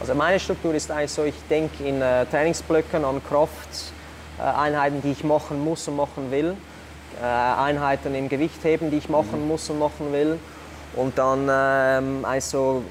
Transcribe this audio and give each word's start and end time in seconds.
Also 0.00 0.14
meine 0.14 0.38
Struktur 0.38 0.74
ist 0.74 0.92
eigentlich 0.92 1.10
so, 1.10 1.24
ich 1.24 1.34
denke 1.50 1.82
in 1.82 2.00
äh, 2.00 2.24
Trainingsblöcken 2.26 3.04
an 3.04 3.20
Krafteinheiten, 3.24 5.02
die 5.02 5.10
ich 5.10 5.24
machen 5.24 5.62
muss 5.64 5.88
und 5.88 5.96
machen 5.96 6.30
will. 6.30 6.56
Äh, 7.20 7.24
Einheiten 7.24 8.14
im 8.14 8.28
Gewichtheben, 8.28 8.92
die 8.92 8.98
ich 8.98 9.08
machen 9.08 9.42
mhm. 9.42 9.48
muss 9.48 9.68
und 9.70 9.80
machen 9.80 10.12
will. 10.12 10.38
Und 10.94 11.18
dann 11.18 11.48
ähm, 11.50 12.24
also 12.24 12.84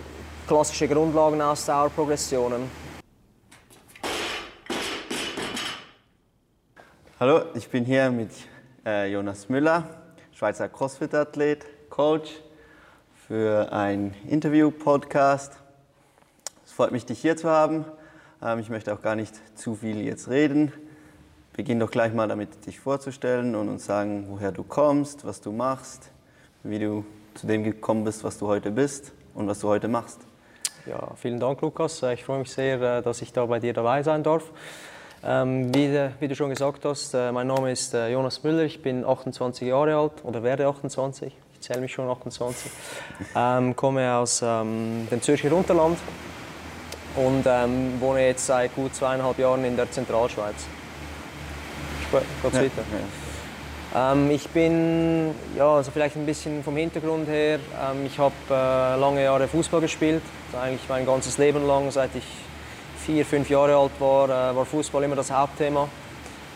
klassische 0.48 0.90
Grundlagenausdauerprogressionen. 0.90 2.70
Hallo, 7.22 7.44
ich 7.54 7.70
bin 7.70 7.86
hier 7.86 8.12
mit 8.12 8.32
äh, 8.86 9.10
Jonas 9.10 9.48
Müller, 9.48 9.84
Schweizer 10.34 10.68
CrossFit-Athlet, 10.68 11.66
Coach, 11.90 12.32
für 13.28 13.72
ein 13.72 14.14
Interview-Podcast. 14.28 15.54
Freut 16.78 16.92
mich, 16.92 17.08
dich 17.08 17.20
hier 17.20 17.36
zu 17.36 17.50
haben. 17.50 17.86
Ähm, 18.40 18.60
ich 18.60 18.70
möchte 18.70 18.94
auch 18.94 19.02
gar 19.02 19.16
nicht 19.16 19.34
zu 19.58 19.74
viel 19.74 20.00
jetzt 20.00 20.30
reden. 20.30 20.72
Beginn 21.54 21.80
doch 21.80 21.90
gleich 21.90 22.14
mal 22.14 22.28
damit, 22.28 22.68
dich 22.68 22.80
vorzustellen 22.80 23.56
und 23.56 23.68
uns 23.68 23.88
sagen, 23.88 24.28
woher 24.30 24.52
du 24.52 24.62
kommst, 24.62 25.26
was 25.26 25.42
du 25.42 25.52
machst, 25.52 26.12
wie 26.62 26.78
du 26.78 27.04
zu 27.34 27.48
dem 27.48 27.64
gekommen 27.64 28.04
bist, 28.04 28.24
was 28.24 28.38
du 28.38 28.46
heute 28.46 28.70
bist 28.70 29.12
und 29.34 29.48
was 29.48 29.62
du 29.62 29.70
heute 29.70 29.88
machst. 29.88 30.20
Ja, 30.86 31.16
vielen 31.16 31.40
Dank, 31.40 31.62
Lukas. 31.62 32.04
Ich 32.04 32.24
freue 32.24 32.38
mich 32.42 32.52
sehr, 32.52 32.80
äh, 32.80 33.02
dass 33.02 33.24
ich 33.24 33.34
da 33.34 33.44
bei 33.48 33.60
dir 33.60 33.74
dabei 33.74 34.04
sein 34.04 34.22
darf. 34.22 34.44
Ähm, 35.24 35.74
wie, 35.74 35.92
wie, 36.20 36.28
du 36.28 36.36
schon 36.36 36.52
gesagt 36.52 36.86
hast, 36.86 37.16
äh, 37.16 37.32
mein 37.32 37.48
Name 37.48 37.72
ist 37.72 37.96
äh, 37.96 38.10
Jonas 38.10 38.44
Müller, 38.44 38.62
ich 38.62 38.84
bin 38.84 39.04
28 39.04 39.68
Jahre 39.68 39.96
alt 39.96 40.24
oder 40.24 40.44
werde 40.44 40.68
28, 40.68 41.36
ich 41.54 41.60
zähle 41.60 41.82
mich 41.82 41.92
schon 41.92 42.08
28, 42.08 42.72
ähm, 43.36 43.76
komme 43.76 44.14
aus 44.14 44.44
ähm, 44.44 45.08
dem 45.10 45.24
Zürcher 45.24 45.52
Unterland 45.54 45.98
und 47.18 47.44
ähm, 47.46 48.00
wohne 48.00 48.26
jetzt 48.28 48.46
seit 48.46 48.74
gut 48.76 48.96
zweieinhalb 48.96 49.38
Jahren 49.38 49.66
in 49.66 49.76
der 49.76 49.92
Zentralschweiz. 49.92 50.66
Geht's 52.12 52.56
ja, 52.56 52.62
weiter? 52.62 52.72
Ja. 53.94 54.14
Ähm, 54.14 54.32
ich 54.32 54.48
bin, 54.50 55.34
ja, 55.58 55.76
also 55.76 55.92
vielleicht 55.92 56.16
ein 56.16 56.26
bisschen 56.26 56.64
vom 56.64 56.78
Hintergrund 56.78 57.28
her, 57.28 57.56
ähm, 57.56 58.06
ich 58.06 58.20
habe 58.20 58.34
äh, 58.50 59.00
lange 59.00 59.24
Jahre 59.24 59.48
Fußball 59.48 59.82
gespielt, 59.82 60.22
eigentlich 60.54 60.88
mein 60.88 61.06
ganzes 61.06 61.38
Leben 61.38 61.66
lang, 61.66 61.90
seit 61.92 62.16
ich 62.16 62.26
vier, 63.06 63.26
fünf 63.26 63.50
Jahre 63.50 63.76
alt 63.76 63.92
war, 64.00 64.26
äh, 64.26 64.56
war 64.56 64.66
Fußball 64.66 65.04
immer 65.04 65.16
das 65.16 65.32
Hauptthema. 65.32 65.88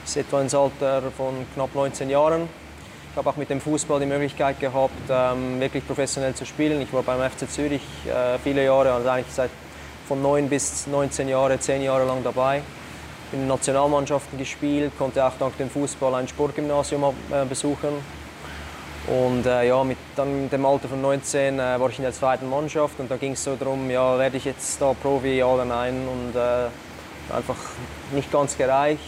Bis 0.04 0.16
etwa 0.16 0.42
ins 0.42 0.54
Alter 0.56 1.04
von 1.16 1.46
knapp 1.54 1.74
19 1.74 2.10
Jahren. 2.10 2.50
Ich 3.12 3.18
habe 3.18 3.30
auch 3.30 3.36
mit 3.36 3.50
dem 3.50 3.62
Fußball 3.62 4.00
die 4.00 4.06
Möglichkeit 4.06 4.60
gehabt, 4.60 4.94
ähm, 5.10 5.60
wirklich 5.60 5.86
professionell 5.86 6.34
zu 6.34 6.46
spielen. 6.46 6.82
Ich 6.82 6.92
war 6.92 7.04
beim 7.04 7.20
FC 7.30 7.50
Zürich 7.50 7.82
äh, 8.08 8.38
viele 8.44 8.66
Jahre, 8.66 8.92
also 8.94 9.08
eigentlich 9.10 9.34
seit 9.34 9.52
von 10.12 10.22
9 10.22 10.50
bis 10.50 10.88
19 10.88 11.30
Jahre, 11.30 11.58
10 11.58 11.84
Jahre 11.84 12.04
lang 12.04 12.22
dabei. 12.22 12.62
In 13.32 13.48
Nationalmannschaften 13.48 14.38
gespielt, 14.38 14.92
konnte 14.98 15.24
auch 15.24 15.32
dank 15.40 15.58
dem 15.58 15.70
Fußball 15.70 16.16
ein 16.16 16.28
Sportgymnasium 16.28 17.16
äh, 17.32 17.46
besuchen 17.46 17.94
und 19.08 19.46
äh, 19.46 19.70
ja, 19.70 19.82
mit 19.86 19.98
dann 20.18 20.50
dem 20.50 20.66
Alter 20.66 20.90
von 20.90 21.02
19 21.02 21.58
äh, 21.58 21.80
war 21.80 21.90
ich 21.90 21.98
in 21.98 22.04
der 22.04 22.12
zweiten 22.12 22.50
Mannschaft 22.50 23.00
und 23.00 23.10
da 23.10 23.16
ging 23.16 23.32
es 23.32 23.44
so 23.46 23.56
darum, 23.56 23.90
ja, 23.90 24.20
werde 24.20 24.36
ich 24.36 24.44
jetzt 24.44 24.82
da 24.82 24.92
Profi, 24.94 25.38
ja 25.38 25.46
oder 25.46 25.64
nein. 25.64 25.96
Und 26.06 26.36
äh, 26.36 27.34
einfach 27.34 27.56
nicht 28.14 28.30
ganz 28.34 28.58
gereicht. 28.58 29.00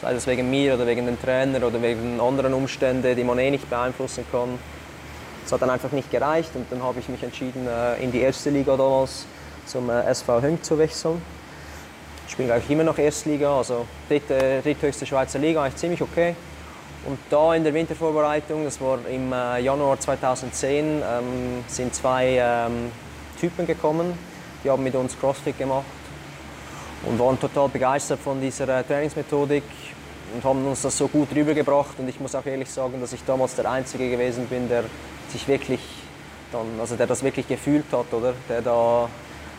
Sei 0.00 0.14
es 0.14 0.26
wegen 0.26 0.50
mir 0.50 0.74
oder 0.74 0.84
wegen 0.84 1.06
dem 1.06 1.20
Trainer 1.22 1.64
oder 1.64 1.80
wegen 1.80 2.20
anderen 2.20 2.54
Umständen, 2.54 3.14
die 3.14 3.22
man 3.22 3.38
eh 3.38 3.52
nicht 3.52 3.70
beeinflussen 3.70 4.24
kann. 4.32 4.58
Es 5.46 5.52
hat 5.52 5.62
dann 5.62 5.70
einfach 5.70 5.92
nicht 5.92 6.10
gereicht 6.10 6.50
und 6.54 6.66
dann 6.70 6.82
habe 6.82 6.98
ich 6.98 7.08
mich 7.08 7.22
entschieden, 7.22 7.68
äh, 7.68 8.02
in 8.02 8.10
die 8.10 8.20
erste 8.20 8.50
Liga 8.50 8.76
damals 8.76 9.26
zum 9.66 9.90
äh, 9.90 10.02
SV 10.04 10.40
Hünk 10.40 10.64
zu 10.64 10.78
wechseln. 10.78 11.22
Ich 12.26 12.32
spiele 12.32 12.54
eigentlich 12.54 12.70
immer 12.70 12.84
noch 12.84 12.98
Erstliga, 12.98 13.56
also 13.56 13.86
dritte, 14.08 14.60
dritthöchste 14.62 15.04
Schweizer 15.04 15.38
Liga, 15.38 15.62
eigentlich 15.62 15.76
ziemlich 15.76 16.02
okay. 16.02 16.34
Und 17.04 17.18
da 17.30 17.54
in 17.54 17.64
der 17.64 17.74
Wintervorbereitung, 17.74 18.64
das 18.64 18.80
war 18.80 18.98
im 19.10 19.32
äh, 19.32 19.60
Januar 19.60 19.98
2010, 19.98 20.84
ähm, 20.84 21.02
sind 21.66 21.94
zwei 21.94 22.38
ähm, 22.40 22.92
Typen 23.40 23.66
gekommen, 23.66 24.16
die 24.62 24.70
haben 24.70 24.82
mit 24.84 24.94
uns 24.94 25.18
CrossFit 25.18 25.58
gemacht 25.58 25.84
und 27.04 27.18
waren 27.18 27.38
total 27.40 27.68
begeistert 27.68 28.20
von 28.20 28.40
dieser 28.40 28.68
äh, 28.68 28.84
Trainingsmethodik 28.84 29.64
und 30.34 30.44
haben 30.44 30.64
uns 30.64 30.82
das 30.82 30.96
so 30.96 31.08
gut 31.08 31.28
rübergebracht. 31.34 31.98
Und 31.98 32.08
ich 32.08 32.20
muss 32.20 32.34
auch 32.34 32.46
ehrlich 32.46 32.70
sagen, 32.70 33.00
dass 33.00 33.12
ich 33.12 33.24
damals 33.24 33.56
der 33.56 33.70
Einzige 33.70 34.08
gewesen 34.08 34.46
bin, 34.46 34.68
der 34.68 34.84
sich 35.28 35.46
wirklich 35.48 35.80
dann, 36.52 36.66
also 36.78 36.96
der 36.96 37.06
das 37.06 37.22
wirklich 37.22 37.48
gefühlt 37.48 37.86
hat, 37.92 38.12
oder? 38.12 38.34
Der 38.48 38.62
da 38.62 39.08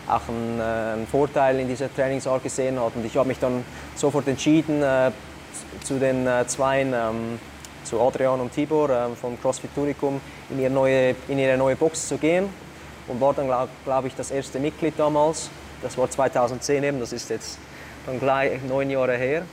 auch 0.08 0.28
einen, 0.28 0.60
äh, 0.60 0.94
einen 0.94 1.08
Vorteil 1.08 1.60
in 1.60 1.68
dieser 1.68 1.94
Trainingsart 1.94 2.44
gesehen 2.44 2.80
hat. 2.80 2.96
Und 2.96 3.06
ich 3.06 3.16
habe 3.18 3.28
mich 3.28 3.40
dann 3.40 3.64
sofort 3.96 4.28
entschieden, 4.28 4.82
äh, 4.82 5.12
zu 5.84 6.00
den 6.00 6.28
äh, 6.28 6.46
Zweien, 6.48 6.94
ähm, 6.94 7.40
zu 7.84 8.00
Adrian 8.02 8.40
und 8.40 8.54
Tibor 8.54 8.90
ähm, 8.90 9.16
von 9.16 9.40
CrossFit 9.42 9.74
Turicum, 9.76 10.22
in 10.50 10.60
ihre, 10.60 10.72
neue, 10.72 11.16
in 11.28 11.40
ihre 11.40 11.58
neue 11.58 11.76
Box 11.76 12.08
zu 12.08 12.18
gehen. 12.18 12.50
Und 13.08 13.20
war 13.20 13.34
dann, 13.34 13.48
glaube 13.48 13.70
glaub 13.84 14.06
ich, 14.06 14.16
das 14.16 14.32
erste 14.32 14.60
Mitglied 14.60 14.94
damals. 14.98 15.50
Das 15.82 15.98
war 15.98 16.10
2010 16.10 16.84
eben, 16.84 17.00
das 17.00 17.12
ist 17.12 17.30
jetzt 17.30 17.58
dann 18.06 18.20
gleich 18.20 18.62
neun 18.68 18.90
Jahre 18.90 19.18
her. 19.18 19.44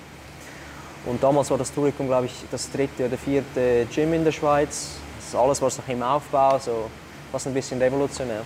Und 1.07 1.23
damals 1.23 1.51
war 1.51 1.59
das 1.59 1.73
Turicum, 1.73 2.07
glaube 2.07 2.27
ich, 2.27 2.35
das 2.51 2.71
dritte 2.71 3.07
oder 3.07 3.17
vierte 3.17 3.87
Gym 3.93 4.13
in 4.13 4.25
der 4.25 4.33
Schweiz. 4.33 4.97
Das 5.19 5.35
alles 5.41 5.61
war 5.63 5.69
noch 5.69 5.89
im 5.89 6.03
Aufbau, 6.03 6.59
so 6.59 6.91
fast 7.33 7.47
ein 7.47 7.55
bisschen 7.55 7.81
revolutionär. 7.81 8.43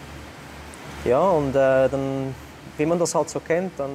Ja, 1.04 1.20
und 1.20 1.50
äh, 1.50 1.88
dann, 1.88 2.34
wie 2.78 2.86
man 2.86 2.98
das 2.98 3.14
halt 3.14 3.28
so 3.28 3.38
kennt, 3.38 3.78
dann 3.78 3.90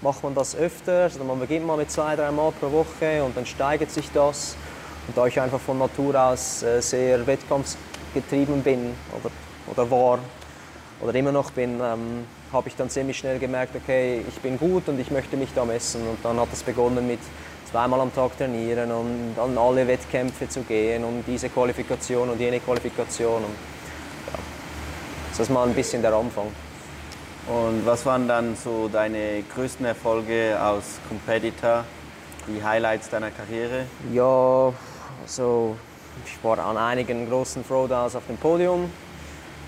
macht 0.00 0.24
man 0.24 0.34
das 0.34 0.56
öfter. 0.56 1.04
Also 1.04 1.22
man 1.22 1.38
beginnt 1.38 1.64
mal 1.64 1.76
mit 1.76 1.90
zwei, 1.90 2.16
drei 2.16 2.32
Mal 2.32 2.50
pro 2.52 2.70
Woche 2.72 3.22
und 3.22 3.36
dann 3.36 3.46
steigert 3.46 3.92
sich 3.92 4.10
das. 4.12 4.56
Und 5.06 5.16
da 5.16 5.26
ich 5.26 5.40
einfach 5.40 5.60
von 5.60 5.78
Natur 5.78 6.20
aus 6.20 6.64
äh, 6.64 6.80
sehr 6.82 7.24
wettkampfgetrieben 7.24 8.62
bin 8.62 8.92
oder, 9.20 9.30
oder 9.72 9.90
war 9.90 10.18
oder 11.00 11.14
immer 11.14 11.30
noch 11.30 11.52
bin, 11.52 11.80
ähm, 11.80 12.24
habe 12.52 12.68
ich 12.68 12.74
dann 12.74 12.90
ziemlich 12.90 13.18
schnell 13.18 13.38
gemerkt, 13.38 13.76
okay, 13.76 14.22
ich 14.26 14.40
bin 14.40 14.58
gut 14.58 14.88
und 14.88 14.98
ich 14.98 15.12
möchte 15.12 15.36
mich 15.36 15.50
da 15.54 15.64
messen. 15.64 16.00
Und 16.08 16.18
dann 16.24 16.40
hat 16.40 16.48
es 16.52 16.64
begonnen 16.64 17.06
mit 17.06 17.20
zweimal 17.70 18.00
am 18.00 18.12
Tag 18.12 18.36
trainieren 18.36 18.90
und 18.90 19.34
an 19.38 19.56
alle 19.56 19.86
Wettkämpfe 19.86 20.48
zu 20.48 20.62
gehen 20.62 21.04
und 21.04 21.22
diese 21.26 21.50
Qualifikation 21.50 22.28
und 22.30 22.40
jene 22.40 22.58
Qualifikation. 22.58 23.44
Und, 23.44 23.77
das 25.38 25.46
ist 25.48 25.54
mal 25.54 25.68
ein 25.68 25.74
bisschen 25.74 26.02
der 26.02 26.12
Anfang. 26.12 26.48
Und 27.46 27.86
was 27.86 28.04
waren 28.04 28.26
dann 28.26 28.56
so 28.56 28.88
deine 28.88 29.44
größten 29.54 29.86
Erfolge 29.86 30.58
als 30.60 30.98
Competitor, 31.08 31.84
die 32.48 32.62
Highlights 32.62 33.08
deiner 33.08 33.30
Karriere? 33.30 33.86
Ja, 34.12 34.72
also 35.22 35.76
ich 36.26 36.42
war 36.42 36.58
an 36.58 36.76
einigen 36.76 37.28
großen 37.28 37.64
Throwdowns 37.64 38.16
auf 38.16 38.26
dem 38.26 38.36
Podium. 38.36 38.90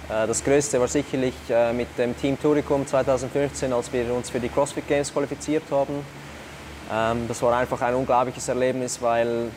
Äh, 0.09 0.27
das 0.27 0.43
größte 0.43 0.81
war 0.81 0.89
sicherlich 0.89 1.35
äh, 1.49 1.73
mit 1.73 1.97
dem 1.97 2.19
Team 2.19 2.37
Turicum 2.41 2.85
2015, 2.85 3.73
als 3.73 3.93
wir 3.93 4.13
uns 4.13 4.29
für 4.29 4.41
die 4.41 4.49
CrossFit 4.49 4.89
Games 4.89 5.13
qualifiziert 5.13 5.63
haben. 5.71 6.05
Ähm, 6.93 7.29
das 7.29 7.41
war 7.43 7.57
einfach 7.57 7.81
ein 7.81 7.95
unglaubliches 7.95 8.49
Erlebnis, 8.49 9.01
weil 9.01 9.53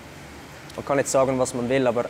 man 0.75 0.85
kann 0.85 0.99
jetzt 0.99 1.11
sagen, 1.11 1.39
was 1.39 1.55
man 1.55 1.67
will, 1.67 1.87
aber 1.87 2.05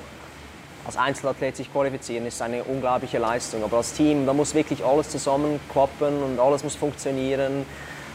als 0.85 0.97
Einzelathlet 0.97 1.55
sich 1.55 1.71
qualifizieren, 1.71 2.25
ist 2.25 2.41
eine 2.41 2.63
unglaubliche 2.63 3.17
Leistung. 3.17 3.63
Aber 3.63 3.77
als 3.77 3.93
Team, 3.93 4.25
da 4.25 4.33
muss 4.33 4.53
wirklich 4.53 4.83
alles 4.83 5.09
zusammenklappen 5.09 6.23
und 6.23 6.39
alles 6.39 6.63
muss 6.63 6.75
funktionieren. 6.75 7.65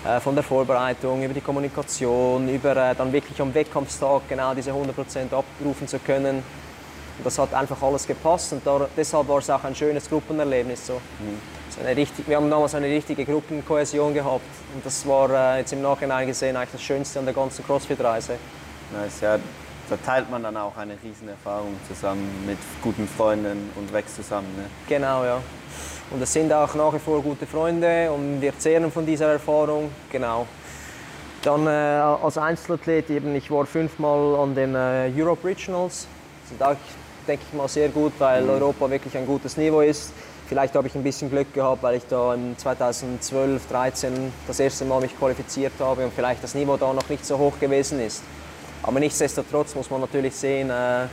Äh, 0.04 0.20
von 0.20 0.34
der 0.34 0.44
Vorbereitung, 0.44 1.22
über 1.24 1.34
die 1.34 1.40
Kommunikation, 1.40 2.48
über 2.48 2.76
äh, 2.76 2.94
dann 2.94 3.12
wirklich 3.12 3.40
am 3.40 3.52
Wettkampfstag 3.52 4.22
genau 4.28 4.54
diese 4.54 4.70
100% 4.70 5.32
abrufen 5.32 5.88
zu 5.88 5.98
können. 5.98 6.36
Und 6.36 7.24
das 7.24 7.36
hat 7.38 7.52
einfach 7.52 7.82
alles 7.82 8.06
gepasst 8.06 8.52
und 8.52 8.64
da, 8.64 8.86
deshalb 8.96 9.26
war 9.26 9.38
es 9.38 9.50
auch 9.50 9.64
ein 9.64 9.74
schönes 9.74 10.08
Gruppenerlebnis. 10.08 10.86
So. 10.86 10.94
Mhm. 10.94 11.40
So 11.70 11.84
richtig, 11.84 12.28
wir 12.28 12.36
haben 12.36 12.48
damals 12.48 12.76
eine 12.76 12.86
richtige 12.86 13.24
Gruppenkohäsion 13.24 14.14
gehabt 14.14 14.44
und 14.72 14.86
das 14.86 15.04
war 15.04 15.30
äh, 15.30 15.58
jetzt 15.58 15.72
im 15.72 15.82
Nachhinein 15.82 16.28
gesehen 16.28 16.56
eigentlich 16.56 16.72
das 16.72 16.82
Schönste 16.82 17.18
an 17.18 17.24
der 17.24 17.34
ganzen 17.34 17.64
CrossFit-Reise. 17.66 18.34
Nice, 18.92 19.20
ja 19.20 19.38
da 19.88 19.96
teilt 19.96 20.30
man 20.30 20.42
dann 20.42 20.56
auch 20.56 20.76
eine 20.76 20.94
Riesenerfahrung 21.02 21.74
zusammen 21.86 22.28
mit 22.46 22.58
guten 22.82 23.08
Freunden 23.08 23.70
und 23.76 23.92
wächst 23.92 24.16
zusammen. 24.16 24.48
Ne? 24.56 24.64
Genau, 24.88 25.24
ja. 25.24 25.40
Und 26.10 26.22
es 26.22 26.32
sind 26.32 26.52
auch 26.52 26.74
nach 26.74 26.94
wie 26.94 26.98
vor 26.98 27.22
gute 27.22 27.46
Freunde 27.46 28.10
und 28.10 28.40
wir 28.40 28.58
zehren 28.58 28.90
von 28.90 29.04
dieser 29.04 29.32
Erfahrung. 29.32 29.90
Genau. 30.10 30.46
Dann 31.42 31.66
äh, 31.66 31.70
als 31.70 32.38
Einzelathlet 32.38 33.10
eben, 33.10 33.34
ich 33.34 33.50
war 33.50 33.66
fünfmal 33.66 34.36
an 34.36 34.54
den 34.54 34.74
äh, 34.74 35.10
Europe 35.16 35.46
Regionals. 35.46 36.06
Also 36.44 36.54
da 36.58 36.76
denke 37.26 37.44
ich 37.48 37.56
mal 37.56 37.68
sehr 37.68 37.90
gut, 37.90 38.12
weil 38.18 38.42
mhm. 38.42 38.50
Europa 38.50 38.90
wirklich 38.90 39.16
ein 39.16 39.26
gutes 39.26 39.56
Niveau 39.56 39.80
ist. 39.80 40.12
Vielleicht 40.48 40.74
habe 40.74 40.88
ich 40.88 40.94
ein 40.94 41.02
bisschen 41.02 41.30
Glück 41.30 41.52
gehabt, 41.52 41.82
weil 41.82 41.96
ich 41.96 42.06
da 42.08 42.32
im 42.34 42.56
2012, 42.56 43.68
2013 43.68 44.32
das 44.46 44.58
erste 44.58 44.86
Mal 44.86 45.02
mich 45.02 45.16
qualifiziert 45.18 45.74
habe 45.78 46.04
und 46.06 46.12
vielleicht 46.14 46.42
das 46.42 46.54
Niveau 46.54 46.78
da 46.78 46.90
noch 46.92 47.08
nicht 47.10 47.24
so 47.24 47.36
hoch 47.36 47.60
gewesen 47.60 48.00
ist. 48.00 48.22
Aber 48.82 49.00
nichtsdestotrotz 49.00 49.74
muss 49.74 49.90
man 49.90 50.00
natürlich 50.00 50.34
sehen, 50.34 50.70
äh, 50.70 51.06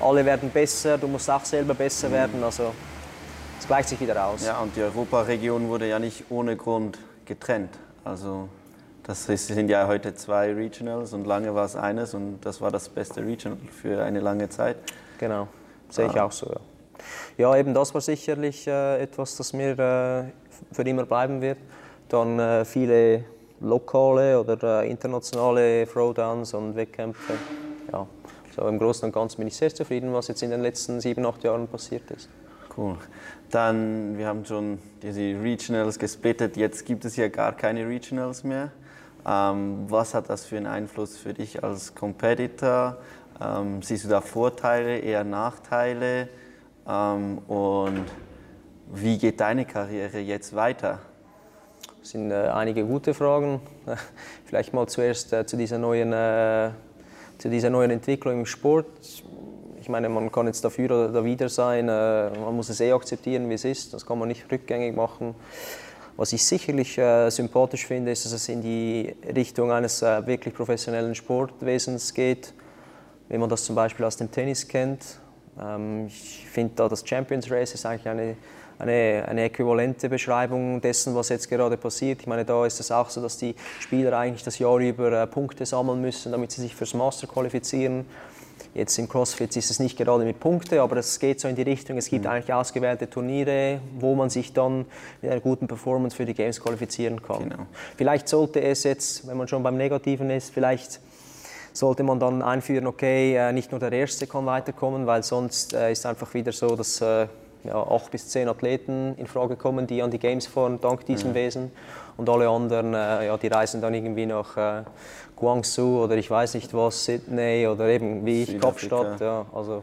alle 0.00 0.24
werden 0.24 0.50
besser, 0.50 0.98
du 0.98 1.06
musst 1.06 1.30
auch 1.30 1.44
selber 1.44 1.74
besser 1.74 2.08
mhm. 2.08 2.12
werden. 2.12 2.44
Also 2.44 2.72
es 3.58 3.66
gleicht 3.66 3.88
sich 3.88 4.00
wieder 4.00 4.26
aus. 4.26 4.44
Ja, 4.44 4.58
und 4.58 4.74
die 4.76 4.82
Europaregion 4.82 5.68
wurde 5.68 5.88
ja 5.88 5.98
nicht 5.98 6.24
ohne 6.30 6.56
Grund 6.56 6.98
getrennt. 7.24 7.70
Also 8.04 8.48
das 9.04 9.24
sind 9.26 9.68
ja 9.68 9.86
heute 9.86 10.14
zwei 10.14 10.52
Regionals 10.52 11.12
und 11.12 11.26
lange 11.26 11.54
war 11.54 11.64
es 11.64 11.76
eines 11.76 12.14
und 12.14 12.40
das 12.42 12.60
war 12.60 12.70
das 12.70 12.88
beste 12.88 13.24
Regional 13.24 13.58
für 13.70 14.02
eine 14.02 14.20
lange 14.20 14.48
Zeit. 14.48 14.76
Genau, 15.18 15.48
sehe 15.88 16.06
ich 16.06 16.20
ah. 16.20 16.24
auch 16.24 16.32
so. 16.32 16.50
Ja. 16.50 16.60
ja, 17.36 17.56
eben 17.56 17.74
das 17.74 17.94
war 17.94 18.00
sicherlich 18.00 18.66
äh, 18.66 19.02
etwas, 19.02 19.36
das 19.36 19.52
mir 19.52 19.78
äh, 19.78 20.24
für 20.72 20.82
immer 20.82 21.06
bleiben 21.06 21.40
wird. 21.40 21.58
Dann 22.08 22.38
äh, 22.38 22.64
viele 22.64 23.24
lokale 23.60 24.40
oder 24.40 24.82
äh, 24.82 24.90
internationale 24.90 25.86
Throwdowns 25.86 26.54
und 26.54 26.76
Wettkämpfe. 26.76 27.34
Ja, 27.92 28.06
so 28.54 28.66
im 28.68 28.78
Großen 28.78 29.06
und 29.06 29.12
Ganzen 29.12 29.38
bin 29.38 29.48
ich 29.48 29.56
sehr 29.56 29.74
zufrieden, 29.74 30.12
was 30.12 30.28
jetzt 30.28 30.42
in 30.42 30.50
den 30.50 30.62
letzten 30.62 31.00
sieben, 31.00 31.24
acht 31.26 31.42
Jahren 31.44 31.68
passiert 31.68 32.10
ist. 32.10 32.28
Cool. 32.76 32.96
Dann, 33.50 34.18
wir 34.18 34.26
haben 34.26 34.44
schon 34.44 34.78
diese 35.02 35.20
Regionals 35.20 35.98
gesplittet, 35.98 36.56
jetzt 36.56 36.84
gibt 36.84 37.04
es 37.04 37.16
ja 37.16 37.28
gar 37.28 37.52
keine 37.52 37.86
Regionals 37.86 38.42
mehr. 38.42 38.72
Ähm, 39.26 39.86
was 39.88 40.14
hat 40.14 40.28
das 40.28 40.44
für 40.44 40.56
einen 40.56 40.66
Einfluss 40.66 41.16
für 41.16 41.32
dich 41.32 41.62
als 41.62 41.94
Competitor? 41.94 42.98
Ähm, 43.40 43.80
siehst 43.82 44.04
du 44.04 44.08
da 44.08 44.20
Vorteile, 44.20 44.98
eher 44.98 45.24
Nachteile? 45.24 46.28
Ähm, 46.86 47.38
und 47.46 48.04
wie 48.92 49.18
geht 49.18 49.40
deine 49.40 49.64
Karriere 49.64 50.18
jetzt 50.18 50.54
weiter? 50.54 50.98
Das 52.04 52.10
sind 52.10 52.30
äh, 52.30 52.34
einige 52.34 52.84
gute 52.84 53.14
Fragen. 53.14 53.62
Vielleicht 54.44 54.74
mal 54.74 54.86
zuerst 54.86 55.32
äh, 55.32 55.46
zu, 55.46 55.56
dieser 55.56 55.78
neuen, 55.78 56.12
äh, 56.12 56.68
zu 57.38 57.48
dieser 57.48 57.70
neuen 57.70 57.90
Entwicklung 57.90 58.40
im 58.40 58.44
Sport. 58.44 58.84
Ich 59.80 59.88
meine, 59.88 60.10
man 60.10 60.30
kann 60.30 60.46
jetzt 60.46 60.62
dafür 60.62 60.84
oder 60.84 61.08
dawider 61.08 61.48
sein. 61.48 61.86
Man 61.86 62.54
muss 62.54 62.68
es 62.68 62.80
eh 62.82 62.92
akzeptieren, 62.92 63.48
wie 63.48 63.54
es 63.54 63.64
ist. 63.64 63.94
Das 63.94 64.04
kann 64.04 64.18
man 64.18 64.28
nicht 64.28 64.44
rückgängig 64.52 64.94
machen. 64.94 65.34
Was 66.18 66.34
ich 66.34 66.44
sicherlich 66.44 66.98
äh, 66.98 67.30
sympathisch 67.30 67.86
finde, 67.86 68.12
ist, 68.12 68.26
dass 68.26 68.32
es 68.32 68.50
in 68.50 68.60
die 68.60 69.16
Richtung 69.34 69.72
eines 69.72 70.02
äh, 70.02 70.26
wirklich 70.26 70.52
professionellen 70.52 71.14
Sportwesens 71.14 72.12
geht, 72.12 72.52
wie 73.30 73.38
man 73.38 73.48
das 73.48 73.64
zum 73.64 73.76
Beispiel 73.76 74.04
aus 74.04 74.18
dem 74.18 74.30
Tennis 74.30 74.68
kennt. 74.68 75.20
Ähm, 75.58 76.08
ich 76.08 76.46
finde 76.50 76.74
da 76.76 76.86
das 76.86 77.02
Champions 77.08 77.50
Race 77.50 77.72
ist 77.72 77.86
eigentlich 77.86 78.08
eine, 78.08 78.36
eine, 78.78 79.24
eine 79.28 79.44
äquivalente 79.44 80.08
Beschreibung 80.08 80.80
dessen, 80.80 81.14
was 81.14 81.28
jetzt 81.28 81.48
gerade 81.48 81.76
passiert. 81.76 82.20
Ich 82.20 82.26
meine, 82.26 82.44
da 82.44 82.66
ist 82.66 82.80
es 82.80 82.90
auch 82.90 83.10
so, 83.10 83.22
dass 83.22 83.38
die 83.38 83.54
Spieler 83.80 84.16
eigentlich 84.18 84.42
das 84.42 84.58
Jahr 84.58 84.78
über 84.78 85.12
äh, 85.12 85.26
Punkte 85.26 85.66
sammeln 85.66 86.00
müssen, 86.00 86.32
damit 86.32 86.52
sie 86.52 86.62
sich 86.62 86.74
fürs 86.74 86.94
Master 86.94 87.26
qualifizieren. 87.26 88.04
Jetzt 88.74 88.98
im 88.98 89.08
CrossFit 89.08 89.56
ist 89.56 89.70
es 89.70 89.78
nicht 89.78 89.96
gerade 89.96 90.24
mit 90.24 90.40
Punkten, 90.40 90.80
aber 90.80 90.96
es 90.96 91.20
geht 91.20 91.38
so 91.38 91.46
in 91.46 91.54
die 91.54 91.62
Richtung, 91.62 91.96
es 91.96 92.08
gibt 92.08 92.24
mhm. 92.24 92.30
eigentlich 92.30 92.52
ausgewählte 92.52 93.08
Turniere, 93.08 93.78
wo 94.00 94.16
man 94.16 94.30
sich 94.30 94.52
dann 94.52 94.86
mit 95.22 95.30
einer 95.30 95.40
guten 95.40 95.68
Performance 95.68 96.16
für 96.16 96.24
die 96.24 96.34
Games 96.34 96.60
qualifizieren 96.60 97.22
kann. 97.22 97.50
Genau. 97.50 97.66
Vielleicht 97.96 98.28
sollte 98.28 98.60
es 98.60 98.82
jetzt, 98.82 99.28
wenn 99.28 99.36
man 99.36 99.46
schon 99.46 99.62
beim 99.62 99.76
Negativen 99.76 100.28
ist, 100.30 100.52
vielleicht 100.52 101.00
sollte 101.72 102.02
man 102.02 102.18
dann 102.18 102.42
einführen, 102.42 102.86
okay, 102.86 103.36
äh, 103.36 103.52
nicht 103.52 103.70
nur 103.70 103.78
der 103.78 103.92
Erste 103.92 104.26
kann 104.26 104.46
weiterkommen, 104.46 105.06
weil 105.06 105.22
sonst 105.22 105.72
äh, 105.72 105.92
ist 105.92 106.04
einfach 106.04 106.32
wieder 106.34 106.52
so, 106.52 106.74
dass 106.74 107.00
ja, 107.64 107.82
acht 107.82 108.10
bis 108.10 108.28
zehn 108.28 108.48
Athleten 108.48 109.14
in 109.16 109.26
Frage 109.26 109.56
kommen, 109.56 109.86
die 109.86 110.02
an 110.02 110.10
die 110.10 110.18
Games 110.18 110.46
fahren, 110.46 110.78
dank 110.80 111.04
diesem 111.06 111.30
mhm. 111.30 111.34
Wesen. 111.34 111.72
Und 112.16 112.28
alle 112.28 112.48
anderen, 112.48 112.92
ja, 112.92 113.36
die 113.36 113.48
reisen 113.48 113.80
dann 113.80 113.92
irgendwie 113.92 114.26
nach 114.26 114.84
Guangzou 115.36 116.04
oder 116.04 116.16
ich 116.16 116.30
weiß 116.30 116.54
nicht 116.54 116.72
was, 116.74 117.04
Sydney 117.04 117.66
oder 117.66 117.88
eben 117.88 118.24
wie 118.24 118.44
ich, 118.44 118.60
Kapstadt. 118.60 119.20
Ja, 119.20 119.46
also. 119.52 119.82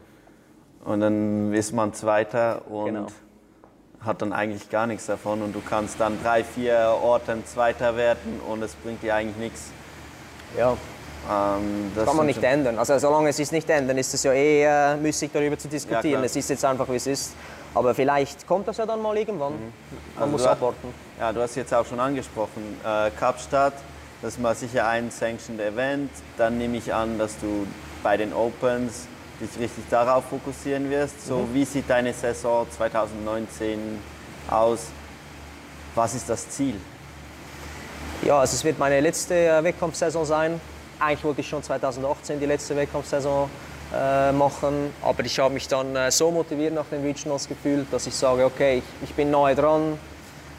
Und 0.84 1.00
dann 1.00 1.52
ist 1.52 1.72
man 1.72 1.92
Zweiter 1.92 2.62
und 2.68 2.86
genau. 2.86 3.06
hat 4.00 4.20
dann 4.22 4.32
eigentlich 4.32 4.68
gar 4.70 4.86
nichts 4.86 5.06
davon 5.06 5.42
und 5.42 5.54
du 5.54 5.60
kannst 5.60 6.00
dann 6.00 6.18
drei, 6.22 6.42
vier 6.42 6.96
Orten 7.02 7.44
Zweiter 7.44 7.96
werden 7.96 8.40
und 8.48 8.62
es 8.62 8.74
bringt 8.74 9.02
dir 9.02 9.14
eigentlich 9.14 9.36
nichts. 9.36 9.70
Ja. 10.58 10.76
Ähm, 11.30 11.92
das 11.94 12.06
kann 12.06 12.16
man 12.16 12.26
nicht 12.26 12.42
ändern. 12.42 12.78
Also 12.78 12.98
solange 12.98 13.28
es 13.28 13.38
ist 13.38 13.52
nicht 13.52 13.70
ändern, 13.70 13.96
ist 13.96 14.12
es 14.12 14.24
ja 14.24 14.32
eh 14.32 14.64
äh, 14.64 14.96
müßig 14.96 15.30
darüber 15.32 15.56
zu 15.56 15.68
diskutieren. 15.68 16.20
Ja, 16.20 16.24
es 16.24 16.34
ist 16.34 16.50
jetzt 16.50 16.64
einfach 16.64 16.88
wie 16.88 16.96
es 16.96 17.06
ist. 17.06 17.34
Aber 17.74 17.94
vielleicht 17.94 18.46
kommt 18.46 18.68
das 18.68 18.76
ja 18.76 18.86
dann 18.86 19.00
mal 19.00 19.16
irgendwann. 19.16 19.54
Mhm. 19.54 19.72
Man 20.14 20.22
also 20.24 20.32
muss 20.32 20.46
abwarten. 20.46 20.94
Ja, 21.18 21.32
du 21.32 21.40
hast 21.40 21.54
jetzt 21.54 21.72
auch 21.72 21.86
schon 21.86 22.00
angesprochen, 22.00 22.80
äh, 22.84 23.10
Kapstadt 23.18 23.74
das 24.22 24.34
ist 24.34 24.40
mal 24.40 24.54
sicher 24.54 24.86
ein 24.86 25.10
Sanctioned 25.10 25.60
Event. 25.60 26.08
Dann 26.38 26.56
nehme 26.56 26.76
ich 26.76 26.94
an, 26.94 27.18
dass 27.18 27.36
du 27.40 27.66
bei 28.04 28.16
den 28.16 28.32
Opens 28.32 29.08
dich 29.40 29.50
richtig 29.60 29.82
darauf 29.90 30.26
fokussieren 30.26 30.88
wirst. 30.90 31.26
So, 31.26 31.38
mhm. 31.38 31.54
wie 31.54 31.64
sieht 31.64 31.90
deine 31.90 32.12
Saison 32.12 32.64
2019 32.70 33.98
aus? 34.48 34.86
Was 35.96 36.14
ist 36.14 36.28
das 36.28 36.48
Ziel? 36.50 36.76
Ja, 38.24 38.38
also 38.38 38.54
es 38.54 38.62
wird 38.62 38.78
meine 38.78 39.00
letzte 39.00 39.34
äh, 39.34 39.64
Wettkampfsaison 39.64 40.24
sein. 40.24 40.60
Eigentlich 41.00 41.24
wollte 41.24 41.40
ich 41.40 41.48
schon 41.48 41.64
2018 41.64 42.38
die 42.38 42.46
letzte 42.46 42.76
Wettkampfsaison 42.76 43.50
äh, 43.94 44.32
machen, 44.32 44.92
aber 45.02 45.24
ich 45.24 45.38
habe 45.38 45.54
mich 45.54 45.68
dann 45.68 45.94
äh, 45.96 46.10
so 46.10 46.30
motiviert 46.30 46.74
nach 46.74 46.86
den 46.90 47.02
Regionals 47.02 47.48
gefühlt, 47.48 47.92
dass 47.92 48.06
ich 48.06 48.14
sage, 48.14 48.44
okay, 48.44 48.78
ich, 48.78 49.08
ich 49.10 49.14
bin 49.14 49.30
nahe 49.30 49.54
dran, 49.54 49.98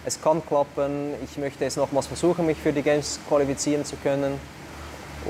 es 0.06 0.22
kann 0.22 0.46
klappen. 0.46 1.14
Ich 1.24 1.38
möchte 1.38 1.66
es 1.66 1.78
nochmals 1.78 2.08
versuchen, 2.08 2.46
mich 2.46 2.58
für 2.58 2.74
die 2.74 2.82
Games 2.82 3.20
qualifizieren 3.28 3.86
zu 3.86 3.96
können. 3.98 4.40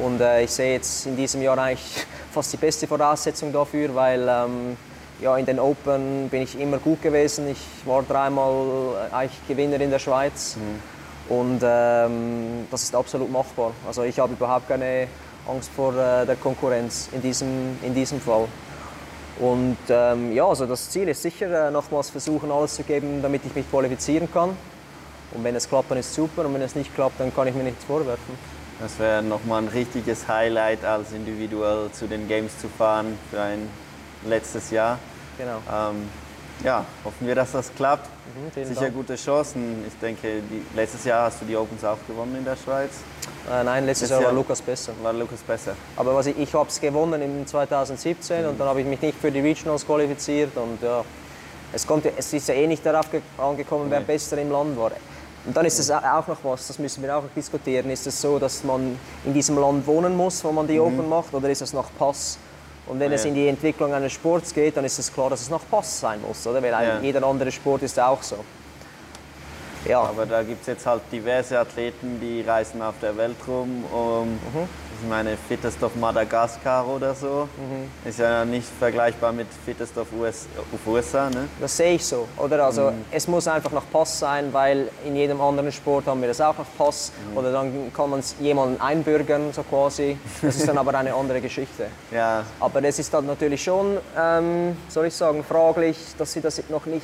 Und 0.04 0.20
äh, 0.20 0.44
ich 0.44 0.52
sehe 0.52 0.74
jetzt 0.74 1.06
in 1.06 1.16
diesem 1.16 1.42
Jahr 1.42 1.58
eigentlich 1.58 2.06
fast 2.32 2.52
die 2.52 2.58
beste 2.58 2.88
Voraussetzung 2.88 3.54
dafür, 3.54 3.94
weil 3.94 4.28
ähm, 4.28 4.78
ja, 5.22 5.38
in 5.38 5.46
den 5.46 5.60
Open 5.60 6.30
bin 6.30 6.42
ich 6.42 6.60
immer 6.60 6.80
gut 6.80 7.02
gewesen. 7.02 7.48
Ich 7.50 7.88
war 7.88 8.02
dreimal 8.02 9.08
äh, 9.12 9.16
eigentlich 9.16 9.48
Gewinner 9.48 9.80
in 9.80 9.92
der 9.92 10.00
Schweiz. 10.00 10.58
Mhm. 10.58 11.36
Und 11.36 11.62
ähm, 11.64 12.68
das 12.70 12.84
ist 12.84 12.96
absolut 12.96 13.32
machbar. 13.32 13.72
Also 13.88 14.04
ich 14.04 14.20
habe 14.20 14.34
überhaupt 14.34 14.68
keine 14.68 15.08
Angst 15.48 15.72
vor 15.76 15.94
äh, 15.94 16.26
der 16.26 16.36
Konkurrenz 16.36 17.10
in 17.12 17.22
diesem, 17.22 17.78
in 17.82 17.94
diesem 17.94 18.20
Fall. 18.20 18.48
Und 19.40 19.78
ähm, 19.90 20.32
ja, 20.32 20.46
also 20.48 20.66
das 20.66 20.90
Ziel 20.90 21.08
ist 21.10 21.22
sicher, 21.22 21.68
äh, 21.68 21.72
nochmals 21.72 22.10
versuchen, 22.10 22.52
alles 22.52 22.76
zu 22.76 22.84
geben, 22.84 23.22
damit 23.22 23.42
ich 23.46 23.56
mich 23.56 23.70
qualifizieren 23.70 24.32
kann. 24.32 24.56
Und 25.34 25.44
wenn 25.44 25.56
es 25.56 25.68
klappt, 25.68 25.90
dann 25.90 25.98
ist 25.98 26.10
es 26.10 26.16
super. 26.16 26.46
Und 26.46 26.54
wenn 26.54 26.62
es 26.62 26.76
nicht 26.76 26.94
klappt, 26.94 27.20
dann 27.20 27.34
kann 27.34 27.48
ich 27.48 27.56
mir 27.56 27.64
nichts 27.64 27.84
vorwerfen. 27.84 28.38
Das 28.80 29.00
wäre 29.00 29.24
nochmal 29.24 29.64
ein 29.64 29.68
richtiges 29.68 30.28
Highlight, 30.28 30.84
als 30.86 31.12
individuell 31.12 31.90
zu 31.92 32.08
den 32.08 32.28
Games 32.28 32.58
zu 32.60 32.68
fahren 32.68 33.18
für 33.32 33.42
ein 33.42 33.70
letztes 34.26 34.72
Jahr. 34.72 35.00
Genau. 35.38 35.58
Ähm, 35.72 36.10
ja, 36.64 36.86
hoffen 37.04 37.28
wir, 37.28 37.36
dass 37.36 37.52
das 37.52 37.74
klappt. 37.76 38.10
Mhm, 38.36 38.66
Sicher 38.66 38.82
Dank. 38.82 38.94
gute 38.94 39.16
Chancen. 39.16 39.84
Ich 39.88 39.98
denke, 40.00 40.42
die, 40.50 40.64
letztes 40.76 41.04
Jahr 41.04 41.26
hast 41.26 41.42
du 41.42 41.46
die 41.46 41.56
Opens 41.56 41.84
auch 41.84 41.98
gewonnen 42.08 42.36
in 42.38 42.46
der 42.46 42.56
Schweiz. 42.56 42.92
Äh, 43.52 43.64
nein, 43.64 43.86
letztes, 43.86 44.10
Jahr, 44.10 44.22
Jahr 44.22 44.30
war 44.30 44.36
Lukas 44.36 44.62
besser. 44.62 44.94
War 45.02 45.14
Lukas 45.14 45.42
besser. 45.42 45.76
Aber 45.96 46.16
was 46.16 46.28
ich, 46.28 46.38
ich 46.38 46.54
habe 46.54 46.70
es 46.70 46.80
gewonnen 46.80 47.22
im 47.22 47.46
2017 47.46 48.44
mhm. 48.44 48.50
und 48.50 48.60
dann 48.60 48.68
habe 48.68 48.82
ich 48.82 48.88
mich 48.88 49.02
nicht 49.02 49.20
für 49.20 49.32
die 49.32 49.42
Regionals 49.42 49.86
qualifiziert 49.86 50.56
und 50.56 50.82
ja, 50.82 51.04
es, 51.74 51.86
konnte, 51.86 52.14
es 52.16 52.32
ist 52.32 52.48
ja 52.48 52.54
eh 52.54 52.68
nicht 52.68 52.86
darauf 52.86 53.08
angekommen, 53.38 53.86
wer 53.90 54.00
nee. 54.00 54.06
besser 54.06 54.38
im 54.38 54.52
Land 54.52 54.78
war. 54.78 54.92
Und 55.46 55.58
dann 55.58 55.66
ist 55.66 55.78
es 55.78 55.92
auch 55.92 56.28
noch 56.28 56.38
was, 56.44 56.68
das 56.68 56.80
müssen 56.80 57.04
wir 57.04 57.18
auch 57.18 57.24
noch 57.24 57.34
diskutieren. 57.36 57.90
Ist 57.90 58.08
es 58.08 58.22
so, 58.22 58.40
dass 58.40 58.64
man 58.64 58.98
in 59.26 59.34
diesem 59.34 59.58
Land 59.58 59.86
wohnen 59.86 60.16
muss, 60.16 60.42
wo 60.44 60.52
man 60.54 60.68
die 60.68 60.80
mhm. 60.80 60.86
Open 60.86 61.10
macht, 61.10 61.34
oder 61.34 61.50
ist 61.50 61.62
es 61.62 61.74
nach 61.74 61.90
Pass? 61.98 62.38
Und 62.88 63.00
wenn 63.00 63.12
ja. 63.12 63.16
es 63.16 63.26
in 63.26 63.34
die 63.34 63.48
Entwicklung 63.48 63.94
eines 63.94 64.14
Sports 64.14 64.54
geht, 64.54 64.76
dann 64.76 64.86
ist 64.86 65.00
es 65.00 65.14
klar, 65.14 65.30
dass 65.30 65.42
es 65.42 65.50
nach 65.50 65.62
Pass 65.70 66.00
sein 66.00 66.22
muss, 66.22 66.46
oder? 66.46 66.62
Weil 66.62 66.72
ja. 66.72 67.00
jeder 67.00 67.24
andere 67.24 67.52
Sport 67.52 67.84
ist 67.84 68.00
auch 68.00 68.22
so. 68.22 68.38
Ja. 69.88 70.02
Aber 70.02 70.26
da 70.26 70.44
gibt 70.44 70.62
es 70.62 70.68
jetzt 70.68 70.86
halt 70.86 71.02
diverse 71.12 71.60
Athleten, 71.60 72.20
die 72.22 72.42
reisen 72.42 72.82
auf 72.82 72.96
der 73.02 73.16
Welt 73.18 73.36
rum. 73.48 73.84
Um, 73.92 74.30
mhm. 74.30 74.68
Ich 75.02 75.10
meine, 75.10 75.36
Fittest 75.36 75.84
of 75.84 75.96
Madagaskar 75.98 76.88
oder 76.88 77.14
so 77.14 77.50
mhm. 77.58 78.10
ist 78.10 78.20
ja 78.20 78.46
nicht 78.46 78.68
vergleichbar 78.80 79.34
mit 79.34 79.48
Fittest 79.66 79.98
of 79.98 80.08
US, 80.18 80.48
USA. 80.88 81.30
Ne? 81.30 81.50
Das 81.60 81.76
sehe 81.76 81.96
ich 81.96 82.06
so. 82.06 82.26
Oder? 82.38 82.64
Also, 82.64 82.92
mhm. 82.92 83.04
Es 83.12 83.28
muss 83.28 83.46
einfach 83.50 83.72
nach 83.72 83.84
Pass 83.92 84.20
sein, 84.20 84.54
weil 84.54 84.90
in 85.06 85.18
jedem 85.18 85.42
anderen 85.42 85.74
Sport 85.74 86.06
haben 86.06 86.22
wir 86.22 86.30
das 86.30 86.40
auch 86.40 86.58
nach 86.58 86.66
Pass. 86.78 87.12
Mhm. 87.32 87.38
Oder 87.38 87.52
dann 87.52 87.92
kann 87.94 88.12
man 88.12 88.24
jemanden 88.40 88.80
einbürgern, 88.80 89.52
so 89.52 89.64
quasi. 89.64 90.18
Das 90.42 90.56
ist 90.56 90.68
dann 90.70 90.78
aber 90.78 90.94
eine 90.98 91.14
andere 91.14 91.42
Geschichte. 91.42 91.88
Ja. 92.12 92.44
Aber 92.60 92.84
es 92.84 93.00
ist 93.00 93.12
dann 93.14 93.26
natürlich 93.26 93.64
schon, 93.64 93.98
ähm, 94.18 94.78
soll 94.88 95.08
ich 95.08 95.16
sagen, 95.16 95.44
fraglich, 95.44 95.98
dass 96.18 96.32
sie 96.34 96.42
das 96.42 96.62
noch 96.70 96.86
nicht 96.86 97.04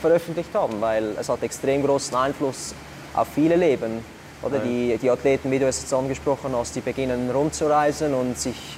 veröffentlicht 0.00 0.54
haben, 0.54 0.80
weil 0.80 1.14
es 1.18 1.28
hat 1.28 1.42
extrem 1.42 1.84
großen 1.84 2.16
Einfluss 2.16 2.74
auf 3.14 3.28
viele 3.34 3.56
Leben. 3.56 4.04
Oder 4.42 4.58
die, 4.58 4.98
die 5.00 5.10
Athleten, 5.10 5.50
wie 5.50 5.58
du 5.58 5.66
es 5.66 5.80
jetzt 5.80 5.92
angesprochen 5.92 6.54
hast, 6.54 6.76
die 6.76 6.80
beginnen 6.80 7.30
rumzureisen 7.30 8.12
und 8.14 8.38
sich 8.38 8.76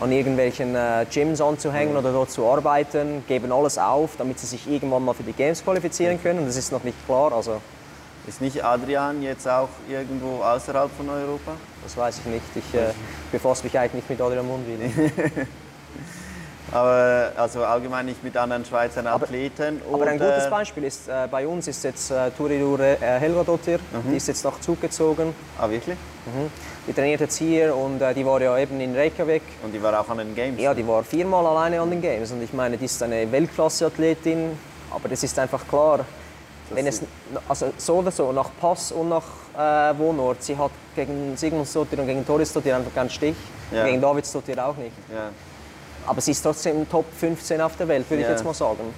an 0.00 0.12
irgendwelchen 0.12 0.74
äh, 0.74 1.06
Gyms 1.10 1.40
anzuhängen 1.40 1.96
oder 1.96 2.12
dort 2.12 2.30
zu 2.30 2.46
arbeiten, 2.46 3.24
geben 3.26 3.52
alles 3.52 3.78
auf, 3.78 4.10
damit 4.18 4.38
sie 4.38 4.46
sich 4.46 4.68
irgendwann 4.68 5.04
mal 5.04 5.14
für 5.14 5.22
die 5.22 5.32
Games 5.32 5.64
qualifizieren 5.64 6.20
können. 6.22 6.44
Das 6.44 6.56
ist 6.56 6.72
noch 6.72 6.84
nicht 6.84 6.96
klar. 7.06 7.32
Also 7.32 7.60
ist 8.26 8.40
nicht 8.40 8.64
Adrian 8.64 9.22
jetzt 9.22 9.48
auch 9.48 9.68
irgendwo 9.88 10.42
außerhalb 10.42 10.90
von 10.96 11.08
Europa? 11.08 11.52
Das 11.82 11.96
weiß 11.96 12.18
ich 12.18 12.26
nicht. 12.26 12.44
Ich 12.54 12.78
äh, 12.78 12.92
befasse 13.30 13.64
mich 13.64 13.78
eigentlich 13.78 13.94
nicht 13.94 14.10
mit 14.10 14.20
Adrian 14.20 14.46
Mundwili. 14.46 14.92
Aber 16.72 17.32
also 17.36 17.64
allgemein 17.64 18.06
nicht 18.06 18.24
mit 18.24 18.36
anderen 18.36 18.64
Schweizer 18.64 19.04
Athleten. 19.06 19.80
Aber 19.92 20.06
ein 20.06 20.18
gutes 20.18 20.48
Beispiel 20.48 20.84
ist, 20.84 21.08
äh, 21.08 21.28
bei 21.30 21.46
uns 21.46 21.68
ist 21.68 21.84
jetzt 21.84 22.10
äh, 22.10 22.30
Turidure 22.30 22.96
äh, 23.00 23.18
Helgadottir, 23.18 23.78
mhm. 23.78 24.10
die 24.10 24.16
ist 24.16 24.28
jetzt 24.28 24.44
nach 24.44 24.58
Zug 24.60 24.80
gezogen. 24.80 25.34
Ah, 25.58 25.68
wirklich? 25.68 25.96
Mhm. 26.26 26.50
Die 26.86 26.92
trainiert 26.92 27.20
jetzt 27.20 27.36
hier 27.36 27.76
und 27.76 28.00
äh, 28.00 28.14
die 28.14 28.24
war 28.24 28.40
ja 28.40 28.56
eben 28.56 28.80
in 28.80 28.96
Reykjavik. 28.96 29.42
Und 29.62 29.72
die 29.72 29.82
war 29.82 30.00
auch 30.00 30.08
an 30.08 30.18
den 30.18 30.34
Games? 30.34 30.60
Ja, 30.60 30.72
die 30.72 30.86
war 30.86 31.04
viermal 31.04 31.46
alleine 31.46 31.80
an 31.80 31.90
den 31.90 32.00
Games. 32.00 32.32
Und 32.32 32.42
ich 32.42 32.52
meine, 32.52 32.78
die 32.78 32.86
ist 32.86 33.02
eine 33.02 33.30
Weltklasse-Athletin, 33.30 34.58
aber 34.90 35.08
das 35.08 35.22
ist 35.22 35.38
einfach 35.38 35.66
klar, 35.68 36.00
wenn 36.70 36.86
es, 36.86 37.02
also 37.48 37.72
so 37.76 37.96
oder 37.96 38.10
so, 38.10 38.32
nach 38.32 38.50
Pass 38.58 38.92
und 38.92 39.10
nach 39.10 39.24
äh, 39.56 39.98
Wohnort, 39.98 40.42
sie 40.42 40.56
hat 40.56 40.70
gegen 40.96 41.36
Sigmundsdottir 41.36 41.98
und 41.98 42.06
gegen 42.06 42.26
Toristottir 42.26 42.76
einfach 42.76 42.94
keinen 42.94 43.10
Stich, 43.10 43.36
ja. 43.70 43.84
gegen 43.84 44.00
Davidsdottir 44.00 44.64
auch 44.64 44.76
nicht. 44.76 44.96
Ja. 45.12 45.28
Aber 46.06 46.20
sie 46.20 46.32
ist 46.32 46.42
trotzdem 46.42 46.88
Top 46.88 47.06
15 47.18 47.60
auf 47.60 47.76
der 47.76 47.88
Welt, 47.88 48.08
würde 48.08 48.22
ja. 48.22 48.28
ich 48.28 48.32
jetzt 48.32 48.44
mal 48.44 48.54
sagen. 48.54 48.94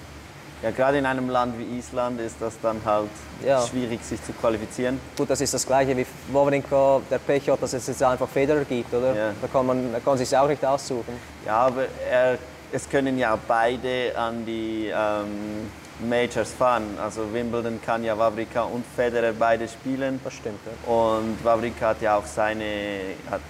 Ja, 0.63 0.71
gerade 0.71 0.97
in 0.97 1.05
einem 1.05 1.29
Land 1.29 1.59
wie 1.59 1.79
Island 1.79 2.19
ist 2.21 2.37
das 2.41 2.55
dann 2.63 2.81
halt 2.87 3.11
ja. 3.45 3.61
schwierig, 3.67 4.03
sich 4.03 4.23
zu 4.25 4.33
qualifizieren. 4.33 4.99
Gut, 5.15 5.29
das 5.29 5.43
ist 5.43 5.53
das 5.53 5.67
Gleiche 5.67 5.95
wie 5.95 6.07
Wawrinka, 6.33 7.03
der 7.11 7.19
Pech 7.19 7.51
hat, 7.51 7.63
dass 7.63 7.75
es 7.75 7.87
jetzt 7.87 8.03
einfach 8.03 8.27
Federer 8.27 8.65
gibt, 8.65 8.95
oder? 8.95 9.15
Ja. 9.15 9.33
Da 9.43 9.49
kann 9.49 9.67
man 9.67 9.95
kann 10.03 10.17
sich 10.17 10.35
auch 10.35 10.49
nicht 10.49 10.65
aussuchen. 10.65 11.21
Ja, 11.45 11.67
aber 11.67 11.85
er, 12.11 12.39
es 12.73 12.89
können 12.89 13.19
ja 13.19 13.39
beide 13.47 14.17
an 14.17 14.47
die 14.47 14.87
ähm, 14.87 15.71
Majors 16.09 16.53
fahren. 16.53 16.97
Also 17.03 17.31
Wimbledon 17.33 17.79
kann 17.85 18.03
ja 18.03 18.17
Wawrinka 18.17 18.63
und 18.63 18.85
Federer 18.97 19.35
beide 19.39 19.69
spielen. 19.69 20.19
Das 20.25 20.33
stimmt. 20.33 20.61
Ja. 20.65 20.91
Und 20.91 21.45
Wawrinka 21.45 21.89
hat 21.89 22.01
ja 22.01 22.17
auch 22.17 22.27
seine, 22.27 22.65
hat 23.31 23.43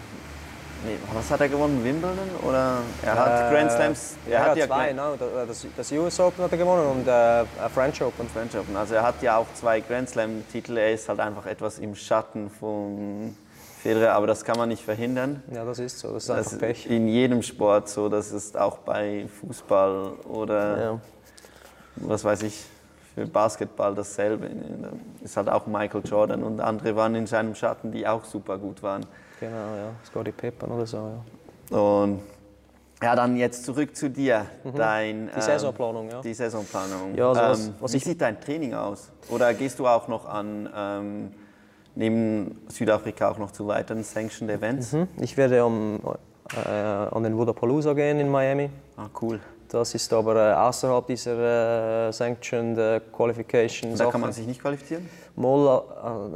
Nee, 0.87 0.99
was 1.15 1.31
hat 1.31 1.41
er 1.41 1.49
gewonnen? 1.49 1.83
Wimbledon? 1.83 2.29
Oder 2.47 2.79
er 3.03 3.15
hat 3.15 3.51
äh, 3.51 3.55
Grand 3.55 3.73
Slams? 3.73 4.17
Er, 4.27 4.33
er 4.33 4.45
hat 4.45 4.57
ja 4.59 4.67
zwei, 4.67 4.93
no, 4.93 5.17
das, 5.47 5.67
das, 5.75 5.93
US 5.93 6.21
Open 6.21 6.45
hat 6.45 6.53
er 6.53 6.59
gewonnen 6.59 6.87
und 6.87 7.09
äh, 7.09 7.45
French 7.71 8.03
Open. 8.03 8.29
French 8.29 8.55
Open. 8.55 8.77
Also 8.77 8.95
er 8.95 9.03
hat 9.03 9.23
ja 9.23 9.39
auch 9.39 9.47
zwei 9.55 9.81
Grand 9.81 10.11
Slam-Titel. 10.11 10.77
Er 10.77 10.93
ist 10.93 11.09
halt 11.09 11.21
einfach 11.21 11.47
etwas 11.47 11.79
im 11.79 11.95
Schatten 11.95 12.51
von 12.51 13.35
Federer, 13.79 14.13
aber 14.13 14.27
das 14.27 14.45
kann 14.45 14.59
man 14.59 14.69
nicht 14.69 14.85
verhindern. 14.85 15.43
Ja, 15.51 15.65
das 15.65 15.79
ist 15.79 16.01
so. 16.01 16.13
Das 16.13 16.25
ist 16.25 16.31
einfach 16.31 16.51
das 16.51 16.59
Pech. 16.59 16.91
In 16.91 17.09
jedem 17.09 17.43
Sport 17.43 17.89
so. 17.89 18.11
Das 18.11 18.31
ist 18.31 18.55
auch 18.55 18.79
bei 18.79 19.27
Fußball 19.41 20.13
oder 20.29 20.83
ja. 20.83 21.01
was 21.97 22.25
weiß 22.25 22.43
ich. 22.43 22.63
Für 23.15 23.27
Basketball 23.27 23.95
dasselbe. 23.95 24.51
Ist 25.23 25.37
halt 25.39 25.49
auch 25.49 25.67
Michael 25.67 26.03
Jordan 26.05 26.43
und 26.43 26.61
andere 26.61 26.95
waren 26.97 27.15
in 27.15 27.27
seinem 27.27 27.55
Schatten, 27.55 27.91
die 27.91 28.07
auch 28.07 28.25
super 28.25 28.59
gut 28.59 28.83
waren. 28.83 29.07
Genau, 29.41 29.77
ja. 29.77 29.91
Scotty 30.05 30.33
Pippen 30.33 30.71
oder 30.71 30.87
so, 30.87 30.97
ja. 31.71 31.77
Und 31.77 32.21
ja, 33.03 33.15
dann 33.15 33.37
jetzt 33.37 33.65
zurück 33.65 33.95
zu 33.95 34.09
dir. 34.09 34.47
Mhm. 34.63 34.75
Dein, 34.77 35.31
die 35.37 35.41
Saisonplanung, 35.41 36.11
ja. 36.11 36.21
Die 36.21 36.33
Saisonplanung. 36.33 37.15
Ja, 37.15 37.29
also 37.29 37.41
was, 37.41 37.67
ähm, 37.67 37.75
was 37.81 37.93
wie 37.93 37.99
sieht 37.99 38.21
dein 38.21 38.41
Training 38.41 38.75
aus? 38.75 39.11
Oder 39.29 39.53
gehst 39.53 39.79
du 39.79 39.87
auch 39.87 40.09
noch 40.09 40.27
an, 40.27 40.69
ähm, 40.75 41.31
neben 41.95 42.63
Südafrika 42.69 43.31
auch 43.31 43.39
noch 43.39 43.51
zu 43.51 43.67
weiteren 43.67 44.05
Sanctioned 44.05 44.51
Events? 44.51 44.93
Mhm. 44.93 45.09
Ich 45.21 45.37
werde 45.37 45.65
um, 45.67 46.01
äh, 46.55 46.69
an 46.69 47.23
den 47.23 47.37
Wodapalooza 47.37 47.93
gehen 47.93 48.21
in 48.21 48.31
Miami. 48.31 48.71
Ah, 48.97 49.09
cool. 49.21 49.41
Das 49.75 49.93
ist 49.93 50.13
aber 50.13 50.37
äh, 50.37 50.55
außerhalb 50.55 51.05
dieser 51.09 52.07
äh, 52.09 52.13
Sanctioned 52.13 52.79
äh, 52.79 53.01
Qualification. 53.13 53.97
Da 53.97 54.09
kann 54.09 54.21
man 54.21 54.33
sich 54.33 54.47
nicht 54.47 54.61
qualifizieren? 54.61 55.09
Mal, 55.35 55.83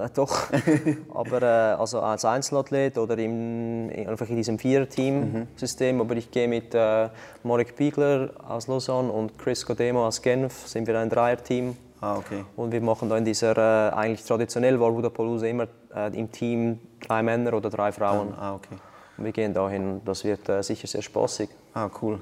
äh, 0.00 0.06
äh 0.06 0.08
doch. 0.12 0.48
aber 1.14 1.42
äh, 1.42 1.76
also 1.78 2.00
als 2.00 2.24
Einzelathlet 2.24 2.98
oder 2.98 3.16
im, 3.16 3.92
einfach 3.94 4.28
in 4.28 4.34
diesem 4.34 4.58
Vier-Team-System. 4.58 5.94
Mhm. 5.94 6.00
Aber 6.00 6.16
ich 6.16 6.32
gehe 6.32 6.48
mit 6.48 6.74
äh, 6.74 7.10
Marek 7.44 7.76
Piegler 7.76 8.30
aus 8.44 8.66
Lausanne 8.66 9.12
und 9.12 9.38
Chris 9.38 9.64
Godemo 9.64 10.04
aus 10.04 10.20
Genf, 10.20 10.66
sind 10.66 10.88
wir 10.88 10.98
ein 10.98 11.08
Dreier-Team. 11.08 11.76
Ah, 12.00 12.16
okay. 12.16 12.44
Und 12.56 12.72
wir 12.72 12.80
machen 12.80 13.08
da 13.08 13.18
in 13.18 13.24
dieser, 13.24 13.96
eigentlich 13.96 14.24
traditionell 14.24 14.80
war 14.80 14.90
Budapalooza 14.90 15.46
immer 15.46 15.68
im 16.12 16.30
Team 16.32 16.80
drei 17.06 17.22
Männer 17.22 17.54
oder 17.54 17.70
drei 17.70 17.92
Frauen. 17.92 18.34
Ah, 18.36 18.54
okay. 18.54 18.76
Und 19.16 19.24
wir 19.24 19.32
gehen 19.32 19.54
dahin. 19.54 20.00
Das 20.04 20.24
wird 20.24 20.40
sicher 20.64 20.88
sehr 20.88 21.02
spaßig. 21.02 21.48
Ah, 21.74 21.88
cool. 22.02 22.20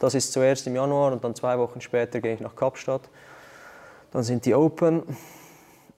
Das 0.00 0.14
ist 0.14 0.32
zuerst 0.32 0.66
im 0.66 0.74
Januar 0.74 1.12
und 1.12 1.22
dann 1.22 1.34
zwei 1.34 1.58
Wochen 1.58 1.80
später 1.80 2.20
gehe 2.20 2.34
ich 2.34 2.40
nach 2.40 2.56
Kapstadt. 2.56 3.02
Dann 4.10 4.22
sind 4.22 4.46
die 4.46 4.54
Open 4.54 5.02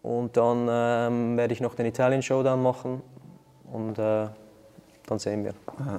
und 0.03 0.37
dann 0.37 0.67
ähm, 0.69 1.37
werde 1.37 1.55
ich 1.55 1.61
noch 1.61 1.77
den 1.77 1.87
Italian 1.87 2.21
Showdown 2.21 2.61
machen 2.61 3.01
und 3.73 3.99
äh, 3.99 4.27
dann 5.07 5.19
sehen 5.19 5.45
wir. 5.45 5.55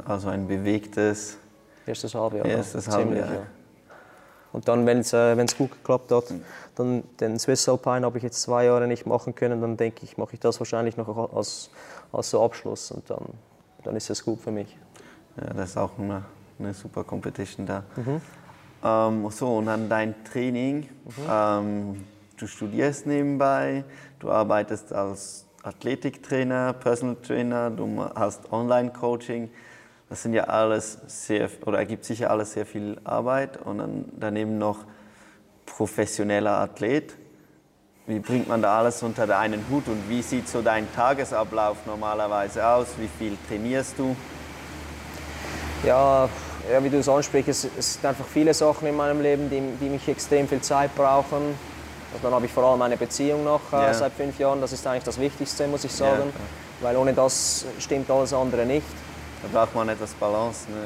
Also 0.06 0.28
ein 0.28 0.48
bewegtes 0.48 1.38
erstes 1.86 2.14
Halbjahr. 2.14 2.46
Erstes 2.46 2.90
Halbjahr. 2.90 3.34
Ja. 3.34 3.42
Und 4.52 4.68
dann, 4.68 4.86
wenn 4.86 5.00
es 5.00 5.14
äh, 5.14 5.46
gut 5.58 5.72
geklappt 5.72 6.12
hat, 6.12 6.26
dann 6.76 7.04
den 7.22 7.40
Swiss 7.40 7.68
Alpine 7.70 8.06
habe 8.06 8.18
ich 8.18 8.24
jetzt 8.24 8.42
zwei 8.42 8.66
Jahre 8.66 8.86
nicht 8.86 9.06
machen 9.06 9.34
können, 9.34 9.62
dann 9.62 9.78
denke 9.78 10.04
ich, 10.04 10.18
mache 10.18 10.34
ich 10.34 10.42
das 10.42 10.60
wahrscheinlich 10.60 10.98
noch 10.98 11.34
als, 11.34 11.70
als 12.12 12.30
so 12.30 12.44
Abschluss 12.44 12.92
und 12.92 13.10
dann, 13.10 13.26
dann 13.84 13.96
ist 13.96 14.10
es 14.10 14.26
gut 14.26 14.42
für 14.42 14.52
mich. 14.52 14.78
Ja, 15.38 15.54
das 15.54 15.72
ist 15.72 15.78
auch 15.78 15.98
eine 15.98 16.24
eine 16.60 16.74
super 16.74 17.04
Competition 17.04 17.66
da. 17.66 17.84
Mhm. 17.96 18.22
Ähm, 18.84 19.30
so, 19.32 19.58
und 19.58 19.68
dann 19.68 19.90
dein 19.90 20.24
Training. 20.26 20.90
Mhm. 21.06 21.12
Ähm, 21.30 22.04
du 22.38 22.48
studierst 22.48 23.08
nebenbei, 23.08 23.84
du 24.20 24.32
arbeitest 24.32 24.92
als 24.94 25.46
Athletiktrainer, 25.64 26.74
Personal 26.74 27.16
Trainer, 27.16 27.70
du 27.70 28.04
hast 28.16 28.52
Online-Coaching. 28.52 29.50
Das 30.10 30.22
sind 30.22 30.34
ja 30.34 30.44
alles 30.44 31.00
sehr, 31.08 31.50
oder 31.66 31.80
ergibt 31.80 32.06
sicher 32.06 32.30
alles 32.30 32.54
sehr 32.54 32.66
viel 32.66 33.00
Arbeit 33.04 33.58
und 33.58 33.78
dann 33.78 34.06
daneben 34.20 34.58
noch 34.58 34.80
professioneller 35.66 36.60
Athlet. 36.60 37.16
Wie 38.06 38.20
bringt 38.20 38.50
man 38.50 38.62
da 38.62 38.80
alles 38.80 39.02
unter 39.02 39.40
einen 39.40 39.64
Hut 39.70 39.88
und 39.88 40.10
wie 40.10 40.22
sieht 40.22 40.50
so 40.50 40.62
dein 40.62 40.94
Tagesablauf 40.94 41.78
normalerweise 41.86 42.68
aus? 42.68 42.88
Wie 42.98 43.08
viel 43.08 43.38
trainierst 43.48 43.98
du? 43.98 44.16
Ja, 45.84 46.30
ja 46.72 46.84
wie 46.84 46.90
du 46.90 46.98
es 46.98 47.10
ansprichst, 47.10 47.50
es, 47.50 47.68
es 47.78 47.94
sind 47.94 48.06
einfach 48.06 48.26
viele 48.26 48.54
Sachen 48.54 48.88
in 48.88 48.96
meinem 48.96 49.22
Leben, 49.22 49.50
die, 49.50 49.62
die 49.84 49.90
mich 49.90 50.08
extrem 50.08 50.48
viel 50.48 50.62
Zeit 50.62 50.96
brauchen. 50.96 51.56
Also 52.14 52.24
dann 52.24 52.34
habe 52.34 52.46
ich 52.46 52.52
vor 52.52 52.64
allem 52.64 52.82
eine 52.82 52.96
Beziehung 52.96 53.44
noch 53.44 53.62
äh, 53.72 53.78
yeah. 53.78 53.94
seit 53.94 54.14
fünf 54.14 54.38
Jahren. 54.38 54.62
Das 54.62 54.72
ist 54.72 54.86
eigentlich 54.86 55.04
das 55.04 55.20
Wichtigste, 55.20 55.68
muss 55.68 55.84
ich 55.84 55.92
sagen. 55.92 56.24
Yeah. 56.24 56.34
Weil 56.82 56.98
ohne 56.98 57.14
das 57.14 57.66
stimmt 57.80 58.10
alles 58.12 58.34
andere 58.34 58.66
nicht. 58.66 58.86
Da 59.44 59.60
braucht 59.60 59.76
man 59.76 59.90
etwas 59.90 60.14
Balance. 60.14 60.72
Ne? 60.72 60.78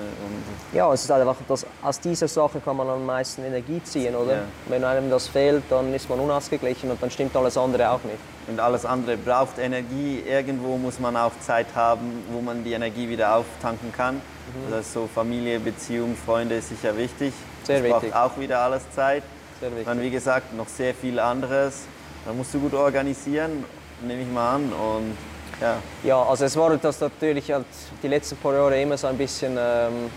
ja, 0.73 0.91
es 0.91 1.03
ist 1.03 1.11
einfach, 1.11 1.35
dass 1.47 1.65
aus 1.83 1.99
dieser 1.99 2.27
Sache 2.27 2.59
kann 2.59 2.75
man 2.75 2.89
am 2.89 3.05
meisten 3.05 3.43
Energie 3.43 3.81
ziehen, 3.83 4.15
oder? 4.15 4.31
Yeah. 4.31 4.43
Wenn 4.67 4.83
einem 4.83 5.09
das 5.11 5.27
fehlt, 5.27 5.63
dann 5.69 5.93
ist 5.93 6.09
man 6.09 6.19
unausgeglichen 6.19 6.89
und 6.89 7.01
dann 7.01 7.11
stimmt 7.11 7.35
alles 7.35 7.55
andere 7.55 7.91
auch 7.91 8.03
nicht. 8.03 8.17
Und 8.47 8.59
alles 8.59 8.85
andere 8.85 9.15
braucht 9.17 9.59
Energie. 9.59 10.23
Irgendwo 10.27 10.77
muss 10.77 10.99
man 10.99 11.15
auch 11.15 11.33
Zeit 11.39 11.67
haben, 11.75 12.23
wo 12.31 12.41
man 12.41 12.63
die 12.63 12.73
Energie 12.73 13.07
wieder 13.07 13.35
auftanken 13.35 13.91
kann. 13.91 14.15
Mhm. 14.15 14.73
Also 14.73 15.01
so 15.01 15.09
Familie, 15.13 15.59
Beziehung, 15.59 16.15
Freunde 16.15 16.55
ist 16.55 16.69
sicher 16.69 16.97
wichtig. 16.97 17.33
Sehr 17.63 17.81
das 17.81 17.83
wichtig. 17.83 18.11
braucht 18.11 18.31
auch 18.31 18.39
wieder 18.39 18.59
alles 18.59 18.89
Zeit. 18.95 19.23
Sehr 19.59 19.69
wichtig. 19.69 19.85
Dann 19.85 20.01
wie 20.01 20.09
gesagt 20.09 20.55
noch 20.55 20.67
sehr 20.67 20.95
viel 20.95 21.19
anderes. 21.19 21.81
Man 22.25 22.37
musst 22.37 22.53
du 22.53 22.59
gut 22.59 22.73
organisieren, 22.73 23.63
nehme 24.01 24.21
ich 24.21 24.27
mal 24.29 24.55
an. 24.55 24.73
Und, 24.73 25.17
ja. 25.61 25.77
ja, 26.03 26.23
also 26.23 26.45
es 26.45 26.55
war 26.55 26.75
das 26.77 26.99
natürlich 26.99 27.51
halt 27.51 27.65
die 28.03 28.07
letzten 28.07 28.37
paar 28.37 28.53
Jahre 28.53 28.81
immer 28.81 28.97
so 28.97 29.07
ein 29.07 29.17
bisschen, 29.17 29.57
ähm, 29.59 30.09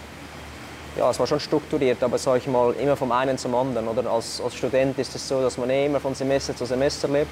ja, 0.97 1.11
es 1.11 1.19
war 1.19 1.27
schon 1.27 1.41
strukturiert, 1.41 2.03
aber 2.03 2.19
sage 2.19 2.39
ich 2.39 2.47
mal 2.47 2.73
immer 2.75 2.97
vom 2.97 3.13
einen 3.13 3.39
zum 3.39 3.55
anderen. 3.55 3.89
Oder 3.89 4.11
als, 4.11 4.41
als 4.41 4.55
Student 4.55 4.99
ist 4.99 5.15
es 5.15 5.27
so, 5.27 5.41
dass 5.41 5.57
man 5.57 5.71
eh 5.71 5.87
immer 5.87 6.01
von 6.01 6.15
Semester 6.15 6.55
zu 6.55 6.67
Semester 6.67 7.09
lebt. 7.09 7.31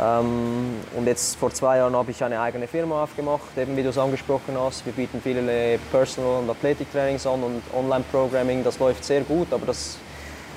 Ähm, 0.00 0.76
und 0.96 1.06
jetzt 1.06 1.36
vor 1.36 1.50
zwei 1.50 1.78
Jahren 1.78 1.96
habe 1.96 2.10
ich 2.10 2.22
eine 2.22 2.40
eigene 2.40 2.68
Firma 2.68 3.02
aufgemacht, 3.02 3.56
eben 3.56 3.76
wie 3.76 3.82
du 3.82 3.88
es 3.88 3.98
angesprochen 3.98 4.56
hast. 4.58 4.86
Wir 4.86 4.92
bieten 4.92 5.20
viele 5.22 5.78
Personal- 5.90 6.40
und 6.42 6.50
Athletiktrainings 6.50 7.26
an 7.26 7.42
und 7.42 7.62
Online-Programming, 7.76 8.62
das 8.62 8.78
läuft 8.78 9.04
sehr 9.04 9.22
gut, 9.22 9.52
aber 9.52 9.66
das, 9.66 9.98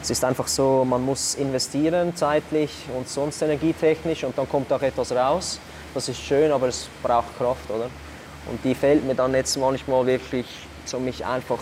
es 0.01 0.09
ist 0.11 0.23
einfach 0.23 0.47
so, 0.47 0.85
man 0.85 1.03
muss 1.03 1.35
investieren 1.35 2.15
zeitlich 2.15 2.71
und 2.95 3.09
sonst 3.09 3.41
energietechnisch 3.41 4.23
und 4.23 4.37
dann 4.37 4.47
kommt 4.47 4.71
auch 4.71 4.81
etwas 4.81 5.11
raus. 5.11 5.59
Das 5.93 6.07
ist 6.07 6.21
schön, 6.21 6.51
aber 6.51 6.67
es 6.67 6.87
braucht 7.03 7.37
Kraft, 7.37 7.69
oder? 7.69 7.89
Und 8.49 8.63
die 8.63 8.73
fehlt 8.73 9.05
mir 9.05 9.15
dann 9.15 9.33
jetzt 9.33 9.57
manchmal 9.57 10.05
wirklich, 10.05 10.45
um 10.93 11.05
mich 11.05 11.25
einfach 11.25 11.59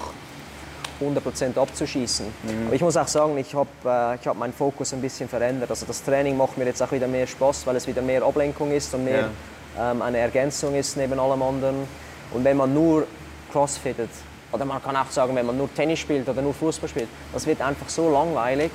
100% 1.02 1.58
abzuschießen. 1.58 2.26
Mhm. 2.26 2.68
Aber 2.68 2.76
ich 2.76 2.82
muss 2.82 2.98
auch 2.98 3.08
sagen, 3.08 3.38
ich 3.38 3.54
habe 3.54 3.70
äh, 3.84 4.18
hab 4.26 4.38
meinen 4.38 4.54
Fokus 4.54 4.94
ein 4.94 5.02
bisschen 5.02 5.30
verändert. 5.30 5.70
Also 5.70 5.86
das 5.86 6.04
Training 6.04 6.38
macht 6.38 6.58
mir 6.58 6.66
jetzt 6.66 6.82
auch 6.82 6.92
wieder 6.92 7.08
mehr 7.08 7.28
Spaß, 7.28 7.66
weil 7.66 7.76
es 7.76 7.88
wieder 7.88 8.02
mehr 8.02 8.24
Ablenkung 8.24 8.72
ist 8.72 8.94
und 8.94 9.06
mehr 9.06 9.30
ja. 9.78 9.92
ähm, 9.92 10.02
eine 10.02 10.18
Ergänzung 10.18 10.76
ist 10.76 10.98
neben 10.98 11.20
allem 11.20 11.42
anderen. 11.42 11.88
Und 12.32 12.44
wenn 12.44 12.58
man 12.58 12.74
nur 12.74 13.08
Crossfittet, 13.52 14.10
oder 14.52 14.66
man 14.66 14.82
kann 14.82 14.96
auch 14.96 15.10
sagen, 15.10 15.36
wenn 15.36 15.46
man 15.46 15.58
nur 15.58 15.74
Tennis 15.74 16.00
spielt 16.00 16.28
oder 16.28 16.42
nur 16.42 16.54
Fußball 16.54 16.90
spielt, 16.90 17.08
das 17.34 17.46
wird 17.46 17.62
einfach 17.62 17.88
so 17.90 18.12
langweilig. 18.12 18.72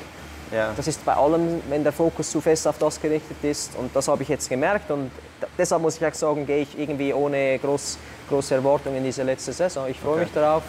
Ja. 0.53 0.73
Das 0.77 0.87
ist 0.87 1.05
bei 1.05 1.15
allem, 1.15 1.63
wenn 1.69 1.83
der 1.83 1.93
Fokus 1.93 2.31
zu 2.31 2.41
fest 2.41 2.67
auf 2.69 2.79
das 2.79 3.01
gerichtet 3.01 3.37
ist. 3.43 3.77
Und 3.77 3.95
das 3.95 4.09
habe 4.09 4.23
ich 4.23 4.29
jetzt 4.29 4.49
gemerkt. 4.49 4.91
Und 4.91 5.11
deshalb 5.59 5.83
muss 5.83 5.97
ich 5.97 6.07
auch 6.07 6.15
sagen, 6.15 6.47
gehe 6.47 6.63
ich 6.63 6.79
irgendwie 6.79 7.13
ohne 7.13 7.59
groß, 7.59 7.99
große 8.29 8.55
Erwartungen 8.55 8.99
in 8.99 9.05
diese 9.05 9.23
letzte 9.23 9.53
Saison. 9.53 9.89
Ich 9.89 9.99
freue 9.99 10.13
okay. 10.13 10.25
mich 10.25 10.33
darauf. 10.33 10.63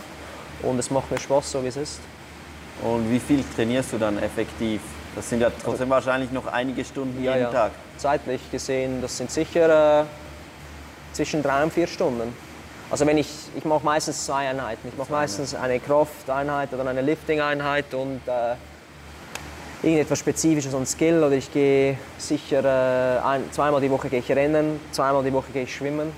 und 0.63 0.79
es 0.79 0.89
macht 0.89 1.11
mir 1.11 1.19
Spaß, 1.19 1.51
so 1.51 1.63
wie 1.63 1.67
es 1.67 1.77
ist. 1.77 1.99
Und 2.81 3.09
wie 3.09 3.19
viel 3.19 3.43
trainierst 3.55 3.93
du 3.93 3.97
dann 3.97 4.17
effektiv? 4.21 4.81
Das 5.15 5.29
sind 5.29 5.41
ja 5.41 5.49
trotzdem 5.63 5.89
wahrscheinlich 5.89 6.31
noch 6.31 6.47
einige 6.47 6.83
Stunden 6.83 7.23
Ja, 7.23 7.33
jeden 7.33 7.43
ja. 7.43 7.51
Tag. 7.51 7.71
Zeitlich 7.97 8.41
gesehen, 8.51 9.01
das 9.01 9.17
sind 9.17 9.31
sicher 9.31 10.01
äh, 10.01 10.05
zwischen 11.13 11.41
drei 11.41 11.63
und 11.63 11.71
vier 11.71 11.87
Stunden. 11.87 12.33
Also 12.91 13.07
wenn 13.07 13.17
ich, 13.17 13.29
ich 13.55 13.65
mache 13.65 13.83
meistens 13.83 14.25
zwei 14.25 14.49
Einheiten. 14.49 14.89
Ich 14.89 14.97
mache 14.97 15.11
meistens 15.11 15.55
eine 15.55 15.79
Krafteinheit 15.79 16.73
oder 16.73 16.85
eine 16.85 17.01
Lifting-Einheit 17.01 17.93
und 17.93 18.21
äh, 18.27 18.55
irgendetwas 19.83 20.19
Spezifisches, 20.19 20.73
ein 20.73 20.85
Skill. 20.85 21.23
Oder 21.23 21.35
ich 21.35 21.51
gehe 21.51 21.97
sicher 22.17 22.63
äh, 22.63 23.25
ein, 23.25 23.43
zweimal 23.51 23.81
die 23.81 23.91
Woche 23.91 24.09
gehe 24.09 24.19
ich 24.19 24.31
rennen, 24.31 24.79
zweimal 24.91 25.23
die 25.23 25.33
Woche 25.33 25.51
gehe 25.51 25.63
ich 25.63 25.75
schwimmen. 25.75 26.11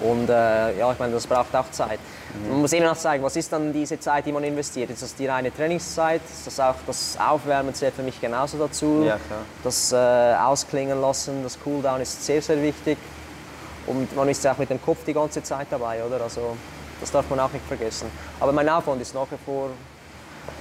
Und 0.00 0.30
äh, 0.30 0.78
ja, 0.78 0.92
ich 0.92 0.98
meine, 0.98 1.12
das 1.12 1.26
braucht 1.26 1.54
auch 1.54 1.70
Zeit. 1.70 1.98
Man 2.48 2.62
muss 2.62 2.72
eben 2.72 2.86
auch 2.86 2.96
sagen, 2.96 3.22
was 3.22 3.36
ist 3.36 3.52
dann 3.52 3.72
diese 3.72 4.00
Zeit, 4.00 4.24
die 4.24 4.32
man 4.32 4.42
investiert? 4.44 4.88
Ist 4.90 5.02
das 5.02 5.14
die 5.14 5.26
reine 5.26 5.54
Trainingszeit? 5.54 6.22
Ist 6.24 6.46
das 6.46 6.58
auch 6.60 6.76
das 6.86 7.18
Aufwärmen 7.18 7.74
zählt 7.74 7.94
für 7.94 8.02
mich 8.02 8.18
genauso 8.20 8.56
dazu? 8.56 9.04
Ja. 9.06 9.18
Das 9.62 9.92
äh, 9.92 9.96
Ausklingen 9.96 11.00
lassen, 11.00 11.42
das 11.42 11.58
Cooldown 11.60 12.00
ist 12.00 12.24
sehr, 12.24 12.40
sehr 12.40 12.62
wichtig. 12.62 12.96
Und 13.86 14.14
man 14.16 14.28
ist 14.28 14.42
ja 14.44 14.52
auch 14.52 14.58
mit 14.58 14.70
dem 14.70 14.80
Kopf 14.80 15.04
die 15.06 15.12
ganze 15.12 15.42
Zeit 15.42 15.66
dabei, 15.70 16.02
oder? 16.04 16.22
Also 16.22 16.56
das 17.00 17.10
darf 17.10 17.28
man 17.28 17.40
auch 17.40 17.52
nicht 17.52 17.64
vergessen. 17.66 18.10
Aber 18.38 18.52
mein 18.52 18.68
Aufwand 18.68 19.02
ist 19.02 19.14
nach 19.14 19.26
wie 19.30 19.38
vor, 19.44 19.70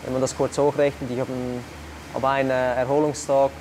wenn 0.03 0.13
man 0.13 0.21
das 0.21 0.35
kurz 0.35 0.57
hochrechnet, 0.57 1.09
ich 1.11 1.19
habe 1.19 1.31
einen, 1.31 1.63
habe 2.13 2.27
einen 2.27 2.49
äh, 2.49 2.75
Erholungstag 2.75 3.51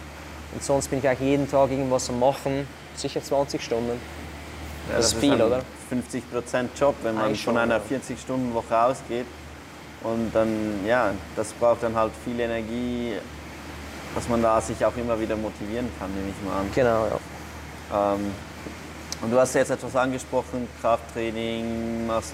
und 0.55 0.63
sonst 0.63 0.89
bin 0.89 1.01
ich 1.01 1.09
eigentlich 1.09 1.29
jeden 1.29 1.51
Tag 1.51 1.71
irgendwas 1.71 2.09
am 2.09 2.19
Machen, 2.21 2.67
sicher 2.95 3.23
20 3.23 3.63
Stunden. 3.63 4.01
Ja, 4.91 4.97
Das 4.97 5.13
ist 5.13 5.21
viel, 5.21 5.37
dann 5.37 5.43
oder? 5.49 5.63
50% 5.91 6.69
Job, 6.79 6.95
wenn 7.03 7.15
man 7.15 7.25
Eigentlich 7.27 7.45
von 7.45 7.55
schon, 7.55 7.63
einer 7.63 7.77
ja. 7.77 7.83
40-Stunden-Woche 7.99 8.79
ausgeht. 8.79 9.27
Und 10.03 10.31
dann, 10.33 10.85
ja, 10.87 11.13
das 11.35 11.53
braucht 11.53 11.83
dann 11.83 11.95
halt 11.97 12.13
viel 12.25 12.39
Energie, 12.39 13.15
dass 14.15 14.29
man 14.29 14.41
da 14.43 14.61
sich 14.61 14.85
auch 14.85 14.97
immer 14.97 15.19
wieder 15.21 15.37
motivieren 15.37 15.89
kann, 15.99 16.15
nehme 16.15 16.29
ich 16.29 16.47
mal 16.47 16.61
an. 16.61 16.71
Genau, 16.75 17.07
ja. 17.07 18.15
Ähm, 18.15 18.33
und 19.21 19.33
du 19.33 19.39
hast 19.39 19.55
jetzt 19.55 19.71
etwas 19.71 19.97
angesprochen, 19.97 20.69
Krafttraining, 20.81 22.07
machst, 22.07 22.33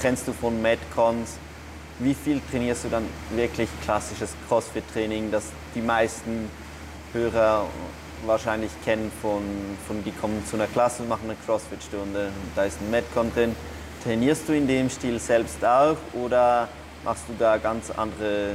trennst 0.00 0.26
du 0.26 0.32
von 0.32 0.60
Metcons. 0.62 1.36
Wie 1.98 2.14
viel 2.14 2.42
trainierst 2.50 2.84
du 2.84 2.88
dann 2.88 3.04
wirklich 3.30 3.68
klassisches 3.82 4.34
Crossfit-Training, 4.48 5.30
das 5.30 5.44
die 5.74 5.80
meisten 5.80 6.50
Hörer 7.14 7.64
wahrscheinlich 8.26 8.70
kennen 8.84 9.10
von, 9.22 9.42
von 9.86 10.04
die 10.04 10.12
kommen 10.12 10.44
zu 10.46 10.56
einer 10.56 10.66
Klasse 10.66 11.02
und 11.02 11.08
machen 11.08 11.24
eine 11.24 11.36
Crossfit-Stunde, 11.46 12.30
da 12.54 12.64
ist 12.64 12.80
ein 12.82 12.90
Metcon 12.90 13.32
drin. 13.32 13.56
Trainierst 14.04 14.48
du 14.48 14.52
in 14.52 14.66
dem 14.66 14.90
Stil 14.90 15.18
selbst 15.18 15.64
auch 15.64 15.96
oder 16.12 16.68
machst 17.02 17.24
du 17.28 17.34
da 17.38 17.56
ganz 17.56 17.90
andere, 17.90 18.50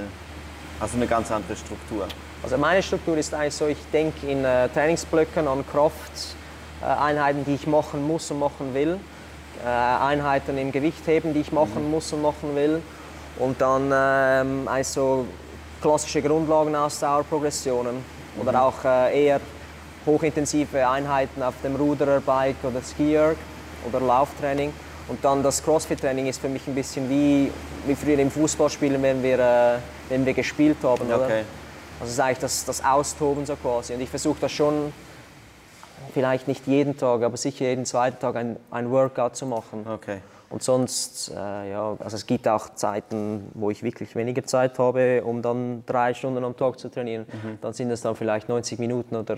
hast 0.80 0.94
du 0.94 0.98
eine 0.98 1.08
ganz 1.08 1.32
andere 1.32 1.56
Struktur? 1.56 2.08
Also 2.44 2.58
meine 2.58 2.84
Struktur 2.84 3.18
ist 3.18 3.34
eigentlich 3.34 3.56
so, 3.56 3.68
ich 3.68 3.78
denke 3.92 4.28
in 4.28 4.46
äh, 4.46 4.70
Trainingsblöcken 4.70 5.48
an 5.48 5.64
Krafteinheiten, 5.72 7.44
die 7.46 7.56
ich 7.56 7.66
machen 7.66 8.06
muss 8.06 8.30
und 8.30 8.40
machen 8.40 8.74
will. 8.74 9.00
Äh, 9.64 9.68
Einheiten 9.68 10.58
im 10.58 10.72
Gewichtheben, 10.72 11.34
die 11.34 11.42
ich 11.42 11.52
machen 11.52 11.90
muss 11.92 12.12
und 12.14 12.22
machen 12.22 12.56
will. 12.56 12.82
Und 13.40 13.60
dann 13.62 13.92
ähm, 13.94 14.68
eigentlich 14.68 14.88
so 14.88 15.26
klassische 15.82 16.22
Grundlagenausdauerprogressionen. 16.22 18.04
Oder 18.40 18.64
auch 18.64 18.86
äh, 18.86 19.26
eher 19.26 19.42
hochintensive 20.06 20.88
Einheiten 20.88 21.44
auf 21.44 21.56
dem 21.64 21.76
Ruderer, 21.76 22.22
Bike 22.22 22.64
oder 22.64 22.82
Skier 22.82 23.36
oder 23.88 24.00
Lauftraining. 24.00 24.74
Und 25.08 25.24
dann 25.26 25.44
das 25.44 25.62
Crossfit-Training 25.64 26.28
ist 26.28 26.40
für 26.40 26.50
mich 26.50 26.66
ein 26.68 26.76
bisschen 26.76 27.10
wie, 27.10 27.52
wie 27.86 27.96
früher 27.96 28.20
im 28.20 28.32
Fußballspielen, 28.32 29.02
wenn 29.02 29.22
wir, 29.22 29.40
äh, 29.40 29.78
wenn 30.10 30.26
wir 30.26 30.34
gespielt 30.34 30.78
haben. 30.84 31.08
Oder? 31.08 31.26
Okay. 31.26 31.44
Also 32.00 32.06
es 32.06 32.12
ist 32.12 32.20
eigentlich 32.20 32.40
das, 32.40 32.66
das 32.66 32.84
Austoben 32.84 33.46
so 33.46 33.56
quasi. 33.56 33.94
Und 33.94 34.02
ich 34.02 34.10
versuche 34.10 34.38
das 34.42 34.52
schon, 34.52 34.94
vielleicht 36.14 36.48
nicht 36.48 36.66
jeden 36.68 36.98
Tag, 36.98 37.22
aber 37.24 37.38
sicher 37.38 37.66
jeden 37.66 37.86
zweiten 37.86 38.20
Tag 38.20 38.36
ein, 38.36 38.58
ein 38.72 38.90
Workout 38.90 39.36
zu 39.36 39.46
machen. 39.46 39.86
Okay. 39.88 40.20
Und 40.52 40.62
sonst, 40.62 41.32
äh, 41.32 41.72
ja, 41.72 41.96
also 41.98 42.18
es 42.18 42.26
gibt 42.26 42.46
auch 42.48 42.76
Zeiten, 42.76 43.50
wo 43.54 43.72
ich 43.72 43.84
wirklich 43.84 44.16
weniger 44.16 44.44
Zeit 44.44 44.78
habe, 44.80 45.24
um 45.24 45.42
dann 45.42 45.84
drei 45.86 46.14
Stunden 46.14 46.44
am 46.44 46.58
Tag 46.58 46.78
zu 46.78 46.90
trainieren. 46.90 47.26
Dann 47.62 47.72
sind 47.74 47.90
es 47.90 48.02
dann 48.02 48.16
vielleicht 48.16 48.50
90 48.50 48.78
Minuten 48.78 49.16
oder, 49.16 49.38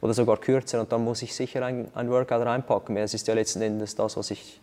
oder 0.00 0.14
sogar 0.14 0.36
kürzer 0.36 0.80
und 0.80 0.92
dann 0.92 1.02
muss 1.02 1.20
ich 1.22 1.34
sicher 1.34 1.64
ein, 1.64 1.88
ein 1.94 2.08
Workout 2.10 2.46
reinpacken. 2.46 2.96
Es 2.96 3.12
ist 3.12 3.26
ja 3.26 3.34
letzten 3.34 3.60
Endes 3.60 3.96
das, 3.96 4.16
was 4.16 4.30
ich, 4.30 4.60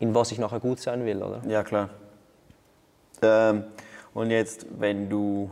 in 0.00 0.14
was 0.14 0.32
ich 0.32 0.38
nachher 0.38 0.60
gut 0.60 0.80
sein 0.80 1.04
will, 1.06 1.22
oder? 1.22 1.40
Ja, 1.48 1.62
klar. 1.62 1.88
Ähm, 3.22 3.64
und 4.12 4.30
jetzt, 4.30 4.66
wenn 4.78 5.08
du 5.08 5.50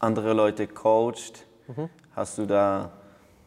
andere 0.00 0.32
Leute 0.32 0.66
coachst, 0.66 1.44
hast 2.14 2.38
du 2.38 2.46
da 2.46 2.90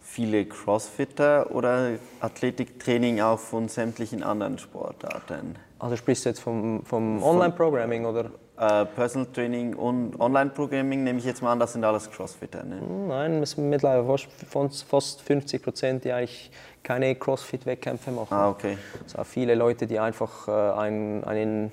viele 0.02 0.46
Crossfitter 0.46 1.52
oder 1.52 1.92
Athletiktraining 2.22 3.22
auch 3.22 3.40
von 3.40 3.68
sämtlichen 3.68 4.24
anderen 4.24 4.58
Sportarten? 4.58 5.56
Also 5.80 5.96
sprichst 5.96 6.26
du 6.26 6.30
jetzt 6.30 6.40
vom, 6.42 6.84
vom 6.86 7.22
Online-Programming 7.24 8.06
oder? 8.06 8.32
Äh, 8.58 8.86
Personal 8.88 9.28
Training 9.32 9.74
und 9.76 10.20
Online-Programming 10.20 11.04
nehme 11.06 11.20
ich 11.20 11.26
jetzt 11.26 11.42
mal 11.42 11.54
an, 11.54 11.60
das 11.60 11.72
sind 11.74 11.86
alles 11.86 12.12
Crossfitter. 12.12 12.64
Ne? 12.64 12.82
Nein, 13.08 13.42
es 13.42 13.52
sind 13.52 13.70
mittlerweile 13.70 14.04
fast- 14.06 14.28
von- 14.50 14.70
fast 14.70 15.22
50 15.22 15.64
Prozent, 15.64 16.04
die 16.04 16.12
eigentlich 16.12 16.52
keine 16.84 17.16
Crossfit-Wettkämpfe 17.16 18.12
machen. 18.12 18.34
Ah, 18.34 18.50
okay. 18.50 18.78
Es 19.06 19.12
sind 19.14 19.22
auch 19.22 19.26
viele 19.26 19.56
Leute, 19.56 19.88
die 19.88 19.98
einfach 20.00 20.48
äh, 20.50 20.52
einen, 20.52 21.24
einen, 21.24 21.72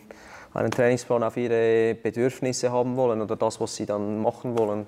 einen 0.54 0.70
Trainingsplan 0.70 1.24
auf 1.24 1.36
ihre 1.36 1.96
Bedürfnisse 2.00 2.70
haben 2.70 2.96
wollen 2.96 3.20
oder 3.20 3.34
das, 3.34 3.60
was 3.60 3.74
sie 3.74 3.86
dann 3.86 4.22
machen 4.22 4.56
wollen. 4.56 4.86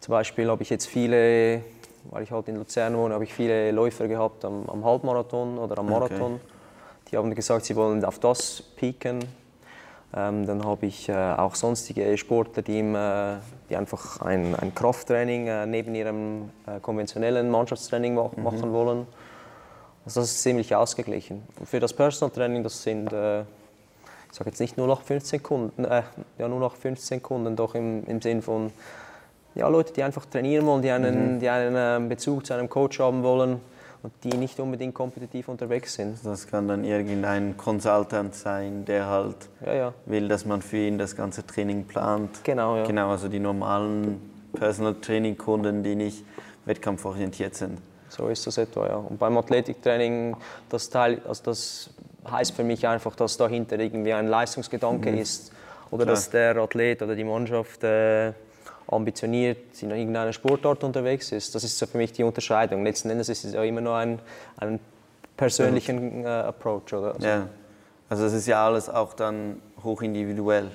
Zum 0.00 0.12
Beispiel 0.12 0.50
habe 0.50 0.62
ich 0.62 0.68
jetzt 0.68 0.86
viele, 0.88 1.62
weil 2.04 2.22
ich 2.22 2.30
halt 2.30 2.48
in 2.48 2.56
Luzern 2.56 2.96
wohne, 2.96 3.14
habe 3.14 3.24
ich 3.24 3.34
viele 3.34 3.70
Läufer 3.70 4.08
gehabt 4.08 4.44
am, 4.44 4.68
am 4.68 4.84
Halbmarathon 4.84 5.58
oder 5.58 5.78
am 5.78 5.86
Okay. 5.86 6.00
Marathon. 6.00 6.40
Die 7.10 7.16
haben 7.16 7.34
gesagt, 7.34 7.64
sie 7.64 7.76
wollen 7.76 8.04
auf 8.04 8.18
das 8.18 8.62
peaken. 8.76 9.24
Ähm, 10.12 10.44
dann 10.46 10.64
habe 10.64 10.86
ich 10.86 11.08
äh, 11.08 11.12
auch 11.14 11.54
sonstige 11.54 12.16
Sportler, 12.18 12.62
die, 12.62 12.80
im, 12.80 12.96
äh, 12.96 13.36
die 13.68 13.76
einfach 13.76 14.20
ein, 14.20 14.56
ein 14.56 14.74
Krafttraining 14.74 15.46
äh, 15.46 15.66
neben 15.66 15.94
ihrem 15.94 16.50
äh, 16.66 16.80
konventionellen 16.80 17.48
Mannschaftstraining 17.48 18.14
mach, 18.14 18.36
machen 18.36 18.72
wollen. 18.72 19.06
Also 20.04 20.20
das 20.20 20.30
ist 20.32 20.42
ziemlich 20.42 20.74
ausgeglichen. 20.74 21.42
Und 21.58 21.68
für 21.68 21.78
das 21.78 21.92
Personal 21.92 22.34
Training, 22.34 22.64
das 22.64 22.82
sind, 22.82 23.12
äh, 23.12 23.42
ich 23.42 23.46
sage 24.32 24.50
jetzt 24.50 24.60
nicht 24.60 24.76
nur 24.76 24.88
nach 24.88 25.00
15 25.02 25.42
Kunden, 25.42 25.84
äh, 25.84 26.02
ja 26.38 26.48
nur 26.48 26.58
nach 26.58 26.74
15 26.74 27.22
Kunden, 27.22 27.54
doch 27.54 27.76
im, 27.76 28.04
im 28.06 28.20
Sinn 28.20 28.42
von 28.42 28.72
ja, 29.54 29.68
Leute, 29.68 29.92
die 29.92 30.02
einfach 30.02 30.26
trainieren 30.26 30.66
wollen, 30.66 30.82
die 30.82 30.90
einen, 30.90 31.40
die 31.40 31.48
einen 31.48 31.74
ähm, 31.76 32.08
Bezug 32.08 32.46
zu 32.46 32.54
einem 32.54 32.68
Coach 32.68 33.00
haben 33.00 33.22
wollen 33.22 33.60
und 34.02 34.12
die 34.24 34.36
nicht 34.36 34.58
unbedingt 34.60 34.94
kompetitiv 34.94 35.48
unterwegs 35.48 35.94
sind. 35.94 36.18
Das 36.24 36.46
kann 36.46 36.68
dann 36.68 36.84
irgendein 36.84 37.56
Consultant 37.56 38.34
sein, 38.34 38.84
der 38.84 39.06
halt 39.06 39.36
Ja, 39.64 39.74
ja. 39.74 39.94
will, 40.06 40.28
dass 40.28 40.46
man 40.46 40.62
für 40.62 40.78
ihn 40.78 40.98
das 40.98 41.16
ganze 41.16 41.46
Training 41.46 41.84
plant. 41.84 42.42
Genau, 42.44 42.76
ja. 42.76 42.84
Genau, 42.84 43.10
also 43.10 43.28
die 43.28 43.40
normalen 43.40 44.20
Personal 44.54 44.94
Training 44.94 45.36
Kunden, 45.36 45.82
die 45.82 45.94
nicht 45.94 46.24
wettkampforientiert 46.64 47.54
sind. 47.54 47.78
So 48.08 48.28
ist 48.28 48.46
das 48.46 48.58
etwa, 48.58 48.86
ja. 48.86 48.96
Und 48.96 49.18
beim 49.18 49.36
Athletiktraining, 49.36 50.36
das, 50.68 50.90
Teil, 50.90 51.20
also 51.28 51.42
das 51.44 51.90
heißt 52.28 52.52
für 52.56 52.64
mich 52.64 52.86
einfach, 52.86 53.14
dass 53.14 53.36
dahinter 53.36 53.78
irgendwie 53.78 54.12
ein 54.12 54.28
Leistungsgedanke 54.28 55.10
ist. 55.10 55.52
Oder 55.90 56.04
Klar. 56.04 56.14
dass 56.14 56.30
der 56.30 56.56
Athlet 56.56 57.02
oder 57.02 57.16
die 57.16 57.24
Mannschaft 57.24 57.82
äh, 57.82 58.32
ambitioniert 58.90 59.82
in 59.82 59.90
irgendeiner 59.90 60.32
Sportart 60.32 60.84
unterwegs 60.84 61.32
ist. 61.32 61.54
Das 61.54 61.64
ist 61.64 61.78
so 61.78 61.86
für 61.86 61.98
mich 61.98 62.12
die 62.12 62.24
Unterscheidung. 62.24 62.84
Letzten 62.84 63.10
Endes 63.10 63.28
ist 63.28 63.44
es 63.44 63.54
ja 63.54 63.62
immer 63.62 63.80
nur 63.80 63.96
ein, 63.96 64.18
ein 64.56 64.80
persönlichen 65.36 66.24
äh, 66.24 66.28
Approach. 66.28 66.92
Oder? 66.92 67.14
Also, 67.14 67.26
Ja, 67.26 67.48
also 68.08 68.24
das 68.24 68.32
ist 68.32 68.46
ja 68.46 68.66
alles 68.66 68.88
auch 68.88 69.14
dann 69.14 69.62
hochindividuell. 69.82 70.70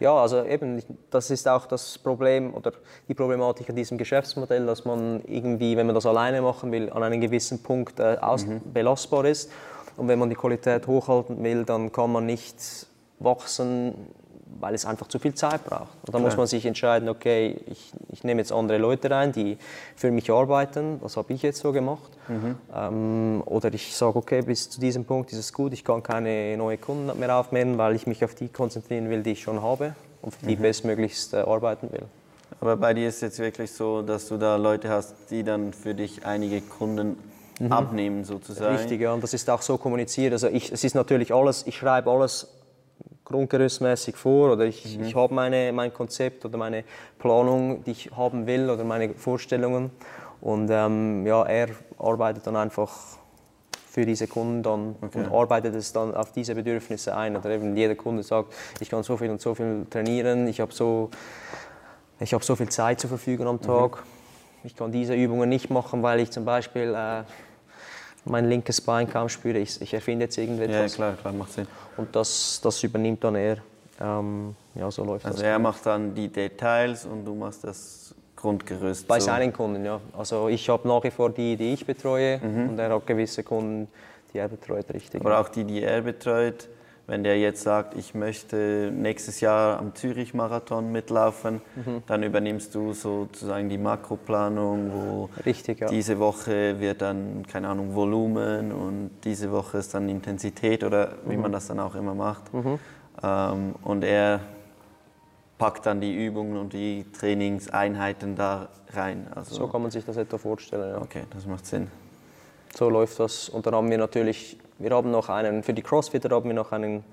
Ja, 0.00 0.14
also 0.14 0.44
eben, 0.44 0.82
das 1.10 1.30
ist 1.30 1.48
auch 1.48 1.66
das 1.66 1.98
Problem 1.98 2.54
oder 2.54 2.72
die 3.08 3.14
Problematik 3.14 3.68
an 3.70 3.76
diesem 3.76 3.98
Geschäftsmodell, 3.98 4.64
dass 4.66 4.84
man 4.84 5.22
irgendwie, 5.26 5.76
wenn 5.76 5.86
man 5.86 5.94
das 5.94 6.06
alleine 6.06 6.40
machen 6.40 6.70
will, 6.70 6.90
an 6.90 7.02
einem 7.02 7.20
gewissen 7.20 7.62
Punkt 7.62 7.98
äh, 7.98 8.16
aus 8.20 8.46
belastbar 8.72 9.24
ist. 9.24 9.50
Und 9.96 10.06
wenn 10.06 10.18
man 10.20 10.30
die 10.30 10.36
Qualität 10.36 10.86
hochhalten 10.86 11.42
will, 11.42 11.64
dann 11.64 11.90
kann 11.90 12.12
man 12.12 12.26
nicht 12.26 12.86
wachsen, 13.18 13.94
weil 14.60 14.74
es 14.74 14.84
einfach 14.84 15.06
zu 15.08 15.18
viel 15.18 15.34
Zeit 15.34 15.64
braucht. 15.64 15.88
Und 16.06 16.14
dann 16.14 16.22
muss 16.22 16.36
man 16.36 16.46
sich 16.46 16.66
entscheiden, 16.66 17.08
okay, 17.08 17.60
ich, 17.66 17.92
ich 18.10 18.24
nehme 18.24 18.40
jetzt 18.40 18.52
andere 18.52 18.78
Leute 18.78 19.10
rein, 19.10 19.32
die 19.32 19.58
für 19.96 20.10
mich 20.10 20.30
arbeiten. 20.30 21.00
Das 21.02 21.16
habe 21.16 21.32
ich 21.32 21.42
jetzt 21.42 21.60
so 21.60 21.72
gemacht. 21.72 22.10
Ähm, 22.74 23.42
oder 23.46 23.72
ich 23.72 23.94
sage, 23.96 24.16
okay, 24.16 24.42
bis 24.42 24.70
zu 24.70 24.80
diesem 24.80 25.04
Punkt 25.04 25.32
ist 25.32 25.38
es 25.38 25.52
gut, 25.52 25.72
ich 25.72 25.84
kann 25.84 26.02
keine 26.02 26.56
neuen 26.56 26.80
Kunden 26.80 27.18
mehr 27.18 27.36
aufnehmen, 27.36 27.78
weil 27.78 27.94
ich 27.94 28.06
mich 28.06 28.24
auf 28.24 28.34
die 28.34 28.48
konzentrieren 28.48 29.08
will, 29.10 29.22
die 29.22 29.32
ich 29.32 29.42
schon 29.42 29.62
habe 29.62 29.94
und 30.22 30.34
für 30.34 30.46
die 30.46 30.56
bestmöglichst 30.56 31.34
äh, 31.34 31.38
arbeiten 31.38 31.92
will. 31.92 32.02
Aber 32.60 32.76
bei 32.76 32.92
dir 32.94 33.08
ist 33.08 33.16
es 33.16 33.20
jetzt 33.20 33.38
wirklich 33.38 33.70
so, 33.70 34.02
dass 34.02 34.28
du 34.28 34.36
da 34.36 34.56
Leute 34.56 34.88
hast, 34.88 35.14
die 35.30 35.44
dann 35.44 35.72
für 35.72 35.94
dich 35.94 36.26
einige 36.26 36.60
Kunden 36.60 37.16
abnehmen 37.70 38.24
sozusagen. 38.24 38.76
Richtig, 38.76 39.00
ja, 39.00 39.12
und 39.12 39.22
das 39.22 39.34
ist 39.34 39.48
auch 39.50 39.62
so 39.62 39.78
kommuniziert. 39.78 40.32
Also 40.32 40.48
ich, 40.48 40.72
es 40.72 40.84
ist 40.84 40.94
natürlich 40.94 41.34
alles, 41.34 41.66
ich 41.66 41.76
schreibe 41.76 42.10
alles 42.10 42.48
grundgerüstmäßig 43.28 44.16
vor 44.16 44.52
oder 44.52 44.64
ich, 44.64 44.98
mhm. 44.98 45.04
ich 45.04 45.14
habe 45.14 45.34
meine, 45.34 45.72
mein 45.72 45.92
Konzept 45.92 46.44
oder 46.44 46.56
meine 46.58 46.84
Planung, 47.18 47.84
die 47.84 47.92
ich 47.92 48.10
haben 48.16 48.46
will 48.46 48.70
oder 48.70 48.84
meine 48.84 49.14
Vorstellungen. 49.14 49.90
Und 50.40 50.70
ähm, 50.70 51.26
ja, 51.26 51.42
er 51.44 51.68
arbeitet 51.98 52.46
dann 52.46 52.56
einfach 52.56 52.90
für 53.90 54.06
diese 54.06 54.28
Kunden 54.28 54.62
dann 54.62 54.96
okay. 55.00 55.18
und 55.18 55.32
arbeitet 55.32 55.74
es 55.74 55.92
dann 55.92 56.14
auf 56.14 56.32
diese 56.32 56.54
Bedürfnisse 56.54 57.16
ein. 57.16 57.36
Oder 57.36 57.50
eben 57.50 57.76
jeder 57.76 57.94
Kunde 57.94 58.22
sagt, 58.22 58.54
ich 58.80 58.88
kann 58.88 59.02
so 59.02 59.16
viel 59.16 59.30
und 59.30 59.40
so 59.40 59.54
viel 59.54 59.86
trainieren, 59.90 60.46
ich 60.46 60.60
habe 60.60 60.72
so, 60.72 61.10
hab 62.20 62.44
so 62.44 62.56
viel 62.56 62.68
Zeit 62.68 63.00
zur 63.00 63.08
Verfügung 63.08 63.46
am 63.46 63.56
mhm. 63.56 63.62
Tag. 63.62 63.96
Mhm. 63.96 64.02
Ich 64.64 64.76
kann 64.76 64.92
diese 64.92 65.14
Übungen 65.14 65.48
nicht 65.48 65.70
machen, 65.70 66.02
weil 66.02 66.20
ich 66.20 66.30
zum 66.30 66.44
Beispiel 66.44 66.94
äh, 66.94 67.22
mein 68.28 68.48
linkes 68.48 68.80
Bein 68.80 69.08
kaum 69.08 69.28
spüre. 69.28 69.58
Ich, 69.58 69.80
ich 69.80 69.94
erfinde 69.94 70.26
jetzt 70.26 70.38
irgendetwas. 70.38 70.92
Ja, 70.92 70.96
klar, 70.96 71.12
klar, 71.20 71.32
macht 71.32 71.52
Sinn. 71.52 71.66
Und 71.96 72.14
das, 72.14 72.60
das 72.62 72.82
übernimmt 72.82 73.22
dann 73.24 73.34
er. 73.34 73.58
Ähm, 74.00 74.54
ja, 74.74 74.90
so 74.90 75.04
läuft 75.04 75.26
also 75.26 75.38
das. 75.38 75.46
er 75.46 75.54
gut. 75.54 75.62
macht 75.62 75.86
dann 75.86 76.14
die 76.14 76.28
Details 76.28 77.04
und 77.04 77.24
du 77.24 77.34
machst 77.34 77.64
das 77.64 78.14
Grundgerüst. 78.36 79.08
Bei 79.08 79.18
so. 79.18 79.26
seinen 79.26 79.52
Kunden, 79.52 79.84
ja. 79.84 80.00
Also 80.16 80.48
ich 80.48 80.68
habe 80.68 80.86
nach 80.86 81.02
wie 81.02 81.10
vor 81.10 81.30
die, 81.30 81.56
die 81.56 81.72
ich 81.72 81.84
betreue 81.84 82.38
mhm. 82.38 82.70
und 82.70 82.78
er 82.78 82.90
hat 82.90 83.06
gewisse 83.06 83.42
Kunden, 83.42 83.88
die 84.32 84.38
er 84.38 84.48
betreut, 84.48 84.86
richtig. 84.94 85.20
Aber 85.20 85.40
auch 85.40 85.48
die, 85.48 85.64
die 85.64 85.82
er 85.82 86.02
betreut, 86.02 86.68
wenn 87.08 87.24
der 87.24 87.38
jetzt 87.38 87.62
sagt, 87.62 87.96
ich 87.96 88.14
möchte 88.14 88.92
nächstes 88.94 89.40
Jahr 89.40 89.78
am 89.78 89.94
Zürich-Marathon 89.94 90.92
mitlaufen, 90.92 91.62
mhm. 91.74 92.02
dann 92.06 92.22
übernimmst 92.22 92.74
du 92.74 92.92
sozusagen 92.92 93.70
die 93.70 93.78
Makroplanung, 93.78 94.92
wo 94.92 95.30
Richtig, 95.46 95.80
ja. 95.80 95.88
diese 95.88 96.18
Woche 96.18 96.78
wird 96.80 97.00
dann, 97.00 97.46
keine 97.46 97.68
Ahnung, 97.68 97.94
Volumen 97.94 98.72
und 98.72 99.10
diese 99.24 99.50
Woche 99.50 99.78
ist 99.78 99.94
dann 99.94 100.06
Intensität 100.10 100.84
oder 100.84 101.14
wie 101.24 101.36
mhm. 101.36 101.42
man 101.42 101.52
das 101.52 101.68
dann 101.68 101.80
auch 101.80 101.94
immer 101.94 102.14
macht. 102.14 102.52
Mhm. 102.52 102.78
Ähm, 103.22 103.74
und 103.82 104.04
er 104.04 104.40
packt 105.56 105.86
dann 105.86 106.02
die 106.02 106.14
Übungen 106.14 106.58
und 106.58 106.74
die 106.74 107.06
Trainingseinheiten 107.18 108.36
da 108.36 108.68
rein. 108.92 109.28
Also 109.34 109.54
so 109.54 109.66
kann 109.66 109.80
man 109.80 109.90
sich 109.90 110.04
das 110.04 110.18
etwa 110.18 110.36
vorstellen. 110.36 110.90
Ja. 110.90 111.00
Okay, 111.00 111.22
das 111.30 111.46
macht 111.46 111.64
Sinn. 111.64 111.88
So 112.76 112.90
läuft 112.90 113.18
das. 113.18 113.48
Und 113.48 113.66
dann 113.66 113.74
haben 113.74 113.90
wir 113.90 113.96
natürlich 113.96 114.58
wir 114.78 114.90
haben 114.90 115.10
noch 115.10 115.28
einen, 115.28 115.62
für 115.62 115.74
die 115.74 115.82
Crossfitter 115.82 116.34
haben 116.34 116.48
wir 116.48 116.54
noch 116.54 116.72
einen, 116.72 117.04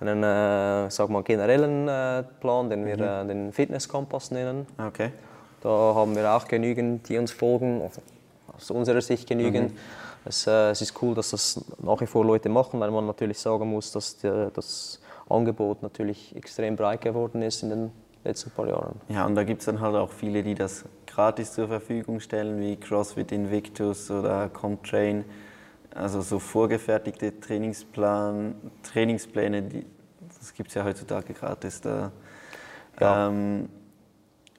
einen 0.00 0.22
äh, 0.22 0.90
sag 0.90 1.08
mal, 1.10 1.22
generellen 1.22 1.88
äh, 1.88 2.22
Plan, 2.40 2.70
den 2.70 2.86
wir 2.86 2.96
mhm. 2.96 3.30
äh, 3.30 3.34
den 3.34 3.52
Fitnesskompass 3.52 4.30
nennen. 4.30 4.66
Okay. 4.78 5.10
Da 5.62 5.68
haben 5.68 6.14
wir 6.14 6.30
auch 6.32 6.46
genügend, 6.46 7.08
die 7.08 7.18
uns 7.18 7.32
folgen, 7.32 7.82
also 7.82 8.00
aus 8.54 8.70
unserer 8.70 9.00
Sicht 9.00 9.28
genügend. 9.28 9.72
Mhm. 9.72 9.78
Es, 10.24 10.46
äh, 10.46 10.70
es, 10.70 10.82
ist 10.82 11.00
cool, 11.02 11.14
dass 11.14 11.30
das 11.30 11.64
nach 11.82 12.00
wie 12.00 12.06
vor 12.06 12.24
Leute 12.24 12.48
machen, 12.48 12.80
weil 12.80 12.90
man 12.90 13.06
natürlich 13.06 13.38
sagen 13.38 13.70
muss, 13.70 13.92
dass 13.92 14.18
der, 14.18 14.50
das 14.50 15.00
Angebot 15.28 15.82
natürlich 15.82 16.34
extrem 16.34 16.76
breit 16.76 17.00
geworden 17.00 17.42
ist 17.42 17.62
in 17.62 17.70
den 17.70 17.90
letzten 18.24 18.50
paar 18.50 18.68
Jahren. 18.68 19.00
Ja, 19.08 19.24
und 19.24 19.34
da 19.34 19.44
gibt 19.44 19.60
es 19.60 19.66
dann 19.66 19.80
halt 19.80 19.94
auch 19.94 20.10
viele, 20.10 20.42
die 20.42 20.54
das 20.54 20.84
gratis 21.06 21.52
zur 21.52 21.68
Verfügung 21.68 22.20
stellen, 22.20 22.60
wie 22.60 22.76
CrossFit 22.76 23.32
Invictus 23.32 24.10
oder 24.10 24.48
Comtrain. 24.48 25.24
Also 25.96 26.20
so 26.20 26.38
vorgefertigte 26.38 27.40
Trainingsplan, 27.40 28.54
Trainingspläne, 28.82 29.62
die, 29.62 29.86
das 30.38 30.52
gibt 30.52 30.68
es 30.68 30.74
ja 30.74 30.84
heutzutage 30.84 31.32
gratis. 31.32 31.80
Da, 31.80 32.12
ja. 33.00 33.28
ähm, 33.28 33.68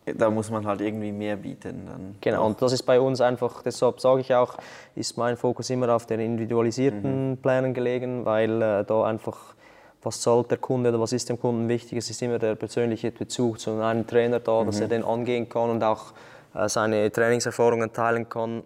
da 0.05 0.31
muss 0.31 0.49
man 0.49 0.65
halt 0.65 0.81
irgendwie 0.81 1.11
mehr 1.11 1.35
bieten. 1.35 1.85
Dann 1.85 2.15
genau, 2.21 2.41
auch. 2.41 2.47
und 2.47 2.61
das 2.61 2.73
ist 2.73 2.83
bei 2.83 2.99
uns 2.99 3.21
einfach, 3.21 3.61
deshalb 3.61 3.99
sage 3.99 4.21
ich 4.21 4.33
auch, 4.33 4.57
ist 4.95 5.17
mein 5.17 5.37
Fokus 5.37 5.69
immer 5.69 5.93
auf 5.93 6.07
den 6.07 6.21
individualisierten 6.21 7.31
mhm. 7.31 7.37
Plänen 7.37 7.75
gelegen, 7.75 8.25
weil 8.25 8.59
äh, 8.61 8.83
da 8.83 9.03
einfach, 9.03 9.53
was 10.01 10.21
zahlt 10.21 10.49
der 10.49 10.57
Kunde 10.57 10.89
oder 10.89 10.99
was 10.99 11.13
ist 11.13 11.29
dem 11.29 11.39
Kunden 11.39 11.69
wichtig, 11.69 11.99
es 11.99 12.09
ist 12.09 12.21
immer 12.23 12.39
der 12.39 12.55
persönliche 12.55 13.11
Bezug 13.11 13.59
zu 13.59 13.79
einem 13.79 14.07
Trainer 14.07 14.39
da, 14.39 14.61
mhm. 14.61 14.67
dass 14.67 14.79
er 14.79 14.87
den 14.87 15.03
angehen 15.03 15.47
kann 15.47 15.69
und 15.69 15.83
auch 15.83 16.13
äh, 16.55 16.67
seine 16.67 17.11
Trainingserfahrungen 17.11 17.93
teilen 17.93 18.27
kann 18.27 18.63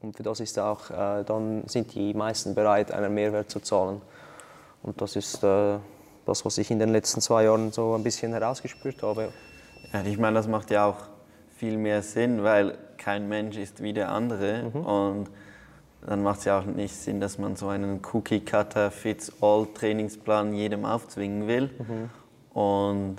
und 0.00 0.16
für 0.16 0.22
das 0.22 0.40
ist 0.40 0.58
auch, 0.58 0.90
äh, 0.90 1.22
dann 1.24 1.64
sind 1.66 1.94
die 1.94 2.14
meisten 2.14 2.54
bereit, 2.54 2.90
einen 2.92 3.12
Mehrwert 3.14 3.50
zu 3.50 3.60
zahlen. 3.60 4.00
Und 4.82 5.00
das 5.00 5.16
ist 5.16 5.42
äh, 5.42 5.78
das, 6.24 6.44
was 6.44 6.58
ich 6.58 6.70
in 6.70 6.78
den 6.78 6.90
letzten 6.90 7.20
zwei 7.20 7.42
Jahren 7.44 7.72
so 7.72 7.94
ein 7.94 8.04
bisschen 8.04 8.32
herausgespürt 8.32 9.02
habe. 9.02 9.32
Ja, 9.92 10.02
ich 10.02 10.18
meine, 10.18 10.36
das 10.36 10.46
macht 10.46 10.70
ja 10.70 10.86
auch 10.86 10.98
viel 11.56 11.76
mehr 11.76 12.02
Sinn, 12.02 12.44
weil 12.44 12.78
kein 12.96 13.28
Mensch 13.28 13.56
ist 13.56 13.82
wie 13.82 13.92
der 13.92 14.10
andere. 14.10 14.70
Mhm. 14.72 14.84
Und 14.84 15.28
dann 16.06 16.22
macht 16.22 16.38
es 16.40 16.44
ja 16.44 16.60
auch 16.60 16.64
nicht 16.64 16.94
Sinn, 16.94 17.20
dass 17.20 17.38
man 17.38 17.56
so 17.56 17.68
einen 17.68 18.00
Cookie-Cutter-Fits-All-Trainingsplan 18.12 20.54
jedem 20.54 20.84
aufzwingen 20.84 21.48
will. 21.48 21.70
Mhm. 21.78 22.10
Und 22.56 23.16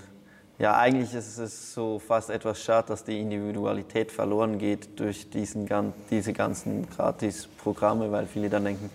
ja, 0.59 0.77
eigentlich 0.77 1.13
ist 1.13 1.37
es 1.37 1.73
so 1.73 1.99
fast 1.99 2.29
etwas 2.29 2.61
schade, 2.61 2.89
dass 2.89 3.05
die 3.05 3.19
Individualität 3.19 4.11
verloren 4.11 4.57
geht 4.57 4.99
durch 4.99 5.29
diesen, 5.29 5.69
diese 6.09 6.33
ganzen 6.33 6.89
Gratis-Programme, 6.89 8.11
weil 8.11 8.27
viele 8.27 8.49
dann 8.49 8.65
denken, 8.65 8.89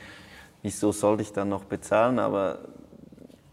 wieso 0.62 0.92
sollte 0.92 1.22
ich 1.22 1.32
dann 1.32 1.48
noch 1.48 1.64
bezahlen? 1.64 2.18
Aber 2.18 2.58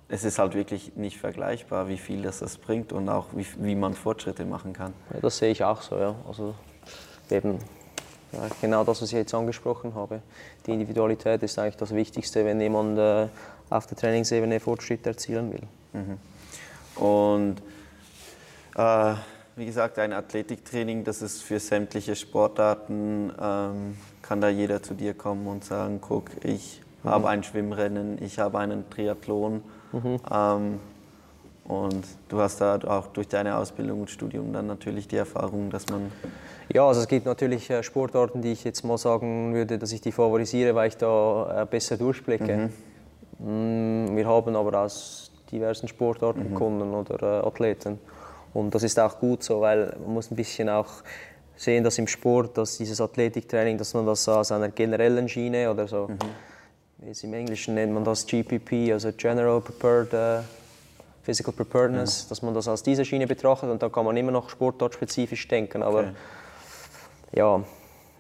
es 0.09 0.25
ist 0.25 0.39
halt 0.39 0.55
wirklich 0.55 0.97
nicht 0.97 1.19
vergleichbar, 1.19 1.87
wie 1.87 1.97
viel 1.97 2.21
das, 2.21 2.39
das 2.39 2.57
bringt 2.57 2.91
und 2.91 3.07
auch 3.07 3.27
wie, 3.31 3.45
wie 3.59 3.75
man 3.75 3.93
Fortschritte 3.93 4.43
machen 4.43 4.73
kann. 4.73 4.93
Ja, 5.13 5.21
das 5.21 5.37
sehe 5.37 5.51
ich 5.51 5.63
auch 5.63 5.81
so, 5.81 5.97
ja. 5.97 6.13
Also 6.27 6.53
eben 7.29 7.59
ja, 8.33 8.41
genau 8.59 8.83
das, 8.83 9.01
was 9.01 9.07
ich 9.07 9.17
jetzt 9.17 9.33
angesprochen 9.33 9.95
habe. 9.95 10.21
Die 10.65 10.71
Individualität 10.71 11.43
ist 11.43 11.57
eigentlich 11.57 11.77
das 11.77 11.95
Wichtigste, 11.95 12.43
wenn 12.43 12.59
jemand 12.59 12.99
äh, 12.99 13.27
auf 13.69 13.87
der 13.87 13.97
Trainingsebene 13.97 14.59
Fortschritte 14.59 15.11
erzielen 15.11 15.53
will. 15.53 15.63
Mhm. 15.93 17.01
Und 17.01 17.61
äh, 18.75 19.13
wie 19.55 19.65
gesagt, 19.65 19.99
ein 19.99 20.13
Athletiktraining, 20.13 21.03
das 21.03 21.21
ist 21.21 21.43
für 21.43 21.59
sämtliche 21.59 22.15
Sportarten, 22.15 23.31
ähm, 23.39 23.97
kann 24.21 24.41
da 24.41 24.49
jeder 24.49 24.81
zu 24.81 24.93
dir 24.93 25.13
kommen 25.13 25.47
und 25.47 25.63
sagen, 25.63 25.99
guck, 26.01 26.29
ich 26.43 26.81
mhm. 27.03 27.09
habe 27.09 27.29
ein 27.29 27.43
Schwimmrennen, 27.43 28.21
ich 28.23 28.39
habe 28.39 28.59
einen 28.59 28.89
Triathlon. 28.89 29.61
Mhm. 29.91 30.19
Ähm, 30.31 30.79
und 31.65 32.05
du 32.27 32.39
hast 32.39 32.59
da 32.59 32.79
auch 32.87 33.07
durch 33.07 33.27
deine 33.27 33.55
Ausbildung 33.55 34.01
und 34.01 34.09
Studium 34.09 34.51
dann 34.51 34.67
natürlich 34.67 35.07
die 35.07 35.17
Erfahrung, 35.17 35.69
dass 35.69 35.87
man... 35.89 36.11
Ja, 36.73 36.87
also 36.87 37.01
es 37.01 37.07
gibt 37.07 37.25
natürlich 37.25 37.69
äh, 37.69 37.83
Sportarten, 37.83 38.41
die 38.41 38.51
ich 38.51 38.63
jetzt 38.63 38.83
mal 38.83 38.97
sagen 38.97 39.53
würde, 39.53 39.77
dass 39.77 39.91
ich 39.91 40.01
die 40.01 40.11
favorisiere, 40.11 40.73
weil 40.75 40.87
ich 40.87 40.97
da 40.97 41.61
äh, 41.61 41.65
besser 41.65 41.97
durchblicke. 41.97 42.71
Mhm. 43.37 44.07
Mm, 44.11 44.15
wir 44.15 44.27
haben 44.27 44.55
aber 44.55 44.81
aus 44.81 45.31
diversen 45.51 45.87
Sportarten 45.87 46.51
mhm. 46.51 46.55
Kunden 46.55 46.93
oder 46.93 47.41
äh, 47.43 47.47
Athleten. 47.47 47.99
Und 48.53 48.75
das 48.75 48.83
ist 48.83 48.99
auch 48.99 49.19
gut 49.19 49.43
so, 49.43 49.61
weil 49.61 49.95
man 50.03 50.15
muss 50.15 50.31
ein 50.31 50.35
bisschen 50.35 50.69
auch 50.69 50.89
sehen, 51.55 51.83
dass 51.83 51.97
im 51.97 52.07
Sport, 52.07 52.57
dass 52.57 52.77
dieses 52.77 52.99
Athletiktraining, 52.99 53.77
dass 53.77 53.93
man 53.93 54.05
das 54.05 54.27
aus 54.27 54.51
einer 54.51 54.69
generellen 54.69 55.29
Schiene 55.29 55.69
oder 55.69 55.87
so, 55.87 56.07
mhm. 56.07 57.11
im 57.21 57.33
Englischen 57.33 57.75
nennt 57.75 57.93
man 57.93 58.03
das 58.03 58.25
GPP, 58.25 58.91
also 58.91 59.11
General 59.15 59.61
Prepared 59.61 60.13
uh, 60.13 60.43
Physical 61.23 61.53
Preparedness, 61.53 62.23
ja. 62.23 62.29
dass 62.29 62.41
man 62.41 62.53
das 62.53 62.67
aus 62.67 62.81
dieser 62.81 63.05
Schiene 63.05 63.27
betrachtet 63.27 63.69
und 63.69 63.81
da 63.81 63.89
kann 63.89 64.05
man 64.05 64.17
immer 64.17 64.31
noch 64.31 64.49
sportartspezifisch 64.49 65.47
denken, 65.47 65.83
aber 65.83 65.99
okay. 65.99 66.13
ja, 67.33 67.63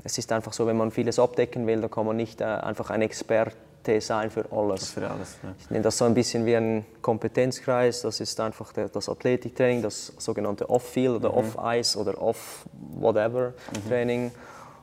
es 0.03 0.17
ist 0.17 0.31
einfach 0.31 0.53
so, 0.53 0.67
wenn 0.67 0.77
man 0.77 0.91
vieles 0.91 1.17
abdecken 1.17 1.65
will, 1.65 1.81
da 1.81 1.87
kann 1.87 2.05
man 2.05 2.15
nicht 2.15 2.41
äh, 2.41 2.45
einfach 2.45 2.91
ein 2.91 3.01
Experte 3.01 3.55
sein 3.99 4.29
für 4.29 4.45
alles. 4.51 4.91
Für 4.91 5.09
alles 5.09 5.37
ja. 5.43 5.53
Ich 5.59 5.69
nenne 5.69 5.83
das 5.83 5.97
so 5.97 6.05
ein 6.05 6.13
bisschen 6.13 6.45
wie 6.45 6.55
ein 6.55 6.85
Kompetenzkreis. 7.01 8.01
Das 8.01 8.19
ist 8.19 8.39
einfach 8.39 8.71
der, 8.73 8.89
das 8.89 9.09
Athletiktraining, 9.09 9.81
das 9.81 10.13
sogenannte 10.17 10.69
Off-Field 10.69 11.15
oder 11.15 11.31
mhm. 11.31 11.37
Off-Ice 11.37 11.97
oder 11.97 12.21
Off-Whatever-Training. 12.21 14.25
Mhm. 14.25 14.31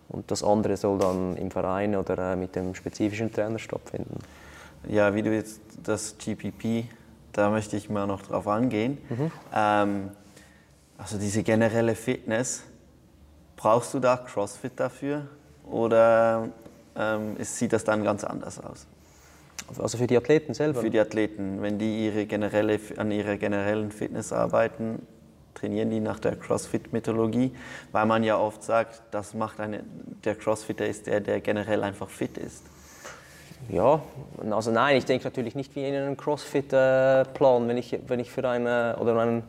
Und 0.08 0.30
das 0.30 0.42
andere 0.42 0.76
soll 0.76 0.98
dann 0.98 1.37
im 1.37 1.50
Verein 1.50 1.94
oder 1.94 2.32
äh, 2.32 2.37
mit 2.37 2.56
dem 2.56 2.74
spezifischen 2.74 3.32
Trainer 3.32 3.58
stattfinden. 3.58 4.18
Ja, 4.88 5.14
wie 5.14 5.22
du 5.22 5.34
jetzt 5.34 5.61
das 5.82 6.16
GPP, 6.16 6.84
da 7.32 7.50
möchte 7.50 7.76
ich 7.76 7.90
mal 7.90 8.06
noch 8.06 8.22
drauf 8.22 8.48
angehen. 8.48 8.98
Mhm. 9.08 9.30
Ähm, 9.54 10.11
also 10.96 11.18
diese 11.18 11.42
generelle 11.42 11.94
Fitness, 11.94 12.62
brauchst 13.56 13.94
du 13.94 14.00
da 14.00 14.16
CrossFit 14.16 14.72
dafür? 14.76 15.26
Oder 15.64 16.48
ähm, 16.98 17.37
sieht 17.40 17.72
das 17.72 17.84
dann 17.84 18.04
ganz 18.04 18.24
anders 18.24 18.62
aus. 18.62 18.87
Also 19.78 19.98
für 19.98 20.06
die 20.06 20.16
Athleten 20.16 20.54
selber? 20.54 20.80
Für 20.80 20.90
die 20.90 21.00
Athleten. 21.00 21.62
Wenn 21.62 21.78
die 21.78 22.06
ihre 22.06 22.26
generelle, 22.26 22.80
an 22.96 23.11
ihrer 23.11 23.37
generellen 23.37 23.92
Fitness 23.92 24.32
arbeiten, 24.32 25.06
trainieren 25.54 25.90
die 25.90 26.00
nach 26.00 26.20
der 26.20 26.37
CrossFit-Mythologie, 26.37 27.52
weil 27.92 28.06
man 28.06 28.22
ja 28.22 28.38
oft 28.38 28.62
sagt, 28.62 29.02
das 29.11 29.34
macht 29.34 29.61
eine, 29.61 29.82
der 30.24 30.37
Crossfitter 30.37 30.87
ist 30.87 31.06
der, 31.06 31.20
der 31.20 31.40
generell 31.40 31.82
einfach 31.82 32.08
fit 32.08 32.38
ist. 32.38 32.64
Ja, 33.68 34.00
also 34.50 34.70
nein, 34.70 34.96
ich 34.96 35.04
denke 35.04 35.24
natürlich 35.24 35.54
nicht 35.54 35.74
wie 35.74 35.87
in 35.87 35.94
einem 35.94 36.16
CrossFit-Plan, 36.16 37.68
wenn 37.68 37.76
ich, 37.76 37.98
wenn 38.06 38.20
ich 38.20 38.30
für 38.30 38.48
eine, 38.48 38.96
oder 39.00 39.18
einen, 39.18 39.42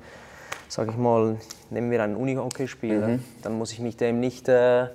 sag 0.68 0.90
ich 0.90 0.98
mal, 0.98 1.38
nehmen 1.70 1.92
wir 1.92 2.04
einen 2.04 2.16
Unihockey-Spieler, 2.16 3.08
mhm. 3.08 3.24
dann 3.44 3.58
muss 3.58 3.72
ich 3.72 3.80
mich 3.80 3.98
dem 3.98 4.20
nicht 4.20 4.50
äh, 4.50 4.88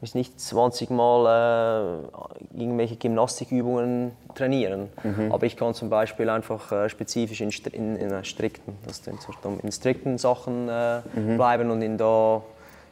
muss 0.00 0.14
nicht 0.14 0.40
20 0.40 0.90
Mal 0.90 2.06
äh, 2.54 2.60
irgendwelche 2.60 2.96
Gymnastikübungen 2.96 4.12
trainieren. 4.34 4.90
Mhm. 5.02 5.32
Aber 5.32 5.44
ich 5.46 5.56
kann 5.56 5.74
zum 5.74 5.90
Beispiel 5.90 6.28
einfach 6.30 6.70
äh, 6.70 6.88
spezifisch 6.88 7.40
in, 7.40 7.50
in, 7.72 7.96
in 7.96 8.24
strikten, 8.24 8.76
das 8.86 9.02
in 9.06 9.72
strikten 9.72 10.18
Sachen 10.18 10.68
äh, 10.68 11.00
mhm. 11.14 11.36
bleiben 11.36 11.70
und 11.70 11.82
ihn 11.82 11.98
da 11.98 12.42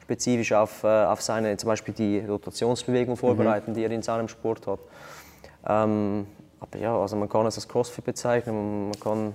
spezifisch 0.03 0.53
auf, 0.53 0.83
äh, 0.85 0.87
auf 0.87 1.23
seine, 1.23 1.57
zum 1.57 1.69
Beispiel 1.69 1.95
die 1.95 2.21
Rotationsbewegung 2.21 3.17
vorbereiten, 3.17 3.73
mhm. 3.73 3.75
die 3.75 3.85
er 3.85 3.91
in 3.91 4.03
seinem 4.03 4.29
Sport 4.29 4.67
hat. 4.67 4.81
Ähm, 5.69 6.27
aber 6.61 6.79
ja, 6.79 6.97
also 6.97 7.17
man 7.17 7.29
kann 7.29 7.47
es 7.47 7.57
als 7.57 7.69
CrossFit 7.69 8.05
bezeichnen, 8.05 8.89
man 8.89 9.01
kann 9.01 9.35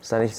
es 0.00 0.12
eigentlich 0.12 0.36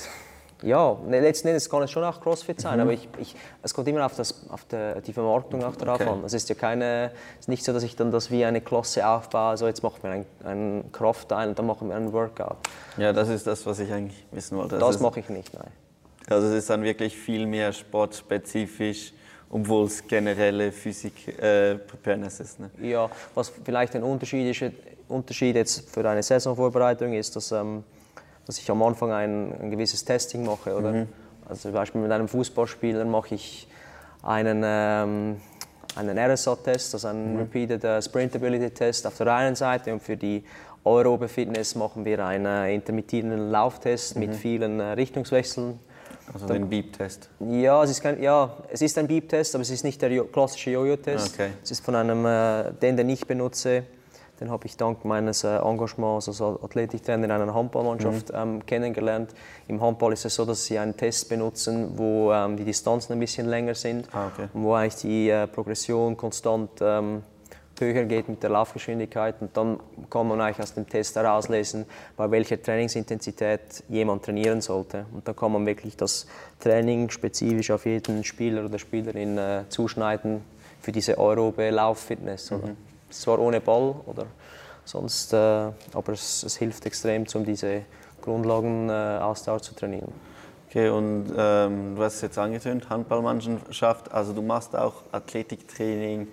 ja, 0.63 0.97
ne, 1.07 1.19
letzten 1.19 1.47
Endes 1.47 1.69
kann 1.69 1.81
es 1.83 1.91
schon 1.91 2.03
auch 2.03 2.21
CrossFit 2.21 2.61
sein, 2.61 2.75
mhm. 2.75 2.81
aber 2.81 2.93
ich, 2.93 3.07
ich, 3.19 3.35
es 3.61 3.73
kommt 3.73 3.87
immer 3.87 4.05
auf, 4.05 4.15
das, 4.15 4.47
auf 4.49 4.65
der, 4.65 5.01
die 5.01 5.13
Vermarktung 5.13 5.63
auch 5.63 5.75
darauf 5.75 6.01
okay. 6.01 6.09
an. 6.09 6.23
Es 6.23 6.33
ist 6.33 6.49
ja 6.49 6.55
keine, 6.55 7.11
es 7.35 7.41
ist 7.41 7.49
nicht 7.49 7.63
so, 7.63 7.73
dass 7.73 7.83
ich 7.83 7.95
dann 7.95 8.11
das 8.11 8.31
wie 8.31 8.45
eine 8.45 8.61
Klasse 8.61 9.07
aufbaue, 9.07 9.49
also 9.49 9.67
jetzt 9.67 9.83
machen 9.83 9.99
wir 10.01 10.11
einen, 10.11 10.25
einen 10.43 10.91
Kraftteil 10.91 11.49
und 11.49 11.59
dann 11.59 11.65
machen 11.65 11.89
wir 11.89 11.95
einen 11.95 12.13
Workout. 12.13 12.57
Ja, 12.97 13.13
das 13.13 13.29
ist 13.29 13.47
das, 13.47 13.65
was 13.65 13.79
ich 13.79 13.91
eigentlich 13.91 14.25
wissen 14.31 14.57
wollte. 14.57 14.77
Das, 14.77 14.87
das 14.87 14.99
mache 14.99 15.19
ich 15.19 15.29
nicht, 15.29 15.53
nein. 15.53 15.71
Also 16.27 16.47
es 16.47 16.53
ist 16.53 16.69
dann 16.69 16.83
wirklich 16.83 17.17
viel 17.17 17.45
mehr 17.45 17.73
sportspezifisch, 17.73 19.13
obwohl 19.49 19.85
es 19.85 20.07
generelle 20.07 20.71
Physik-Preparedness 20.71 22.39
äh, 22.39 22.43
ist. 22.43 22.59
Ne? 22.59 22.69
Ja, 22.81 23.09
was 23.35 23.51
vielleicht 23.63 23.95
ein 23.95 24.03
Unterschied, 24.03 24.49
ist, 24.49 24.73
Unterschied 25.09 25.55
jetzt 25.55 25.89
für 25.89 26.07
eine 26.07 26.23
Saisonvorbereitung 26.23 27.13
ist, 27.13 27.35
dass 27.35 27.51
ähm, 27.51 27.83
dass 28.51 28.59
ich 28.59 28.69
am 28.69 28.83
Anfang 28.83 29.13
ein, 29.13 29.53
ein 29.61 29.71
gewisses 29.71 30.03
Testing 30.03 30.45
mache. 30.45 30.75
Oder? 30.75 30.91
Mhm. 30.91 31.07
Also 31.47 31.61
zum 31.61 31.71
Beispiel 31.71 32.01
mit 32.01 32.11
einem 32.11 32.27
Fußballspieler 32.27 33.05
mache 33.05 33.35
ich 33.35 33.65
einen, 34.23 34.61
ähm, 34.65 35.37
einen 35.95 36.17
RSA-Test, 36.17 36.93
also 36.95 37.07
einen 37.07 37.35
mhm. 37.35 37.39
Repeated 37.39 37.85
uh, 37.85 38.01
Sprintability-Test 38.01 39.07
auf 39.07 39.15
der 39.15 39.33
einen 39.33 39.55
Seite 39.55 39.93
und 39.93 40.01
für 40.01 40.17
die 40.17 40.43
aerobe 40.83 41.29
Fitness 41.29 41.75
machen 41.75 42.03
wir 42.03 42.25
einen 42.25 42.71
intermittierenden 42.71 43.51
Lauftest 43.51 44.15
mhm. 44.15 44.19
mit 44.19 44.35
vielen 44.35 44.81
äh, 44.81 44.91
Richtungswechseln. 44.91 45.79
Also 46.33 46.47
den 46.47 46.67
Beep-Test? 46.67 47.29
Ja, 47.39 47.81
es 47.83 47.91
ist 47.91 48.01
kein, 48.01 48.21
ja, 48.21 48.57
es 48.69 48.81
ist 48.81 48.97
ein 48.97 49.07
Beep-Test, 49.07 49.55
aber 49.55 49.61
es 49.61 49.69
ist 49.69 49.85
nicht 49.85 50.01
der 50.01 50.25
klassische 50.25 50.71
Jojo-Test. 50.71 51.35
Okay. 51.35 51.51
Es 51.63 51.71
ist 51.71 51.85
von 51.85 51.95
einem, 51.95 52.25
äh, 52.25 52.73
den, 52.81 52.97
den 52.97 53.09
ich 53.09 53.25
benutze, 53.25 53.83
den 54.41 54.49
habe 54.49 54.65
ich 54.65 54.75
dank 54.75 55.05
meines 55.05 55.43
äh, 55.43 55.57
Engagements 55.57 56.27
als 56.27 56.41
Athletiktrainer 56.41 57.25
in 57.25 57.31
einer 57.31 57.53
Handballmannschaft 57.53 58.29
mhm. 58.29 58.35
ähm, 58.35 58.65
kennengelernt. 58.65 59.33
Im 59.67 59.79
Handball 59.79 60.13
ist 60.13 60.25
es 60.25 60.33
so, 60.33 60.45
dass 60.45 60.65
sie 60.65 60.79
einen 60.79 60.97
Test 60.97 61.29
benutzen, 61.29 61.91
wo 61.95 62.33
ähm, 62.33 62.57
die 62.57 62.65
Distanzen 62.65 63.13
ein 63.13 63.19
bisschen 63.19 63.47
länger 63.47 63.75
sind 63.75 64.07
ah, 64.13 64.27
okay. 64.33 64.47
und 64.53 64.63
wo 64.63 64.73
eigentlich 64.73 64.95
die 64.95 65.29
äh, 65.29 65.45
Progression 65.45 66.17
konstant 66.17 66.71
ähm, 66.81 67.21
höher 67.79 68.05
geht 68.05 68.29
mit 68.29 68.41
der 68.43 68.49
Laufgeschwindigkeit 68.49 69.35
und 69.41 69.55
dann 69.57 69.79
kann 70.09 70.27
man 70.27 70.41
eigentlich 70.41 70.59
aus 70.59 70.73
dem 70.73 70.87
Test 70.87 71.15
herauslesen, 71.15 71.85
bei 72.15 72.29
welcher 72.29 72.61
Trainingsintensität 72.61 73.83
jemand 73.89 74.23
trainieren 74.23 74.61
sollte. 74.61 75.05
Und 75.13 75.27
dann 75.27 75.35
kann 75.35 75.51
man 75.51 75.65
wirklich 75.65 75.97
das 75.97 76.27
Training 76.59 77.09
spezifisch 77.09 77.71
auf 77.71 77.85
jeden 77.85 78.23
Spieler 78.23 78.65
oder 78.65 78.77
Spielerin 78.77 79.37
äh, 79.37 79.63
zuschneiden 79.69 80.41
für 80.79 80.91
diese 80.91 81.17
aerobe 81.17 81.69
Lauffitness. 81.69 82.51
Mhm 82.51 82.90
zwar 83.11 83.39
ohne 83.39 83.61
Ball 83.61 83.95
oder 84.05 84.25
sonst, 84.85 85.33
äh, 85.33 85.37
aber 85.37 86.13
es, 86.13 86.43
es, 86.43 86.57
hilft 86.57 86.85
extrem, 86.85 87.25
um 87.33 87.45
diese 87.45 87.83
Grundlagenausdauer 88.21 89.57
äh, 89.57 89.61
zu 89.61 89.75
trainieren. 89.75 90.11
Okay, 90.69 90.89
und 90.89 91.33
ähm, 91.37 91.95
du 91.95 92.03
hast 92.03 92.15
es 92.15 92.21
jetzt 92.21 92.37
angetönt, 92.37 92.89
Handballmannschaft, 92.89 94.11
also 94.11 94.31
du 94.31 94.41
machst 94.41 94.75
auch 94.75 95.03
Athletiktraining 95.11 96.27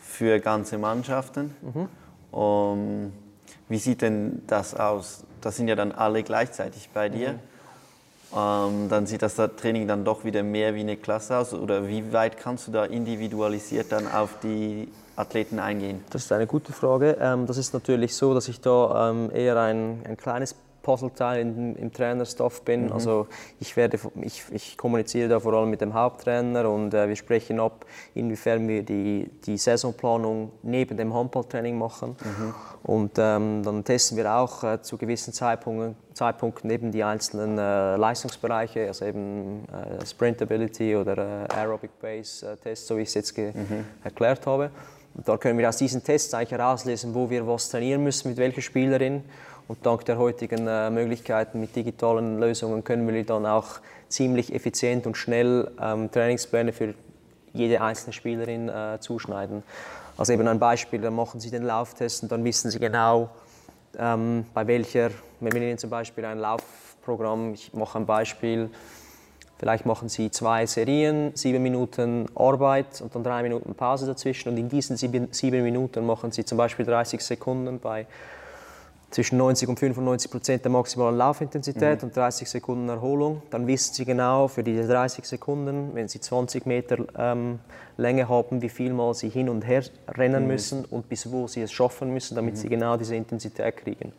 für 0.00 0.40
ganze 0.40 0.78
Mannschaften. 0.78 1.54
Mhm. 1.62 1.88
Um, 2.36 3.12
wie 3.68 3.78
sieht 3.78 4.02
denn 4.02 4.42
das 4.48 4.74
aus? 4.74 5.24
Das 5.40 5.56
sind 5.56 5.68
ja 5.68 5.76
dann 5.76 5.92
alle 5.92 6.22
gleichzeitig 6.24 6.90
bei 6.92 7.08
dir. 7.08 7.32
Mhm. 7.32 7.38
Ähm, 8.36 8.88
dann 8.88 9.06
sieht 9.06 9.22
das 9.22 9.36
Training 9.36 9.86
dann 9.86 10.04
doch 10.04 10.24
wieder 10.24 10.42
mehr 10.42 10.74
wie 10.74 10.80
eine 10.80 10.96
Klasse 10.96 11.36
aus. 11.36 11.54
Oder 11.54 11.86
wie 11.86 12.12
weit 12.12 12.36
kannst 12.36 12.66
du 12.66 12.72
da 12.72 12.84
individualisiert 12.84 13.92
dann 13.92 14.10
auf 14.10 14.40
die 14.42 14.88
Athleten 15.16 15.58
eingehen? 15.58 16.04
Das 16.10 16.24
ist 16.24 16.32
eine 16.32 16.46
gute 16.46 16.72
Frage. 16.72 17.16
Ähm, 17.20 17.46
das 17.46 17.56
ist 17.56 17.72
natürlich 17.72 18.14
so, 18.14 18.34
dass 18.34 18.48
ich 18.48 18.60
da 18.60 19.10
ähm, 19.10 19.30
eher 19.32 19.58
ein, 19.58 20.02
ein 20.04 20.16
kleines 20.16 20.54
Puzzleteil 20.84 21.40
im, 21.40 21.76
im 21.76 21.92
Trainerstaff 21.92 22.62
bin. 22.62 22.86
Mhm. 22.86 22.92
Also 22.92 23.26
ich, 23.58 23.76
werde, 23.76 23.98
ich, 24.20 24.44
ich 24.52 24.76
kommuniziere 24.78 25.28
da 25.28 25.40
vor 25.40 25.54
allem 25.54 25.70
mit 25.70 25.80
dem 25.80 25.94
Haupttrainer 25.94 26.70
und 26.70 26.94
äh, 26.94 27.08
wir 27.08 27.16
sprechen 27.16 27.58
ab, 27.58 27.84
inwiefern 28.14 28.68
wir 28.68 28.84
die, 28.84 29.28
die 29.44 29.56
Saisonplanung 29.56 30.52
neben 30.62 30.96
dem 30.96 31.12
Handballtraining 31.12 31.76
machen. 31.76 32.16
Mhm. 32.22 32.54
Und 32.84 33.12
ähm, 33.18 33.62
dann 33.64 33.82
testen 33.82 34.16
wir 34.16 34.32
auch 34.32 34.62
äh, 34.62 34.82
zu 34.82 34.96
gewissen 34.96 35.32
Zeitpunkten, 35.32 35.96
Zeitpunkten 36.12 36.70
eben 36.70 36.92
die 36.92 37.02
einzelnen 37.02 37.58
äh, 37.58 37.96
Leistungsbereiche, 37.96 38.86
also 38.86 39.06
eben 39.06 39.64
äh, 39.68 40.04
Sprintability 40.06 40.94
oder 40.94 41.46
äh, 41.48 41.54
Aerobic 41.54 41.98
Base 41.98 42.46
äh, 42.46 42.56
Test, 42.56 42.86
so 42.86 42.96
wie 42.96 43.02
ich 43.02 43.08
es 43.08 43.14
jetzt 43.14 43.36
mhm. 43.36 43.86
erklärt 44.04 44.46
habe. 44.46 44.70
Und 45.14 45.28
da 45.28 45.36
können 45.36 45.58
wir 45.58 45.68
aus 45.68 45.76
diesen 45.76 46.02
Tests 46.02 46.34
eigentlich 46.34 46.52
herauslesen, 46.52 47.14
wo 47.14 47.30
wir 47.30 47.46
was 47.46 47.68
trainieren 47.68 48.02
müssen, 48.02 48.28
mit 48.28 48.36
welcher 48.38 48.62
Spielerin. 48.62 49.22
Und 49.66 49.86
dank 49.86 50.04
der 50.04 50.18
heutigen 50.18 50.66
äh, 50.66 50.90
Möglichkeiten 50.90 51.60
mit 51.60 51.74
digitalen 51.74 52.38
Lösungen 52.38 52.84
können 52.84 53.06
wir 53.08 53.24
dann 53.24 53.46
auch 53.46 53.80
ziemlich 54.08 54.52
effizient 54.54 55.06
und 55.06 55.16
schnell 55.16 55.70
ähm, 55.80 56.10
Trainingspläne 56.10 56.72
für 56.72 56.94
jede 57.54 57.80
einzelne 57.80 58.12
Spielerin 58.12 58.68
äh, 58.68 58.98
zuschneiden. 59.00 59.62
Also 60.16 60.32
eben 60.32 60.46
ein 60.46 60.58
Beispiel, 60.58 61.00
dann 61.00 61.14
machen 61.14 61.40
Sie 61.40 61.50
den 61.50 61.62
Lauftest 61.62 62.22
und 62.22 62.30
dann 62.30 62.44
wissen 62.44 62.70
Sie 62.70 62.78
genau, 62.78 63.30
ähm, 63.98 64.44
bei 64.52 64.66
welcher, 64.66 65.10
wenn 65.40 65.52
wir 65.52 65.62
Ihnen 65.62 65.78
zum 65.78 65.90
Beispiel 65.90 66.24
ein 66.24 66.38
Laufprogramm, 66.38 67.54
ich 67.54 67.72
mache 67.72 67.98
ein 67.98 68.06
Beispiel, 68.06 68.70
Vielleicht 69.58 69.86
machen 69.86 70.08
Sie 70.08 70.30
zwei 70.30 70.66
Serien, 70.66 71.30
sieben 71.34 71.62
Minuten 71.62 72.26
Arbeit 72.34 73.00
und 73.00 73.14
dann 73.14 73.22
drei 73.22 73.42
Minuten 73.42 73.74
Pause 73.74 74.06
dazwischen. 74.06 74.48
Und 74.48 74.58
in 74.58 74.68
diesen 74.68 74.96
sieben, 74.96 75.28
sieben 75.30 75.62
Minuten 75.62 76.04
machen 76.04 76.32
Sie 76.32 76.44
zum 76.44 76.58
Beispiel 76.58 76.84
30 76.84 77.20
Sekunden 77.20 77.78
bei 77.78 78.06
zwischen 79.14 79.38
90 79.38 79.68
und 79.68 79.78
95 79.78 80.30
Prozent 80.30 80.64
der 80.64 80.72
maximalen 80.72 81.16
Laufintensität 81.16 82.02
mhm. 82.02 82.08
und 82.08 82.16
30 82.16 82.50
Sekunden 82.50 82.88
Erholung. 82.88 83.42
Dann 83.50 83.66
wissen 83.68 83.94
Sie 83.94 84.04
genau 84.04 84.48
für 84.48 84.64
diese 84.64 84.88
30 84.88 85.24
Sekunden, 85.24 85.94
wenn 85.94 86.08
Sie 86.08 86.18
20 86.18 86.66
Meter 86.66 86.98
ähm, 87.16 87.60
Länge 87.96 88.28
haben, 88.28 88.60
wie 88.60 88.68
viel 88.68 88.92
Mal 88.92 89.14
Sie 89.14 89.28
hin 89.28 89.48
und 89.48 89.64
her 89.64 89.84
rennen 90.08 90.42
mhm. 90.42 90.48
müssen 90.48 90.84
und 90.84 91.08
bis 91.08 91.30
wo 91.30 91.46
Sie 91.46 91.62
es 91.62 91.70
schaffen 91.70 92.12
müssen, 92.12 92.34
damit 92.34 92.54
mhm. 92.54 92.58
Sie 92.58 92.68
genau 92.68 92.96
diese 92.96 93.14
Intensität 93.14 93.76
kriegen. 93.76 94.12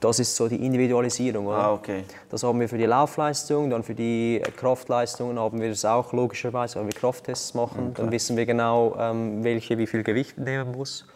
Das 0.00 0.18
ist 0.18 0.36
so 0.36 0.48
die 0.48 0.64
Individualisierung. 0.64 1.50
Ah, 1.50 1.72
okay. 1.72 2.04
Das 2.30 2.42
haben 2.42 2.60
wir 2.60 2.68
für 2.68 2.78
die 2.78 2.84
Laufleistung, 2.84 3.70
dann 3.70 3.82
für 3.82 3.94
die 3.94 4.42
Kraftleistungen 4.56 5.38
haben 5.38 5.60
wir 5.60 5.70
das 5.70 5.84
auch 5.84 6.12
logischerweise, 6.12 6.78
wenn 6.78 6.86
wir 6.86 6.92
Krafttests 6.92 7.54
machen, 7.54 7.88
okay. 7.90 8.02
dann 8.02 8.12
wissen 8.12 8.36
wir 8.36 8.44
genau, 8.44 8.96
ähm, 8.98 9.42
welche 9.42 9.78
wie 9.78 9.86
viel 9.86 10.02
Gewicht 10.02 10.36
nehmen 10.36 10.72
muss. 10.72 11.06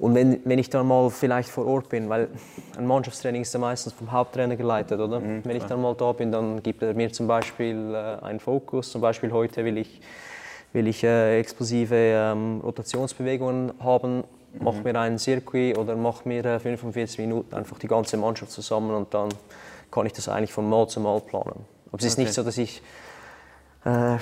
Und 0.00 0.14
wenn, 0.14 0.40
wenn 0.46 0.58
ich 0.58 0.70
dann 0.70 0.86
mal 0.86 1.10
vielleicht 1.10 1.50
vor 1.50 1.66
Ort 1.66 1.90
bin, 1.90 2.08
weil 2.08 2.28
ein 2.78 2.86
Mannschaftstraining 2.86 3.42
ist 3.42 3.52
ja 3.52 3.60
meistens 3.60 3.92
vom 3.92 4.10
Haupttrainer 4.10 4.56
geleitet, 4.56 4.98
oder? 4.98 5.20
Mhm, 5.20 5.44
wenn 5.44 5.56
ich 5.56 5.64
dann 5.64 5.82
mal 5.82 5.94
da 5.94 6.12
bin, 6.12 6.32
dann 6.32 6.62
gibt 6.62 6.82
er 6.82 6.94
mir 6.94 7.12
zum 7.12 7.26
Beispiel 7.26 7.94
äh, 7.94 8.24
einen 8.24 8.40
Fokus. 8.40 8.90
Zum 8.92 9.02
Beispiel 9.02 9.30
heute 9.30 9.62
will 9.62 9.76
ich, 9.76 10.00
will 10.72 10.86
ich 10.88 11.04
äh, 11.04 11.38
explosive 11.38 11.94
ähm, 11.94 12.62
Rotationsbewegungen 12.64 13.74
haben 13.78 14.24
mhm. 14.52 14.64
mach 14.64 14.74
mir 14.82 14.98
einen 14.98 15.18
Circuit 15.18 15.76
oder 15.76 15.96
mach 15.96 16.24
mir 16.24 16.60
45 16.60 17.18
äh, 17.18 17.22
Minuten 17.22 17.54
einfach 17.54 17.78
die 17.78 17.88
ganze 17.88 18.16
Mannschaft 18.16 18.52
zusammen 18.52 18.94
und 18.94 19.12
dann 19.14 19.28
kann 19.90 20.06
ich 20.06 20.12
das 20.12 20.28
eigentlich 20.28 20.52
von 20.52 20.68
Mal 20.68 20.88
zu 20.88 21.00
Mal 21.00 21.20
planen. 21.20 21.64
Aber 21.88 21.98
es 21.98 22.04
ist 22.04 22.14
okay. 22.14 22.22
nicht 22.22 22.34
so, 22.34 22.42
dass 22.42 22.58
ich 22.58 22.82
äh, 23.84 24.16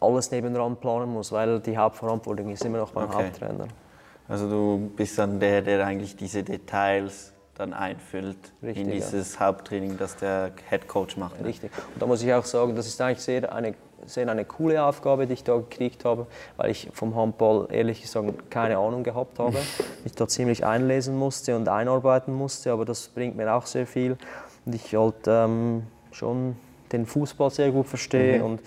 alles 0.00 0.30
nebenan 0.30 0.76
planen 0.76 1.12
muss, 1.12 1.32
weil 1.32 1.60
die 1.60 1.76
Hauptverantwortung 1.76 2.50
ist 2.50 2.64
immer 2.64 2.78
noch 2.78 2.92
beim 2.92 3.08
okay. 3.08 3.24
Haupttrainer. 3.24 3.68
Also 4.28 4.48
du 4.48 4.90
bist 4.94 5.18
dann 5.18 5.40
der, 5.40 5.62
der 5.62 5.84
eigentlich 5.86 6.16
diese 6.16 6.42
Details 6.42 7.32
dann 7.54 7.72
einfüllt 7.72 8.36
Richtig, 8.62 8.84
in 8.84 8.92
dieses 8.92 9.34
ja. 9.34 9.40
Haupttraining, 9.40 9.98
das 9.98 10.16
der 10.16 10.52
Head 10.68 10.86
Coach 10.86 11.16
macht. 11.16 11.40
Ne? 11.40 11.48
Richtig. 11.48 11.72
Und 11.94 12.00
da 12.00 12.06
muss 12.06 12.22
ich 12.22 12.32
auch 12.32 12.44
sagen, 12.44 12.76
das 12.76 12.86
ist 12.86 13.00
eigentlich 13.00 13.20
sehr 13.20 13.52
eine 13.52 13.74
sehr 14.06 14.28
eine 14.28 14.44
coole 14.44 14.82
Aufgabe, 14.82 15.26
die 15.26 15.34
ich 15.34 15.44
da 15.44 15.56
gekriegt 15.56 16.04
habe, 16.04 16.26
weil 16.56 16.70
ich 16.70 16.88
vom 16.92 17.14
Handball 17.14 17.68
ehrlich 17.70 18.02
gesagt 18.02 18.50
keine 18.50 18.78
Ahnung 18.78 19.02
gehabt 19.02 19.38
habe. 19.38 19.58
Ich 20.04 20.12
da 20.14 20.26
ziemlich 20.26 20.64
einlesen 20.64 21.16
musste 21.16 21.56
und 21.56 21.68
einarbeiten 21.68 22.32
musste, 22.32 22.72
aber 22.72 22.84
das 22.84 23.08
bringt 23.08 23.36
mir 23.36 23.52
auch 23.52 23.66
sehr 23.66 23.86
viel. 23.86 24.16
Und 24.64 24.74
ich 24.74 24.94
halt 24.94 25.26
ähm, 25.26 25.82
schon 26.12 26.56
den 26.92 27.04
Fußball 27.04 27.50
sehr 27.50 27.70
gut 27.70 27.86
verstehe 27.86 28.38
mhm. 28.38 28.44
und 28.44 28.60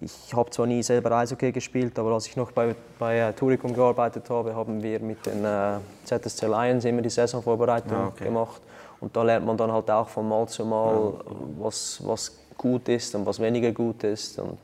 ich 0.00 0.32
habe 0.32 0.48
zwar 0.50 0.66
nie 0.66 0.82
selber 0.82 1.10
Eishockey 1.10 1.50
gespielt, 1.50 1.98
aber 1.98 2.12
als 2.12 2.26
ich 2.28 2.36
noch 2.36 2.52
bei, 2.52 2.76
bei 2.98 3.32
Turicum 3.32 3.74
gearbeitet 3.74 4.30
habe, 4.30 4.54
haben 4.54 4.80
wir 4.80 5.00
mit 5.00 5.26
den 5.26 5.44
äh, 5.44 5.78
ZSC 6.04 6.46
Lions 6.46 6.84
immer 6.84 7.02
die 7.02 7.10
Saisonvorbereitung 7.10 7.96
ah, 7.96 8.08
okay. 8.08 8.24
gemacht. 8.24 8.62
Und 9.00 9.16
da 9.16 9.22
lernt 9.22 9.46
man 9.46 9.56
dann 9.56 9.72
halt 9.72 9.90
auch 9.90 10.08
von 10.08 10.28
Mal 10.28 10.46
zu 10.46 10.64
Mal, 10.64 10.94
ja. 10.94 11.34
was, 11.58 12.00
was 12.04 12.32
gut 12.58 12.88
ist 12.88 13.14
und 13.14 13.24
was 13.24 13.40
weniger 13.40 13.72
gut 13.72 14.04
ist. 14.04 14.38
Und 14.38 14.58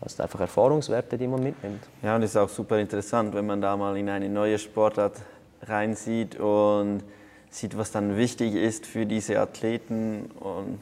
das 0.00 0.16
sind 0.16 0.22
einfach 0.22 0.40
Erfahrungswerte, 0.40 1.16
die 1.16 1.28
man 1.28 1.42
mitnimmt. 1.42 1.84
Ja, 2.02 2.16
und 2.16 2.22
es 2.22 2.30
ist 2.30 2.36
auch 2.36 2.48
super 2.48 2.80
interessant, 2.80 3.34
wenn 3.34 3.46
man 3.46 3.60
da 3.60 3.76
mal 3.76 3.96
in 3.96 4.08
eine 4.08 4.28
neue 4.28 4.58
Sportart 4.58 5.14
reinsieht 5.62 6.40
und 6.40 7.02
sieht, 7.50 7.76
was 7.78 7.92
dann 7.92 8.16
wichtig 8.16 8.54
ist 8.54 8.86
für 8.86 9.06
diese 9.06 9.38
Athleten. 9.38 10.30
Und 10.40 10.80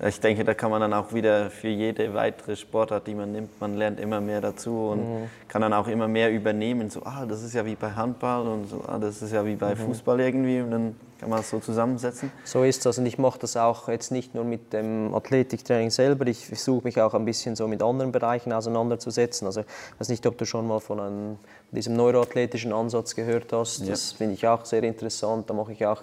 ich 0.00 0.20
denke, 0.20 0.44
da 0.44 0.54
kann 0.54 0.70
man 0.70 0.80
dann 0.80 0.92
auch 0.92 1.12
wieder 1.12 1.50
für 1.50 1.68
jede 1.68 2.12
weitere 2.14 2.56
Sportart, 2.56 3.06
die 3.06 3.14
man 3.14 3.30
nimmt, 3.32 3.60
man 3.60 3.76
lernt 3.76 4.00
immer 4.00 4.20
mehr 4.20 4.40
dazu 4.40 4.88
und 4.88 4.98
mhm. 4.98 5.30
kann 5.46 5.62
dann 5.62 5.72
auch 5.72 5.86
immer 5.86 6.08
mehr 6.08 6.32
übernehmen. 6.32 6.90
So, 6.90 7.02
ah, 7.04 7.24
das 7.26 7.42
ist 7.42 7.54
ja 7.54 7.64
wie 7.64 7.76
bei 7.76 7.92
Handball 7.92 8.46
und 8.46 8.68
so, 8.68 8.82
ah, 8.86 8.98
das 8.98 9.22
ist 9.22 9.32
ja 9.32 9.46
wie 9.46 9.54
bei 9.54 9.74
mhm. 9.74 9.78
Fußball 9.78 10.18
irgendwie. 10.20 10.60
Und 10.60 10.70
dann 10.72 10.96
kann 11.20 11.30
man 11.30 11.40
es 11.40 11.50
so 11.50 11.60
zusammensetzen. 11.60 12.32
So 12.44 12.64
ist 12.64 12.84
das 12.84 12.98
und 12.98 13.06
ich 13.06 13.18
mache 13.18 13.38
das 13.38 13.56
auch 13.56 13.88
jetzt 13.88 14.10
nicht 14.10 14.34
nur 14.34 14.44
mit 14.44 14.72
dem 14.72 15.14
Athletiktraining 15.14 15.90
selber, 15.90 16.26
ich 16.26 16.46
versuche 16.46 16.84
mich 16.84 17.00
auch 17.00 17.14
ein 17.14 17.24
bisschen 17.24 17.54
so 17.54 17.68
mit 17.68 17.82
anderen 17.82 18.10
Bereichen 18.10 18.52
auseinanderzusetzen. 18.52 19.46
Also 19.46 19.60
ich 19.60 20.00
weiß 20.00 20.08
nicht, 20.08 20.26
ob 20.26 20.36
du 20.38 20.44
schon 20.44 20.66
mal 20.66 20.80
von 20.80 20.98
einem, 20.98 21.38
diesem 21.70 21.94
neuroathletischen 21.94 22.72
Ansatz 22.72 23.14
gehört 23.14 23.52
hast. 23.52 23.88
Das 23.88 24.10
ja. 24.10 24.16
finde 24.18 24.34
ich 24.34 24.46
auch 24.46 24.64
sehr 24.64 24.82
interessant. 24.82 25.48
Da 25.48 25.54
mache 25.54 25.72
ich 25.72 25.86
auch 25.86 26.02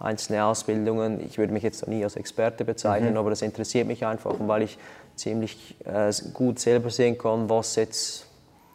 einzelne 0.00 0.44
Ausbildungen. 0.44 1.20
Ich 1.20 1.38
würde 1.38 1.52
mich 1.52 1.62
jetzt 1.62 1.86
nie 1.86 2.02
als 2.02 2.16
Experte 2.16 2.64
bezeichnen, 2.64 3.12
mhm. 3.12 3.18
aber 3.18 3.30
das 3.30 3.42
interessiert 3.42 3.86
mich 3.86 4.04
einfach, 4.04 4.34
weil 4.38 4.62
ich 4.62 4.78
ziemlich 5.14 5.76
äh, 5.84 6.12
gut 6.32 6.58
selber 6.58 6.90
sehen 6.90 7.18
kann, 7.18 7.48
was 7.48 7.76
jetzt 7.76 8.26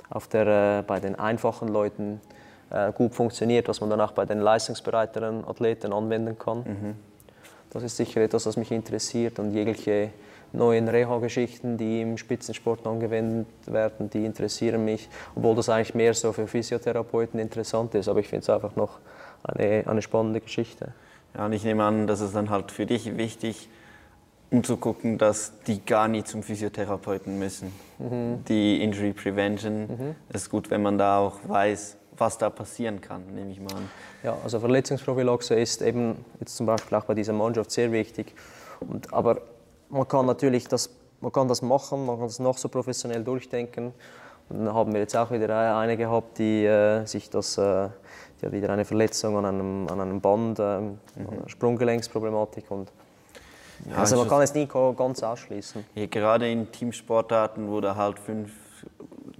auf 0.09 0.27
der, 0.27 0.79
äh, 0.79 0.83
bei 0.83 0.99
den 0.99 1.15
einfachen 1.15 1.67
Leuten 1.67 2.21
äh, 2.69 2.91
gut 2.91 3.15
funktioniert, 3.15 3.67
was 3.67 3.81
man 3.81 3.89
dann 3.89 4.01
auch 4.01 4.11
bei 4.11 4.25
den 4.25 4.39
leistungsbereiteren 4.39 5.45
Athleten 5.45 5.91
anwenden 5.91 6.37
kann. 6.37 6.59
Mhm. 6.59 6.95
Das 7.71 7.83
ist 7.83 7.97
sicher 7.97 8.21
etwas, 8.21 8.45
was 8.45 8.55
mich 8.55 8.71
interessiert 8.71 9.39
und 9.39 9.51
jegliche 9.51 10.11
neuen 10.53 10.87
Reha-Geschichten, 10.87 11.77
die 11.77 12.01
im 12.01 12.17
Spitzensport 12.17 12.85
angewendet 12.87 13.47
werden, 13.65 14.09
die 14.09 14.25
interessieren 14.25 14.85
mich, 14.85 15.09
obwohl 15.35 15.55
das 15.55 15.69
eigentlich 15.69 15.95
mehr 15.95 16.13
so 16.13 16.31
für 16.31 16.47
Physiotherapeuten 16.47 17.39
interessant 17.39 17.93
ist, 17.95 18.07
aber 18.07 18.19
ich 18.19 18.27
finde 18.27 18.43
es 18.43 18.49
einfach 18.49 18.75
noch 18.75 18.99
eine, 19.43 19.83
eine 19.85 20.01
spannende 20.01 20.39
Geschichte. 20.39 20.93
Ja, 21.35 21.45
und 21.45 21.53
ich 21.53 21.63
nehme 21.63 21.83
an, 21.83 22.07
dass 22.07 22.21
es 22.21 22.31
dann 22.31 22.49
halt 22.49 22.71
für 22.71 22.85
dich 22.85 23.17
wichtig, 23.17 23.69
um 24.51 24.63
zu 24.63 24.77
gucken, 24.77 25.17
dass 25.17 25.53
die 25.67 25.83
gar 25.83 26.07
nie 26.07 26.23
zum 26.23 26.43
Physiotherapeuten 26.43 27.37
müssen. 27.37 27.73
Mhm. 27.99 28.43
Die 28.47 28.81
Injury 28.81 29.13
Prevention 29.13 29.81
mhm. 29.81 30.15
ist 30.31 30.49
gut, 30.49 30.69
wenn 30.69 30.81
man 30.81 30.97
da 30.97 31.19
auch 31.19 31.39
weiß, 31.47 31.97
was 32.17 32.37
da 32.37 32.49
passieren 32.49 33.01
kann, 33.01 33.23
nehme 33.33 33.51
ich 33.51 33.59
mal 33.59 33.73
an. 33.73 33.89
Ja, 34.23 34.37
also 34.43 34.59
Verletzungsprophylaxe 34.59 35.55
ist 35.55 35.81
eben 35.81 36.23
jetzt 36.39 36.55
zum 36.55 36.65
Beispiel 36.65 36.97
auch 36.97 37.03
bei 37.03 37.13
dieser 37.13 37.33
Mannschaft 37.33 37.71
sehr 37.71 37.91
wichtig. 37.91 38.33
Und, 38.79 39.13
aber 39.13 39.41
man 39.89 40.07
kann 40.07 40.25
natürlich 40.25 40.67
das, 40.67 40.89
man 41.19 41.31
kann 41.31 41.47
das 41.47 41.61
machen, 41.61 42.05
man 42.05 42.17
kann 42.17 42.27
das 42.27 42.39
noch 42.39 42.57
so 42.57 42.69
professionell 42.69 43.23
durchdenken. 43.23 43.93
Und 44.47 44.65
dann 44.65 44.73
haben 44.73 44.93
wir 44.93 44.99
jetzt 45.01 45.17
auch 45.17 45.31
wieder 45.31 45.75
eine 45.77 45.97
gehabt, 45.97 46.37
die 46.37 46.65
äh, 46.65 47.05
sich 47.05 47.29
das, 47.29 47.57
äh, 47.57 47.89
die 48.41 48.45
hat 48.45 48.53
wieder 48.53 48.69
eine 48.69 48.85
Verletzung 48.85 49.37
an 49.37 49.45
einem, 49.45 49.87
an 49.87 50.01
einem 50.01 50.21
Band, 50.21 50.59
äh, 50.59 50.79
mhm. 50.81 50.95
Sprunggelenksproblematik 51.47 52.69
und 52.69 52.91
ja, 53.89 53.97
also 53.97 54.15
man 54.17 54.29
kann 54.29 54.41
es 54.41 54.53
nie 54.53 54.67
ganz 54.67 55.21
ausschließen. 55.21 55.85
Ja, 55.95 56.05
gerade 56.05 56.49
in 56.49 56.71
Teamsportarten, 56.71 57.69
wo 57.69 57.81
da 57.81 57.95
halt 57.95 58.19
fünf 58.19 58.51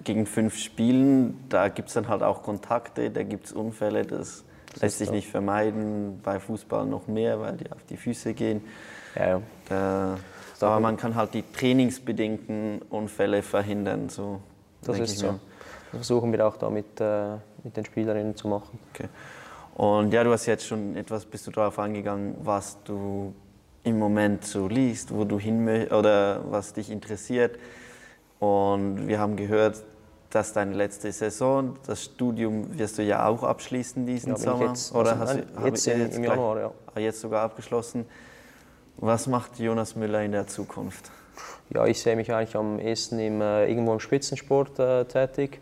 gegen 0.04 0.26
fünf 0.26 0.58
Spielen, 0.58 1.46
da 1.50 1.70
gibt 1.70 1.88
es 1.90 1.96
dann 1.96 2.08
halt 2.08 2.22
auch 2.22 2.44
Kontakte, 2.44 3.10
da 3.10 3.24
gibt 3.24 3.48
es 3.48 3.54
Unfälle, 3.54 4.04
das, 4.04 4.44
das 4.74 4.82
lässt 4.82 4.98
sich 5.00 5.12
nicht 5.12 5.30
vermeiden. 5.30 6.20
Bei 6.24 6.40
Fußball 6.40 6.86
noch 6.86 7.08
mehr, 7.08 7.40
weil 7.40 7.58
die 7.58 7.72
auf 7.72 7.84
die 7.90 7.98
Füße 7.98 8.34
gehen. 8.34 8.62
Ja, 9.16 9.42
ja. 9.70 10.18
Da, 10.60 10.68
aber 10.68 10.80
man 10.80 10.96
kann 10.96 11.16
halt 11.16 11.34
die 11.34 11.44
trainingsbedingten 11.44 12.82
Unfälle 12.90 13.42
verhindern. 13.42 14.10
So, 14.10 14.42
das 14.84 15.00
ist 15.00 15.18
so. 15.18 15.28
Das 15.28 15.36
versuchen 15.98 16.32
wir 16.32 16.46
auch 16.46 16.58
da 16.58 16.70
mit, 16.70 17.00
äh, 17.00 17.36
mit 17.64 17.76
den 17.76 17.86
Spielerinnen 17.86 18.36
zu 18.36 18.48
machen. 18.48 18.80
Okay. 18.94 19.08
Und 19.76 20.14
ja, 20.14 20.24
du 20.24 20.32
hast 20.32 20.46
jetzt 20.46 20.66
schon 20.66 20.96
etwas, 20.96 21.26
bist 21.26 21.48
du 21.48 21.52
darauf 21.52 21.80
angegangen, 21.80 22.36
was 22.44 22.82
du 22.84 23.34
im 23.84 24.00
Moment 24.00 24.46
so 24.46 24.68
liest, 24.68 25.14
wo 25.14 25.26
du 25.26 25.38
hin 25.38 25.68
oder 25.92 26.42
was 26.50 26.74
dich 26.74 26.90
interessiert. 26.90 27.60
Und 28.40 29.08
wir 29.08 29.20
haben 29.20 29.36
gehört, 29.36 29.84
das 30.30 30.48
ist 30.48 30.56
deine 30.56 30.74
letzte 30.74 31.12
Saison. 31.12 31.76
Das 31.86 32.04
Studium 32.04 32.78
wirst 32.78 32.98
du 32.98 33.04
ja 33.04 33.26
auch 33.26 33.44
abschließen 33.44 34.06
diesen 34.06 34.32
ja, 34.32 34.38
Sommer. 34.38 34.68
Jetzt, 34.68 34.94
Oder 34.94 35.20
also 35.20 35.24
hast 35.24 35.36
du, 35.36 35.66
jetzt, 35.66 35.86
jetzt 35.86 36.18
im 36.18 36.24
Januar, 36.24 36.60
ja. 36.60 36.72
Ah, 36.94 37.00
jetzt 37.00 37.22
sogar 37.22 37.44
abgeschlossen. 37.44 38.06
Was 38.98 39.28
macht 39.28 39.60
Jonas 39.60 39.96
Müller 39.96 40.24
in 40.24 40.32
der 40.32 40.48
Zukunft? 40.48 41.12
Ja, 41.70 41.86
ich 41.86 42.02
sehe 42.02 42.16
mich 42.16 42.34
eigentlich 42.34 42.56
am 42.56 42.80
ehesten 42.80 43.20
im, 43.20 43.42
äh, 43.42 43.68
irgendwo 43.70 43.94
im 43.94 44.00
Spitzensport 44.00 44.80
äh, 44.80 45.06
tätig. 45.06 45.62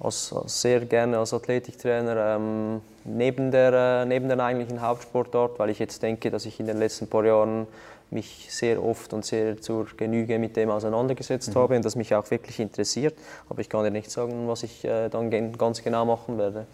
Als, 0.00 0.32
als 0.32 0.62
sehr 0.62 0.80
gerne 0.80 1.18
als 1.18 1.34
Athletiktrainer 1.34 2.36
ähm, 2.36 2.80
neben, 3.04 3.50
der, 3.50 3.72
äh, 4.02 4.06
neben 4.06 4.28
der 4.28 4.40
eigentlichen 4.40 4.80
Hauptsportart, 4.80 5.58
weil 5.58 5.70
ich 5.70 5.78
jetzt 5.78 6.02
denke, 6.02 6.30
dass 6.30 6.46
ich 6.46 6.58
in 6.58 6.66
den 6.66 6.78
letzten 6.78 7.06
paar 7.06 7.24
Jahren 7.24 7.66
mich 8.10 8.48
sehr 8.50 8.82
oft 8.82 9.12
und 9.12 9.24
sehr 9.24 9.60
zur 9.60 9.86
Genüge 9.96 10.38
mit 10.38 10.56
dem 10.56 10.70
auseinandergesetzt 10.70 11.54
mhm. 11.54 11.60
habe 11.60 11.76
und 11.76 11.84
das 11.84 11.96
mich 11.96 12.14
auch 12.14 12.28
wirklich 12.30 12.58
interessiert. 12.58 13.14
Aber 13.48 13.60
ich 13.60 13.68
kann 13.68 13.84
dir 13.84 13.90
nicht 13.90 14.10
sagen, 14.10 14.48
was 14.48 14.62
ich 14.62 14.84
äh, 14.84 15.08
dann 15.08 15.30
ganz 15.56 15.82
genau 15.82 16.04
machen 16.04 16.38
werde. 16.38 16.66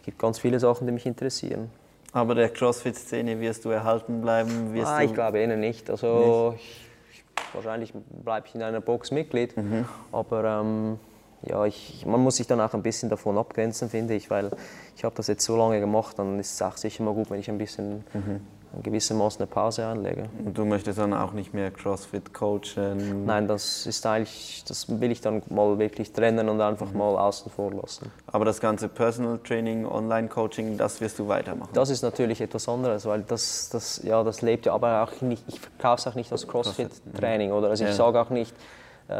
Es 0.00 0.06
gibt 0.06 0.18
ganz 0.18 0.38
viele 0.38 0.60
Sachen, 0.60 0.86
die 0.86 0.92
mich 0.92 1.06
interessieren. 1.06 1.70
Aber 2.12 2.34
der 2.34 2.50
CrossFit-Szene 2.50 3.40
wirst 3.40 3.64
du 3.64 3.70
erhalten 3.70 4.20
bleiben? 4.20 4.74
Wirst 4.74 4.88
ah, 4.90 5.02
ich 5.02 5.14
glaube 5.14 5.38
eher 5.38 5.56
nicht. 5.56 5.88
Also 5.88 6.50
nicht? 6.52 6.62
Ich, 7.10 7.24
ich, 7.36 7.54
wahrscheinlich 7.54 7.92
bleibe 8.22 8.46
ich 8.48 8.54
in 8.54 8.62
einer 8.62 8.82
Box 8.82 9.10
Mitglied, 9.10 9.56
mhm. 9.56 9.86
aber 10.10 10.44
ähm, 10.44 10.98
ja, 11.42 11.64
ich, 11.66 12.04
man 12.06 12.20
muss 12.20 12.36
sich 12.36 12.46
dann 12.46 12.60
auch 12.60 12.74
ein 12.74 12.82
bisschen 12.82 13.08
davon 13.08 13.38
abgrenzen, 13.38 13.90
finde 13.90 14.14
ich, 14.14 14.30
weil 14.30 14.50
ich 14.96 15.04
habe 15.04 15.14
das 15.14 15.26
jetzt 15.26 15.44
so 15.44 15.56
lange 15.56 15.80
gemacht, 15.80 16.18
dann 16.18 16.38
ist 16.38 16.54
es 16.54 16.62
auch 16.62 16.76
sicher 16.76 17.02
mal 17.02 17.14
gut, 17.14 17.30
wenn 17.30 17.40
ich 17.40 17.50
ein 17.50 17.58
bisschen 17.58 18.04
mhm 18.12 18.40
gewissermaßen 18.82 19.40
eine 19.40 19.46
Pause 19.46 19.86
anlege. 19.86 20.28
Und 20.44 20.56
du 20.56 20.64
möchtest 20.64 20.98
dann 20.98 21.12
auch 21.12 21.32
nicht 21.32 21.52
mehr 21.52 21.70
CrossFit 21.70 22.32
coachen? 22.32 23.26
Nein, 23.26 23.46
das 23.46 23.86
ist 23.86 24.06
eigentlich, 24.06 24.64
das 24.66 25.00
will 25.00 25.10
ich 25.10 25.20
dann 25.20 25.42
mal 25.50 25.78
wirklich 25.78 26.12
trennen 26.12 26.48
und 26.48 26.60
einfach 26.60 26.90
mhm. 26.90 26.98
mal 26.98 27.18
außen 27.18 27.50
vor 27.50 27.72
lassen. 27.72 28.10
Aber 28.26 28.44
das 28.44 28.60
ganze 28.60 28.88
Personal 28.88 29.38
Training, 29.38 29.84
Online-Coaching, 29.84 30.78
das 30.78 31.00
wirst 31.00 31.18
du 31.18 31.28
weitermachen? 31.28 31.70
Das 31.74 31.90
ist 31.90 32.02
natürlich 32.02 32.40
etwas 32.40 32.68
anderes, 32.68 33.04
weil 33.04 33.22
das, 33.22 33.68
das, 33.70 34.02
ja, 34.02 34.22
das 34.22 34.42
lebt 34.42 34.66
ja 34.66 34.72
aber 34.72 35.02
auch 35.02 35.20
nicht, 35.20 35.44
ich 35.48 35.60
verkaufe 35.60 36.00
es 36.00 36.06
auch 36.06 36.14
nicht 36.14 36.32
als 36.32 36.46
CrossFit-Training, 36.48 37.50
mhm. 37.50 37.56
oder? 37.56 37.70
Also 37.70 37.84
ich 37.84 37.90
ja. 37.90 37.96
sage 37.96 38.20
auch 38.20 38.30
nicht, 38.30 38.54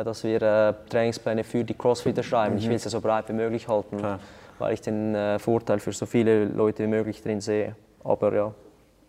dass 0.05 0.24
wir 0.24 0.42
äh, 0.42 0.74
Trainingspläne 0.88 1.44
für 1.44 1.64
die 1.64 1.74
Crossfitter 1.74 2.22
schreiben. 2.22 2.55
Mhm. 2.55 2.61
Ich 2.61 2.68
will 2.68 2.76
es 2.76 2.85
ja 2.85 2.90
so 2.90 3.00
breit 3.00 3.28
wie 3.28 3.35
möglich 3.35 3.68
halten, 3.68 3.98
Klar. 3.98 4.20
weil 4.59 4.74
ich 4.74 4.81
den 4.81 5.14
äh, 5.14 5.38
Vorteil 5.38 5.78
für 5.78 5.92
so 5.92 6.07
viele 6.07 6.46
Leute 6.46 6.85
wie 6.85 6.88
möglich 6.88 7.22
drin 7.22 7.40
sehe. 7.40 7.76
Aber 8.05 8.35
ja, 8.35 8.52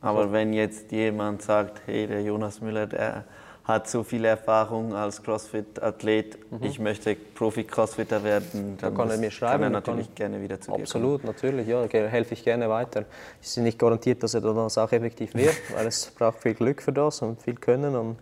aber 0.03 0.31
wenn 0.33 0.51
jetzt 0.51 0.91
jemand 0.91 1.41
sagt, 1.41 1.81
hey, 1.85 2.05
der 2.05 2.21
Jonas 2.21 2.59
Müller, 2.59 2.87
der 2.87 3.23
hat 3.63 3.87
so 3.87 4.03
viel 4.03 4.25
Erfahrung 4.25 4.93
als 4.93 5.23
CrossFit-Athlet, 5.23 6.51
mhm. 6.51 6.63
ich 6.63 6.77
möchte 6.79 7.15
Profi-Crossfitter 7.15 8.21
werden, 8.21 8.77
dann 8.81 8.93
kann 8.93 9.09
er 9.09 9.17
mir 9.17 9.31
schreiben. 9.31 9.63
Kann 9.63 9.63
er 9.63 9.69
natürlich 9.69 10.07
kann, 10.07 10.15
gerne 10.15 10.41
wieder 10.41 10.59
zu 10.59 10.73
Absolut, 10.73 11.23
dir 11.23 11.27
natürlich, 11.27 11.67
ja, 11.69 11.81
helfe 11.87 12.33
ich 12.33 12.43
gerne 12.43 12.69
weiter. 12.69 13.05
Es 13.41 13.55
ist 13.55 13.63
nicht 13.63 13.79
garantiert, 13.79 14.21
dass 14.21 14.33
er 14.33 14.41
das 14.41 14.77
auch 14.77 14.91
effektiv 14.91 15.33
wird, 15.35 15.55
weil 15.73 15.87
es 15.87 16.07
braucht 16.07 16.41
viel 16.41 16.53
Glück 16.53 16.81
für 16.81 16.91
das 16.91 17.21
und 17.21 17.41
viel 17.41 17.55
Können 17.55 17.95
und 17.95 18.17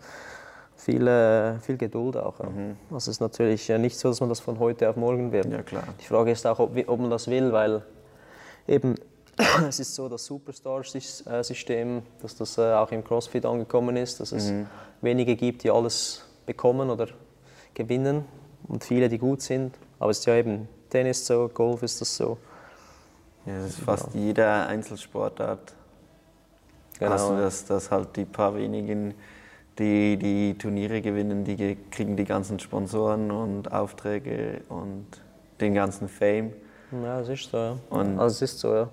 viel, 0.82 1.08
äh, 1.08 1.60
viel 1.60 1.78
Geduld 1.78 2.18
auch. 2.18 2.40
Mhm. 2.40 2.76
Also 2.90 3.12
es 3.12 3.18
ist 3.18 3.22
natürlich 3.22 3.70
nicht 3.70 3.98
so, 3.98 4.10
dass 4.10 4.20
man 4.20 4.30
das 4.30 4.40
von 4.40 4.58
heute 4.60 4.90
auf 4.90 4.96
morgen 4.96 5.32
wird. 5.32 5.46
Ja, 5.46 5.62
klar. 5.62 5.84
Die 6.00 6.06
Frage 6.06 6.32
ist 6.32 6.46
auch, 6.48 6.60
ob, 6.60 6.76
ob 6.88 7.00
man 7.00 7.12
das 7.12 7.28
will, 7.28 7.52
weil 7.52 7.84
eben 8.68 8.96
es 9.68 9.80
ist 9.80 9.94
so 9.94 10.10
das 10.10 10.26
Superstar-System, 10.26 12.02
dass 12.22 12.36
das 12.36 12.58
äh, 12.58 12.74
auch 12.74 12.92
im 12.92 13.04
CrossFit 13.04 13.46
angekommen 13.46 13.96
ist, 13.96 14.20
dass 14.20 14.32
es 14.32 14.50
mhm. 14.50 14.68
wenige 15.02 15.36
gibt, 15.36 15.64
die 15.64 15.70
alles 15.70 16.26
bekommen 16.46 16.90
oder 16.90 17.08
gewinnen 17.74 18.26
und 18.68 18.84
viele, 18.84 19.08
die 19.08 19.20
gut 19.20 19.42
sind. 19.42 19.76
Aber 20.00 20.10
es 20.10 20.20
ist 20.20 20.26
ja 20.26 20.36
eben 20.36 20.68
Tennis 20.90 21.26
so, 21.26 21.48
Golf 21.54 21.84
ist 21.84 22.02
das 22.02 22.18
so. 22.18 22.38
Ja, 23.46 23.60
das 23.62 23.70
ist 23.70 23.80
fast 23.80 24.14
ja. 24.14 24.20
jeder 24.20 24.68
Einzelsportart. 24.68 25.74
Genau. 26.98 27.12
Hast 27.12 27.30
du 27.30 27.38
das, 27.38 27.66
dass 27.66 27.92
halt 27.92 28.16
die 28.16 28.26
paar 28.26 28.56
wenigen, 28.56 29.14
die 29.80 30.18
die 30.18 30.58
Turniere 30.58 31.02
gewinnen, 31.02 31.44
die 31.44 31.78
kriegen 31.90 32.16
die 32.16 32.26
ganzen 32.26 32.60
Sponsoren 32.60 33.32
und 33.32 33.72
Aufträge 33.72 34.62
und 34.70 35.06
den 35.60 35.74
ganzen 35.74 36.08
Fame. 36.08 36.54
Ja, 36.92 37.22
es 37.22 37.30
ist 37.30 37.50
so, 37.50 37.58
ja. 37.58 37.78
Und 37.90 38.20
also 38.20 38.34
es 38.34 38.52
ist 38.52 38.60
so, 38.60 38.74
ja. 38.74 38.90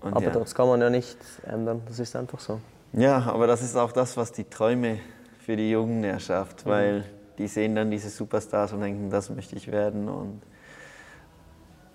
Aber 0.00 0.22
ja. 0.22 0.30
das 0.30 0.54
kann 0.54 0.68
man 0.68 0.80
ja 0.80 0.90
nicht 0.90 1.18
ändern, 1.46 1.82
das 1.86 1.98
ist 1.98 2.14
einfach 2.14 2.40
so. 2.40 2.60
Ja, 2.92 3.22
aber 3.22 3.46
das 3.46 3.62
ist 3.62 3.76
auch 3.76 3.92
das, 3.92 4.16
was 4.16 4.32
die 4.32 4.44
Träume 4.44 4.98
für 5.40 5.56
die 5.56 5.70
Jungen 5.70 6.04
erschafft, 6.04 6.64
mhm. 6.64 6.70
weil 6.70 7.04
die 7.38 7.48
sehen 7.48 7.74
dann 7.74 7.90
diese 7.90 8.10
Superstars 8.10 8.72
und 8.72 8.80
denken, 8.80 9.10
das 9.10 9.30
möchte 9.30 9.56
ich 9.56 9.70
werden. 9.70 10.08
Und 10.08 10.42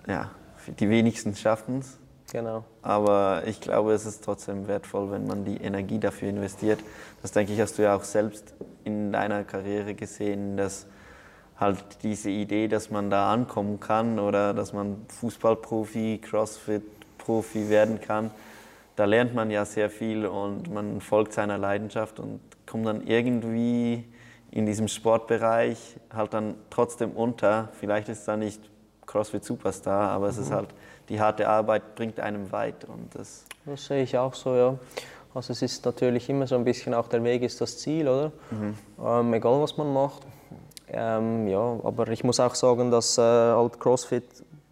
ja, 0.06 0.30
die 0.78 0.90
wenigsten 0.90 1.34
schaffen 1.34 1.78
es. 1.78 1.98
Genau. 2.32 2.64
Aber 2.82 3.42
ich 3.46 3.60
glaube, 3.60 3.92
es 3.92 4.06
ist 4.06 4.24
trotzdem 4.24 4.68
wertvoll, 4.68 5.10
wenn 5.10 5.26
man 5.26 5.44
die 5.44 5.56
Energie 5.56 5.98
dafür 5.98 6.28
investiert. 6.28 6.78
Das 7.22 7.32
denke 7.32 7.52
ich, 7.52 7.60
hast 7.60 7.76
du 7.78 7.82
ja 7.82 7.96
auch 7.96 8.04
selbst 8.04 8.54
in 8.84 9.12
deiner 9.12 9.42
Karriere 9.42 9.94
gesehen, 9.94 10.56
dass 10.56 10.86
halt 11.58 12.02
diese 12.02 12.30
Idee, 12.30 12.68
dass 12.68 12.90
man 12.90 13.10
da 13.10 13.32
ankommen 13.32 13.80
kann 13.80 14.18
oder 14.20 14.54
dass 14.54 14.72
man 14.72 15.04
Fußballprofi, 15.08 16.20
Crossfit-Profi 16.22 17.68
werden 17.68 18.00
kann, 18.00 18.30
da 18.94 19.06
lernt 19.06 19.34
man 19.34 19.50
ja 19.50 19.64
sehr 19.64 19.90
viel 19.90 20.24
und 20.24 20.72
man 20.72 21.00
folgt 21.00 21.32
seiner 21.32 21.58
Leidenschaft 21.58 22.20
und 22.20 22.40
kommt 22.66 22.86
dann 22.86 23.06
irgendwie 23.06 24.04
in 24.52 24.66
diesem 24.66 24.88
Sportbereich 24.88 25.96
halt 26.14 26.32
dann 26.34 26.54
trotzdem 26.70 27.12
unter. 27.12 27.70
Vielleicht 27.78 28.08
ist 28.08 28.28
da 28.28 28.36
nicht 28.36 28.69
CrossFit 29.10 29.44
Superstar, 29.44 30.10
aber 30.10 30.28
es 30.28 30.38
ist 30.38 30.50
mhm. 30.50 30.54
halt, 30.54 30.68
die 31.08 31.20
harte 31.20 31.48
Arbeit 31.48 31.94
bringt 31.94 32.20
einem 32.20 32.50
weit. 32.52 32.84
Und 32.84 33.14
das, 33.14 33.44
das 33.66 33.84
sehe 33.84 34.02
ich 34.02 34.16
auch 34.16 34.34
so, 34.34 34.54
ja. 34.54 34.78
Also 35.34 35.52
es 35.52 35.62
ist 35.62 35.84
natürlich 35.84 36.28
immer 36.28 36.46
so 36.46 36.56
ein 36.56 36.64
bisschen 36.64 36.92
auch 36.92 37.06
der 37.06 37.22
Weg 37.22 37.42
ist 37.42 37.60
das 37.60 37.78
Ziel, 37.78 38.08
oder? 38.08 38.32
Mhm. 38.50 38.76
Ähm, 39.04 39.34
egal 39.34 39.60
was 39.60 39.76
man 39.76 39.92
macht. 39.92 40.22
Ähm, 40.88 41.46
ja, 41.46 41.78
aber 41.84 42.08
ich 42.08 42.24
muss 42.24 42.40
auch 42.40 42.54
sagen, 42.54 42.90
dass 42.90 43.16
äh, 43.16 43.22
halt 43.22 43.78
CrossFit 43.78 44.24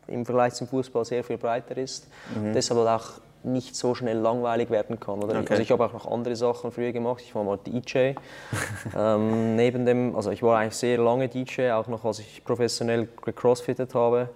im 0.09 0.25
Vergleich 0.25 0.55
zum 0.55 0.67
Fußball 0.67 1.05
sehr 1.05 1.23
viel 1.23 1.39
breiter 1.39 1.77
ist. 1.77 2.09
Mhm. 2.35 2.53
Deshalb 2.53 2.81
auch 2.81 3.21
nicht 3.45 3.77
so 3.77 3.95
schnell 3.95 4.19
langweilig 4.19 4.71
werden 4.71 4.99
kann. 4.99 5.23
Oder? 5.23 5.39
Okay. 5.41 5.51
Also 5.51 5.63
ich 5.63 5.71
habe 5.71 5.85
auch 5.85 5.93
noch 5.93 6.11
andere 6.11 6.37
Sachen 6.37 6.73
früher 6.73 6.93
gemacht. 6.93 7.23
Ich 7.25 7.35
war 7.35 7.45
mal 7.45 7.59
DJ. 7.59 8.15
ähm, 8.97 9.57
neben 9.57 9.87
dem, 9.87 10.17
also 10.17 10.31
ich 10.31 10.43
war 10.43 10.59
eigentlich 10.59 10.75
sehr 10.75 10.99
lange 10.99 11.29
DJ, 11.29 11.71
auch 11.71 11.87
noch 11.89 12.05
als 12.05 12.19
ich 12.19 12.45
professionell 12.45 13.09
gecrossfitted 13.25 13.95
habe. 13.95 14.31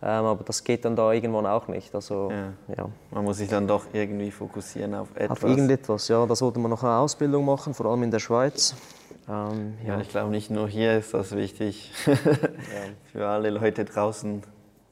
Ähm, 0.00 0.24
aber 0.26 0.44
das 0.44 0.62
geht 0.62 0.84
dann 0.84 0.94
da 0.94 1.12
irgendwann 1.12 1.46
auch 1.46 1.66
nicht. 1.66 1.92
Also, 1.94 2.30
ja. 2.30 2.74
ja. 2.76 2.88
Man 3.10 3.24
muss 3.24 3.38
sich 3.38 3.48
dann 3.48 3.66
doch 3.66 3.86
irgendwie 3.92 4.30
fokussieren 4.30 4.94
auf 4.94 5.08
etwas. 5.16 5.30
Auf 5.30 5.42
irgendetwas, 5.42 6.08
ja. 6.08 6.24
Da 6.24 6.36
sollte 6.36 6.60
man 6.60 6.70
noch 6.70 6.84
eine 6.84 6.98
Ausbildung 6.98 7.44
machen, 7.44 7.74
vor 7.74 7.86
allem 7.86 8.04
in 8.04 8.10
der 8.10 8.20
Schweiz. 8.20 8.76
Ähm, 9.28 9.74
ja. 9.84 9.94
ja. 9.94 10.00
ich 10.00 10.08
glaube, 10.08 10.30
nicht 10.30 10.50
nur 10.50 10.68
hier 10.68 10.98
ist 10.98 11.14
das 11.14 11.34
wichtig. 11.34 11.92
Für 13.12 13.26
alle 13.26 13.50
Leute 13.50 13.84
draußen 13.84 14.42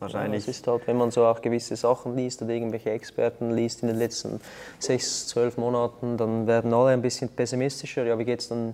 wahrscheinlich. 0.01 0.47
Ja, 0.47 0.51
es 0.51 0.59
ist 0.59 0.67
halt, 0.67 0.87
wenn 0.87 0.97
man 0.97 1.11
so 1.11 1.25
auch 1.25 1.41
gewisse 1.41 1.77
Sachen 1.77 2.17
liest 2.17 2.43
oder 2.43 2.53
irgendwelche 2.53 2.91
Experten 2.91 3.51
liest 3.51 3.83
in 3.83 3.89
den 3.89 3.97
letzten 3.97 4.41
sechs, 4.79 5.29
zwölf 5.29 5.57
Monaten, 5.57 6.17
dann 6.17 6.47
werden 6.47 6.73
alle 6.73 6.91
ein 6.91 7.03
bisschen 7.03 7.29
pessimistischer. 7.29 8.05
Ja, 8.05 8.19
wie 8.19 8.25
geht 8.25 8.41
es 8.41 8.49
dann 8.49 8.73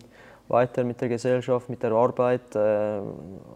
weiter 0.48 0.84
mit 0.84 1.00
der 1.00 1.08
Gesellschaft, 1.08 1.68
mit 1.68 1.82
der 1.82 1.92
Arbeit? 1.92 2.54
Äh, 2.54 3.00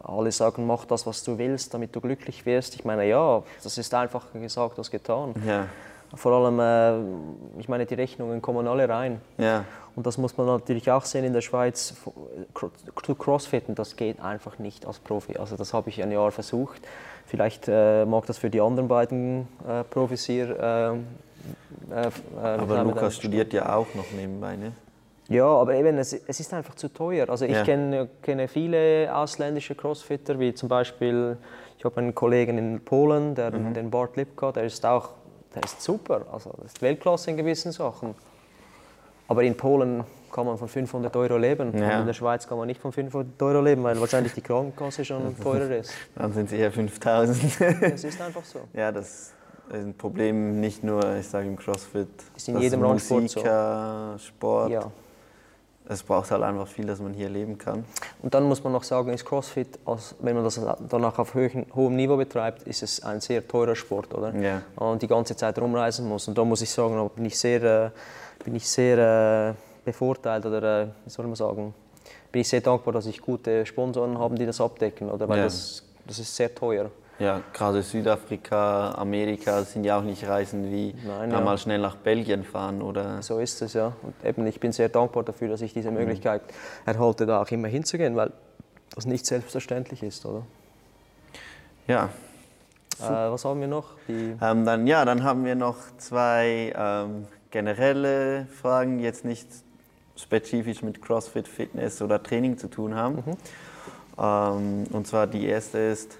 alle 0.04 0.32
sagen, 0.32 0.66
mach 0.66 0.84
das, 0.84 1.06
was 1.06 1.22
du 1.24 1.38
willst, 1.38 1.74
damit 1.74 1.94
du 1.94 2.00
glücklich 2.00 2.46
wirst. 2.46 2.74
Ich 2.74 2.84
meine, 2.84 3.06
ja, 3.06 3.42
das 3.62 3.78
ist 3.78 3.92
einfacher 3.94 4.38
gesagt 4.38 4.78
als 4.78 4.90
getan. 4.90 5.34
Ja. 5.46 5.66
Vor 6.14 6.32
allem, 6.32 6.60
äh, 6.60 7.60
ich 7.60 7.68
meine, 7.68 7.84
die 7.84 7.94
Rechnungen 7.94 8.40
kommen 8.40 8.66
alle 8.68 8.88
rein. 8.88 9.20
Ja. 9.38 9.64
Und 9.96 10.06
das 10.06 10.18
muss 10.18 10.36
man 10.36 10.46
natürlich 10.46 10.90
auch 10.90 11.06
sehen 11.06 11.24
in 11.24 11.32
der 11.32 11.40
Schweiz. 11.40 11.94
Zu 13.02 13.14
Crossfitten, 13.14 13.74
das 13.74 13.96
geht 13.96 14.20
einfach 14.20 14.58
nicht 14.58 14.86
als 14.86 14.98
Profi. 14.98 15.38
Also 15.38 15.56
das 15.56 15.72
habe 15.72 15.88
ich 15.88 16.02
ein 16.02 16.12
Jahr 16.12 16.30
versucht. 16.30 16.82
Vielleicht 17.24 17.66
äh, 17.66 18.04
mag 18.04 18.26
das 18.26 18.36
für 18.36 18.50
die 18.50 18.60
anderen 18.60 18.88
beiden 18.88 19.48
äh, 19.66 19.82
Profis 19.84 20.26
hier. 20.26 20.50
Äh, 20.50 20.90
äh, 21.94 22.06
äh 22.06 22.10
aber 22.38 22.84
Lukas 22.84 23.16
studiert 23.16 23.54
ja 23.54 23.74
auch 23.74 23.86
noch 23.94 24.10
nebenbei, 24.12 24.56
ne? 24.56 24.72
Ja, 25.28 25.46
aber 25.46 25.74
eben, 25.74 25.98
es, 25.98 26.12
es 26.12 26.40
ist 26.40 26.52
einfach 26.54 26.74
zu 26.74 26.88
teuer. 26.88 27.28
Also 27.30 27.46
ich 27.46 27.52
ja. 27.52 27.64
kenne, 27.64 28.08
kenne 28.22 28.48
viele 28.48 29.10
ausländische 29.12 29.74
Crossfitter, 29.74 30.38
wie 30.38 30.54
zum 30.54 30.68
Beispiel, 30.68 31.36
ich 31.78 31.84
habe 31.84 31.96
einen 31.96 32.14
Kollegen 32.14 32.58
in 32.58 32.84
Polen, 32.84 33.34
der, 33.34 33.50
mhm. 33.50 33.74
den 33.74 33.90
Bart 33.90 34.16
Lipka, 34.16 34.52
der 34.52 34.64
ist 34.64 34.84
auch, 34.86 35.10
der 35.54 35.64
ist 35.64 35.82
super, 35.82 36.26
also 36.30 36.50
das 36.58 36.74
ist 36.74 36.82
Weltklasse 36.82 37.30
in 37.30 37.38
gewissen 37.38 37.72
Sachen. 37.72 38.14
Aber 39.28 39.42
in 39.42 39.56
Polen 39.56 40.04
kann 40.32 40.46
man 40.46 40.58
von 40.58 40.68
500 40.68 41.14
Euro 41.16 41.36
leben. 41.38 41.76
Ja. 41.76 41.94
Und 41.94 42.00
in 42.00 42.06
der 42.06 42.12
Schweiz 42.12 42.46
kann 42.46 42.58
man 42.58 42.66
nicht 42.66 42.80
von 42.80 42.92
500 42.92 43.40
Euro 43.42 43.60
leben, 43.62 43.82
weil 43.82 43.98
wahrscheinlich 44.00 44.34
die 44.34 44.42
Krankenkasse 44.42 45.04
schon 45.04 45.38
teurer 45.42 45.76
ist. 45.76 45.92
Dann 46.14 46.32
sind 46.32 46.46
es 46.46 46.52
eher 46.52 46.70
5000. 46.70 47.60
Es 47.80 48.04
ist 48.04 48.20
einfach 48.20 48.44
so. 48.44 48.60
Ja, 48.74 48.92
das 48.92 49.08
ist 49.08 49.34
ein 49.72 49.94
Problem 49.94 50.60
nicht 50.60 50.84
nur, 50.84 51.16
ich 51.16 51.26
sage 51.26 51.48
im 51.48 51.56
CrossFit. 51.56 52.08
Ist 52.36 52.48
in 52.48 52.60
jedem 52.60 52.82
Randsport 52.82 53.30
so. 53.30 53.40
Sport. 54.18 54.70
Ja. 54.70 54.90
Es 55.88 56.02
braucht 56.02 56.32
halt 56.32 56.42
einfach 56.42 56.66
viel, 56.66 56.84
dass 56.84 57.00
man 57.00 57.14
hier 57.14 57.28
leben 57.28 57.58
kann. 57.58 57.84
Und 58.20 58.34
dann 58.34 58.42
muss 58.44 58.62
man 58.64 58.72
noch 58.72 58.82
sagen, 58.82 59.12
ist 59.12 59.24
CrossFit, 59.24 59.78
wenn 60.18 60.34
man 60.34 60.42
das 60.42 60.60
danach 60.88 61.16
auf 61.20 61.34
hohem, 61.34 61.64
hohem 61.74 61.94
Niveau 61.94 62.16
betreibt, 62.16 62.64
ist 62.64 62.82
es 62.82 63.04
ein 63.04 63.20
sehr 63.20 63.46
teurer 63.46 63.76
Sport, 63.76 64.12
oder? 64.12 64.34
Ja. 64.34 64.62
Und 64.74 65.02
die 65.02 65.06
ganze 65.06 65.36
Zeit 65.36 65.58
rumreisen 65.60 66.08
muss. 66.08 66.26
Und 66.26 66.36
da 66.36 66.44
muss 66.44 66.60
ich 66.60 66.70
sagen, 66.70 67.08
bin 67.14 67.24
ich 67.24 67.38
sehr, 67.38 67.62
äh, 67.62 67.90
bin 68.44 68.54
ich 68.54 68.68
sehr 68.68 69.54
äh, 69.54 69.54
bevorteilt 69.84 70.46
oder 70.46 70.82
äh, 70.82 70.86
wie 71.04 71.10
soll 71.10 71.26
man 71.26 71.36
sagen, 71.36 71.74
bin 72.32 72.40
ich 72.42 72.48
sehr 72.48 72.60
dankbar, 72.60 72.92
dass 72.92 73.06
ich 73.06 73.20
gute 73.20 73.64
Sponsoren 73.66 74.18
habe, 74.18 74.34
die 74.34 74.46
das 74.46 74.60
abdecken, 74.60 75.10
oder? 75.10 75.28
Weil 75.28 75.38
ja. 75.38 75.44
das, 75.44 75.82
das 76.06 76.18
ist 76.18 76.34
sehr 76.34 76.54
teuer. 76.54 76.90
Ja, 77.18 77.40
gerade 77.52 77.82
Südafrika, 77.82 78.90
Amerika 78.90 79.62
sind 79.62 79.84
ja 79.84 79.98
auch 79.98 80.02
nicht 80.02 80.28
Reisen 80.28 80.70
wie 80.70 80.94
Nein, 81.06 81.30
ja. 81.30 81.40
mal 81.40 81.56
schnell 81.56 81.78
nach 81.78 81.96
Belgien 81.96 82.44
fahren 82.44 82.82
oder. 82.82 83.22
So 83.22 83.38
ist 83.38 83.62
es 83.62 83.72
ja. 83.72 83.94
Und 84.02 84.14
eben, 84.22 84.46
ich 84.46 84.60
bin 84.60 84.72
sehr 84.72 84.90
dankbar 84.90 85.22
dafür, 85.22 85.48
dass 85.48 85.62
ich 85.62 85.72
diese 85.72 85.90
mhm. 85.90 85.98
Möglichkeit 85.98 86.42
mhm. 86.42 86.92
erhalte, 86.92 87.24
da 87.24 87.40
auch 87.40 87.50
immer 87.50 87.68
hinzugehen, 87.68 88.16
weil 88.16 88.32
das 88.94 89.06
nicht 89.06 89.24
selbstverständlich 89.24 90.02
ist, 90.02 90.26
oder? 90.26 90.42
Ja. 91.86 92.10
Äh, 93.00 93.30
was 93.30 93.44
haben 93.46 93.60
wir 93.60 93.68
noch? 93.68 93.94
Ähm, 94.08 94.64
dann, 94.64 94.86
ja, 94.86 95.04
dann 95.04 95.22
haben 95.22 95.44
wir 95.44 95.54
noch 95.54 95.76
zwei 95.96 96.72
ähm, 96.76 97.26
generelle 97.56 98.46
Fragen, 98.60 98.98
jetzt 98.98 99.24
nicht 99.24 99.48
spezifisch 100.14 100.82
mit 100.82 101.00
CrossFit, 101.00 101.48
Fitness 101.48 102.02
oder 102.02 102.22
Training 102.22 102.58
zu 102.58 102.68
tun 102.68 102.94
haben. 102.94 103.14
Mhm. 103.24 103.36
Ähm, 104.18 104.84
und 104.90 105.06
zwar 105.06 105.26
die 105.26 105.46
erste 105.46 105.78
ist, 105.78 106.18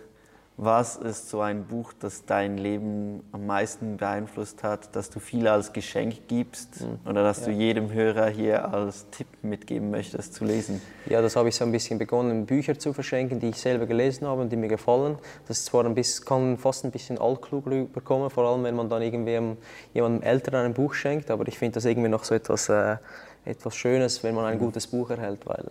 was 0.58 0.96
ist 0.96 1.28
so 1.28 1.42
ein 1.42 1.64
Buch, 1.64 1.92
das 2.00 2.24
dein 2.24 2.56
Leben 2.56 3.22
am 3.32 3.44
meisten 3.44 3.98
beeinflusst 3.98 4.62
hat, 4.62 4.96
das 4.96 5.10
du 5.10 5.20
viel 5.20 5.46
als 5.48 5.74
Geschenk 5.74 6.28
gibst 6.28 6.80
mhm. 6.80 6.98
oder 7.08 7.22
das 7.22 7.40
ja. 7.40 7.46
du 7.46 7.52
jedem 7.52 7.92
Hörer 7.92 8.28
hier 8.28 8.72
als 8.72 9.10
Tipp 9.10 9.26
mitgeben 9.42 9.90
möchtest 9.90 10.32
zu 10.32 10.46
lesen? 10.46 10.80
Ja, 11.10 11.20
das 11.20 11.36
habe 11.36 11.50
ich 11.50 11.56
so 11.56 11.64
ein 11.64 11.72
bisschen 11.72 11.98
begonnen, 11.98 12.46
Bücher 12.46 12.78
zu 12.78 12.94
verschenken, 12.94 13.38
die 13.38 13.50
ich 13.50 13.60
selber 13.60 13.84
gelesen 13.84 14.26
habe 14.26 14.40
und 14.40 14.50
die 14.50 14.56
mir 14.56 14.68
gefallen. 14.68 15.18
Das 15.46 15.58
ist 15.58 15.66
zwar 15.66 15.84
ein 15.84 15.94
bisschen, 15.94 16.24
kann 16.24 16.56
fast 16.56 16.86
ein 16.86 16.90
bisschen 16.90 17.18
altklug 17.18 17.66
rüberkommen, 17.66 18.30
vor 18.30 18.44
allem 18.44 18.64
wenn 18.64 18.76
man 18.76 18.88
dann 18.88 19.02
irgendwie 19.02 19.56
jemandem 19.92 20.22
Älteren 20.22 20.64
ein 20.64 20.72
Buch 20.72 20.94
schenkt, 20.94 21.30
aber 21.30 21.46
ich 21.48 21.58
finde 21.58 21.74
das 21.74 21.84
irgendwie 21.84 22.08
noch 22.08 22.24
so 22.24 22.34
etwas, 22.34 22.70
äh, 22.70 22.96
etwas 23.44 23.76
Schönes, 23.76 24.24
wenn 24.24 24.34
man 24.34 24.46
ein 24.46 24.56
mhm. 24.56 24.60
gutes 24.60 24.86
Buch 24.86 25.10
erhält, 25.10 25.46
weil 25.46 25.66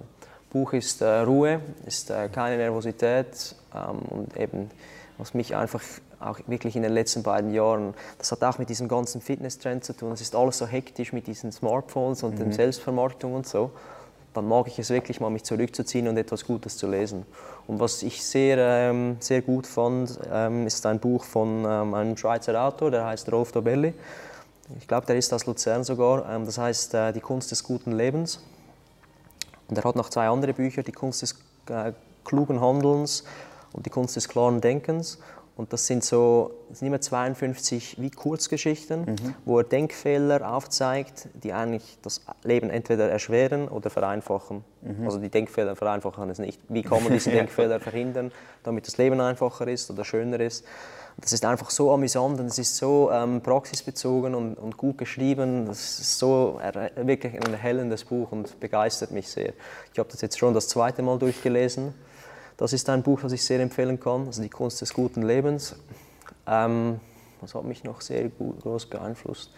Buch 0.52 0.74
ist 0.74 1.02
äh, 1.02 1.20
Ruhe, 1.20 1.60
ist 1.86 2.10
äh, 2.10 2.30
keine 2.30 2.58
Nervosität 2.58 3.56
ähm, 3.74 4.00
und 4.10 4.38
eben, 4.38 4.70
was 5.18 5.34
mich 5.34 5.56
einfach 5.56 5.82
auch 6.20 6.40
wirklich 6.48 6.76
in 6.76 6.82
den 6.82 6.94
letzten 6.94 7.24
beiden 7.24 7.54
Jahren, 7.54 7.94
das 8.18 8.32
hat 8.32 8.44
auch 8.44 8.58
mit 8.58 8.70
diesem 8.70 8.88
ganzen 8.88 9.22
Fitness-Trend 9.22 9.84
zu 9.84 9.94
tun. 9.94 10.12
Es 10.12 10.22
ist 10.22 10.36
alles 10.36 10.58
so 10.58 10.66
hektisch 10.66 11.14
mit 11.14 11.28
diesen 11.28 11.52
Smartphones 11.52 12.24
und 12.24 12.36
mhm. 12.36 12.46
der 12.46 12.54
Selbstvermarktung 12.54 13.34
und 13.34 13.48
so. 13.48 13.72
Dann 14.34 14.48
mag 14.48 14.68
ich 14.68 14.80
es 14.80 14.90
wirklich 14.90 15.22
mal, 15.22 15.30
mich 15.30 15.44
zurückzuziehen 15.44 16.08
und 16.08 16.18
etwas 16.18 16.46
Gutes 16.46 16.78
zu 16.78 16.90
lesen. 16.90 17.26
Und 17.68 17.80
was 17.80 18.04
ich 18.04 18.24
sehr, 18.24 18.58
ähm, 18.58 19.18
sehr 19.20 19.42
gut 19.42 19.66
fand, 19.66 20.20
ähm, 20.32 20.68
ist 20.68 20.86
ein 20.86 21.00
Buch 21.00 21.24
von 21.24 21.66
ähm, 21.66 21.94
einem 21.94 22.18
Schweizer 22.18 22.62
Autor, 22.62 22.92
der 22.92 23.06
heißt 23.06 23.32
Rolf 23.32 23.54
Dobelli. 23.54 23.94
Ich 24.80 24.88
glaube, 24.88 25.06
der 25.06 25.16
ist 25.16 25.34
aus 25.34 25.46
Luzern 25.46 25.84
sogar. 25.84 26.30
Ähm, 26.30 26.46
das 26.46 26.58
heißt 26.58 26.94
äh, 26.96 27.14
Die 27.14 27.22
Kunst 27.22 27.52
des 27.52 27.64
guten 27.64 27.94
Lebens. 27.94 28.42
Und 29.68 29.78
er 29.78 29.84
hat 29.84 29.96
noch 29.96 30.10
zwei 30.10 30.28
andere 30.28 30.54
Bücher, 30.54 30.84
die 30.84 30.92
Kunst 30.92 31.22
des 31.22 31.36
äh, 31.70 31.94
klugen 32.24 32.62
Handelns 32.62 33.24
und 33.74 33.86
die 33.86 33.90
Kunst 33.90 34.16
des 34.16 34.28
klaren 34.28 34.62
Denkens. 34.62 35.20
Und 35.58 35.72
das 35.72 35.88
sind 35.88 36.04
so, 36.04 36.52
das 36.70 36.80
sind 36.80 36.90
immer 36.90 37.00
52 37.00 37.96
wie 38.02 38.12
Kurzgeschichten, 38.12 39.06
mhm. 39.06 39.36
wo 39.46 39.60
er 39.60 39.64
Denkfehler 39.64 40.54
aufzeigt, 40.54 41.30
die 41.34 41.54
eigentlich 41.54 41.98
das 42.02 42.26
Leben 42.44 42.70
entweder 42.70 43.10
erschweren 43.10 43.70
oder 43.70 43.90
vereinfachen. 43.90 44.66
Mhm. 44.82 45.06
Also 45.06 45.18
die 45.18 45.30
Denkfehler 45.30 45.78
vereinfachen 45.78 46.30
es 46.30 46.40
nicht. 46.40 46.60
Wie 46.68 46.82
kann 46.82 47.02
man 47.04 47.14
diese 47.14 47.32
Denkfehler 47.32 47.80
verhindern, 47.80 48.34
damit 48.64 48.86
das 48.86 48.98
Leben 48.98 49.22
einfacher 49.22 49.68
ist 49.68 49.90
oder 49.90 50.04
schöner 50.04 50.42
ist? 50.42 50.66
Das 51.18 51.32
ist 51.32 51.46
einfach 51.46 51.70
so 51.70 51.92
amüsant 51.94 52.40
und 52.40 52.48
es 52.48 52.60
ist 52.60 52.76
so 52.76 53.10
ähm, 53.12 53.42
praxisbezogen 53.42 54.36
und, 54.36 54.56
und, 54.56 54.76
gut 54.76 54.98
geschrieben. 54.98 55.66
Das 55.66 56.00
ist 56.00 56.20
so 56.20 56.60
wirklich 56.96 57.34
ein 57.34 57.54
erhellendes 57.54 58.04
Buch 58.04 58.32
und 58.32 58.60
begeistert 58.60 59.12
mich 59.12 59.30
sehr. 59.30 59.54
Ich 59.94 60.00
habe 60.00 60.10
das 60.12 60.22
jetzt 60.22 60.38
schon 60.38 60.54
das 60.54 60.68
zweite 60.68 61.02
Mal 61.02 61.18
durchgelesen. 61.18 61.94
Das 62.58 62.74
ist 62.74 62.90
ein 62.90 63.02
Buch, 63.02 63.22
das 63.22 63.32
ich 63.32 63.44
sehr 63.44 63.60
empfehlen 63.60 64.00
kann, 64.00 64.28
also 64.28 64.42
die 64.42 64.50
Kunst 64.50 64.82
des 64.82 64.94
guten 64.94 65.22
Lebens. 65.22 65.76
Ähm, 66.48 67.00
das 67.42 67.56
hat 67.56 67.64
mich 67.64 67.84
noch 67.84 68.02
sehr 68.02 68.30
gut, 68.30 68.62
groß 68.62 68.88
beeinflusst. 68.88 69.52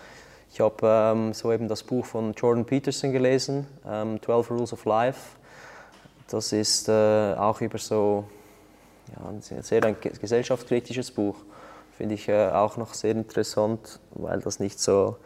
Ich 0.52 0.62
habe 0.62 0.76
ähm, 0.84 1.34
so 1.34 1.52
eben 1.52 1.68
das 1.68 1.84
Buch 1.84 2.06
von 2.06 2.34
Jordan 2.34 2.66
Peterson 2.66 3.12
gelesen, 3.12 3.68
ähm, 3.88 4.20
12 4.24 4.52
Rules 4.52 4.74
of 4.74 4.86
Life. 4.86 5.38
Das 6.30 6.52
ist 6.52 6.90
äh, 6.90 7.36
auch 7.36 7.62
über 7.62 7.78
so 7.78 8.26
ja, 9.16 9.30
ein 9.30 9.42
sehr 9.42 9.84
ein 9.84 9.96
gesellschaftskritisches 10.00 11.12
Buch. 11.12 11.36
Finde 11.98 12.16
ich 12.16 12.28
äh, 12.30 12.50
auch 12.50 12.78
noch 12.78 12.94
sehr 12.94 13.12
interessant, 13.12 14.00
weil 14.12 14.40
das 14.42 14.60
nicht 14.60 14.80
so, 14.80 15.18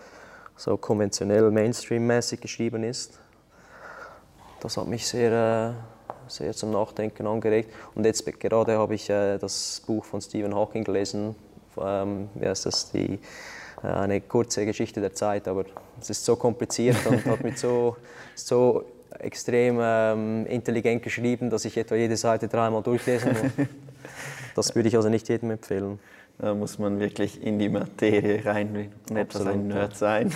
so 0.56 0.78
konventionell 0.78 1.52
Mainstream-mäßig 1.52 2.40
geschrieben 2.40 2.84
ist. 2.84 3.20
Das 4.62 4.78
hat 4.78 4.88
mich 4.88 5.08
sehr, 5.08 5.76
äh, 6.08 6.14
sehr 6.30 6.54
zum 6.54 6.72
Nachdenken 6.72 7.28
angeregt. 7.28 7.74
Und 7.96 8.06
jetzt 8.06 8.26
gerade 8.40 8.78
habe 8.78 8.96
ich 8.96 9.10
äh, 9.10 9.38
das 9.38 9.82
Buch 9.86 10.06
von 10.06 10.22
Stephen 10.22 10.56
Hawking 10.56 10.84
gelesen. 10.84 11.36
Ähm, 11.78 12.30
wie 12.36 12.48
heißt 12.48 12.68
das? 12.68 12.92
Die, 12.92 13.20
äh, 13.84 13.88
eine 13.88 14.22
kurze 14.22 14.66
Geschichte 14.66 15.02
der 15.02 15.14
Zeit, 15.14 15.48
aber 15.48 15.66
es 16.00 16.10
ist 16.10 16.24
so 16.24 16.36
kompliziert 16.36 16.98
und 17.06 17.26
hat 17.26 17.44
mit 17.44 17.58
so, 17.58 17.98
so 18.36 18.86
extrem 19.22 19.78
ähm, 19.82 20.46
intelligent 20.48 21.04
geschrieben, 21.04 21.50
dass 21.50 21.66
ich 21.66 21.78
etwa 21.78 21.96
jede 21.96 22.18
Seite 22.18 22.48
dreimal 22.48 22.84
durchlesen 22.84 23.32
muss. 23.32 23.68
Das 24.54 24.76
würde 24.76 24.90
ich 24.90 24.98
also 24.98 25.08
nicht 25.08 25.30
jedem 25.30 25.52
empfehlen. 25.52 25.98
Da 26.38 26.54
muss 26.54 26.78
man 26.78 27.00
wirklich 27.00 27.42
in 27.42 27.58
die 27.58 27.70
Materie 27.70 28.44
rein 28.46 28.92
und 29.10 29.16
etwas 29.16 29.46
ein 29.46 29.70
Nerd 29.70 29.96
sein. 29.96 30.30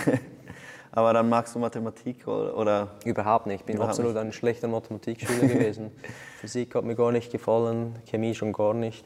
Aber 0.91 1.11
dann 1.11 1.27
magst 1.27 1.53
du 1.53 1.59
Mathematik 1.59 2.25
oder? 2.25 2.91
Überhaupt 3.03 3.47
nicht. 3.47 3.59
Ich 3.59 3.65
bin 3.65 3.81
absolut 3.81 4.13
nicht. 4.13 4.21
ein 4.21 4.31
schlechter 4.31 4.69
Mathematikschüler 4.69 5.47
gewesen. 5.47 5.91
Physik 6.39 6.75
hat 6.75 6.85
mir 6.85 6.95
gar 6.95 7.11
nicht 7.11 7.29
gefallen, 7.29 7.95
Chemie 8.05 8.33
schon 8.33 8.53
gar 8.53 8.73
nicht. 8.73 9.03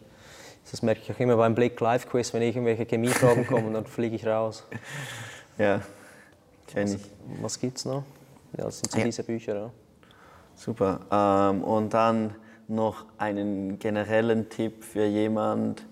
Das 0.70 0.84
merke 0.84 1.02
ich 1.02 1.12
auch 1.12 1.20
immer 1.20 1.38
beim 1.38 1.56
Blick 1.56 1.80
Live 1.80 2.08
Quiz, 2.08 2.32
wenn 2.34 2.44
irgendwelche 2.44 2.86
Chemiefragen 2.86 3.48
kommen, 3.48 3.74
dann 3.74 3.88
fliege 3.88 4.16
ich 4.16 4.28
raus. 4.28 4.64
Ja, 5.58 5.82
kenne 6.68 6.94
ich. 6.94 7.02
Was, 7.02 7.44
was 7.44 7.60
gibt's 7.60 7.86
noch? 7.86 8.04
Ja, 8.58 8.66
das 8.66 8.80
sind 8.80 8.92
so 8.92 8.98
ja. 8.98 9.06
diese 9.06 9.24
Bücher. 9.24 9.56
Ja. 9.56 9.72
Super. 10.56 11.00
Ähm, 11.12 11.64
und 11.64 11.94
dann 11.94 12.36
noch 12.68 13.06
einen 13.18 13.80
generellen 13.80 14.50
Tipp 14.50 14.84
für 14.84 15.06
jemand, 15.06 15.86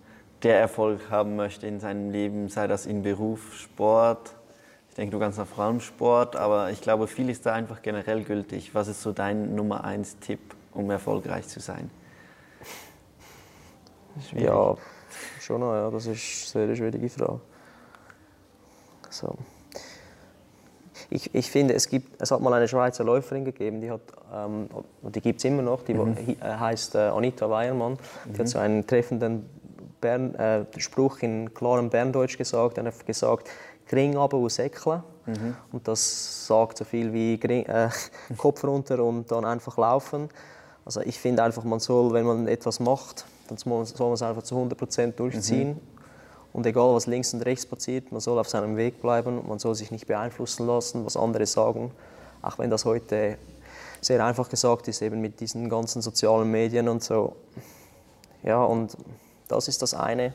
der 0.43 0.59
Erfolg 0.59 1.09
haben 1.09 1.35
möchte 1.35 1.65
in 1.67 1.79
seinem 1.79 2.11
Leben, 2.11 2.49
sei 2.49 2.67
das 2.67 2.85
in 2.85 3.01
Beruf, 3.01 3.55
Sport, 3.55 4.35
ich 4.89 4.95
denke, 4.95 5.11
du 5.11 5.19
kannst 5.19 5.37
nach 5.37 5.45
vor 5.45 5.63
allem 5.65 5.79
Sport, 5.79 6.35
aber 6.35 6.71
ich 6.71 6.81
glaube, 6.81 7.07
viel 7.07 7.29
ist 7.29 7.45
da 7.45 7.53
einfach 7.53 7.83
generell 7.83 8.23
gültig. 8.23 8.73
Was 8.73 8.87
ist 8.87 9.03
so 9.03 9.11
dein 9.11 9.53
Nummer 9.53 9.83
eins 9.83 10.17
Tipp, 10.17 10.39
um 10.73 10.89
erfolgreich 10.89 11.47
zu 11.47 11.59
sein? 11.59 11.91
Schwierig. 14.27 14.47
Ja, 14.47 14.75
schon 15.39 15.59
noch, 15.59 15.73
ja. 15.73 15.91
Das 15.91 16.07
ist 16.07 16.55
eine 16.55 16.65
sehr 16.65 16.75
schwierige 16.75 17.09
Frage. 17.09 17.39
So. 19.11 19.37
Ich, 21.09 21.33
ich 21.33 21.49
finde, 21.49 21.73
es, 21.73 21.87
gibt, 21.87 22.21
es 22.21 22.31
hat 22.31 22.41
mal 22.41 22.53
eine 22.53 22.67
Schweizer 22.67 23.03
Läuferin 23.03 23.45
gegeben, 23.45 23.79
die, 23.79 23.89
hat, 23.89 24.01
ähm, 24.33 24.67
die 25.03 25.21
gibt 25.21 25.39
es 25.39 25.45
immer 25.45 25.61
noch, 25.61 25.83
die 25.83 25.93
mhm. 25.93 26.15
heißt 26.41 26.95
äh, 26.95 26.99
Anita 26.99 27.49
Weiermann. 27.49 27.97
Die 28.25 28.31
mhm. 28.31 28.37
hat 28.39 28.47
so 28.49 28.59
einen 28.59 28.85
treffenden 28.85 29.49
Bern, 30.01 30.35
äh, 30.35 30.65
Spruch 30.77 31.19
in 31.19 31.53
klarem 31.53 31.89
Berndeutsch 31.89 32.37
gesagt. 32.37 32.77
Hat 32.77 33.05
gesagt, 33.05 33.49
Gring 33.87 34.17
runter 34.17 34.37
und 34.37 34.51
säckeln. 34.51 35.03
Mhm. 35.25 35.55
Und 35.71 35.87
das 35.87 36.45
sagt 36.47 36.77
so 36.77 36.85
viel 36.85 37.13
wie 37.13 37.39
Gring, 37.39 37.65
äh, 37.65 37.89
Kopf 38.37 38.63
runter 38.63 39.03
und 39.03 39.31
dann 39.31 39.45
einfach 39.45 39.77
laufen. 39.77 40.29
Also 40.85 41.01
ich 41.01 41.19
finde 41.19 41.43
einfach, 41.43 41.63
man 41.63 41.79
soll, 41.79 42.13
wenn 42.13 42.25
man 42.25 42.47
etwas 42.47 42.79
macht, 42.79 43.25
dann 43.47 43.57
soll 43.57 43.85
man 44.07 44.13
es 44.13 44.21
einfach 44.21 44.43
zu 44.43 44.55
100% 44.55 45.11
durchziehen. 45.13 45.69
Mhm. 45.69 45.96
Und 46.57 46.65
egal, 46.65 46.91
was 46.95 47.05
links 47.05 47.35
und 47.35 47.43
rechts 47.43 47.67
passiert, 47.67 48.11
man 48.11 48.19
soll 48.19 48.39
auf 48.39 48.49
seinem 48.49 48.77
Weg 48.77 48.99
bleiben. 48.99 49.47
Man 49.47 49.59
soll 49.59 49.75
sich 49.75 49.91
nicht 49.91 50.07
beeinflussen 50.07 50.65
lassen, 50.65 51.05
was 51.05 51.15
andere 51.15 51.45
sagen. 51.45 51.91
Auch 52.41 52.57
wenn 52.57 52.71
das 52.71 52.83
heute 52.83 53.37
sehr 54.01 54.25
einfach 54.25 54.49
gesagt 54.49 54.87
ist, 54.87 55.03
eben 55.03 55.21
mit 55.21 55.39
diesen 55.39 55.69
ganzen 55.69 56.01
sozialen 56.01 56.49
Medien 56.49 56.89
und 56.89 57.03
so. 57.03 57.35
Ja, 58.41 58.63
und 58.63 58.97
das 59.47 59.67
ist 59.67 59.83
das 59.83 59.93
eine. 59.93 60.33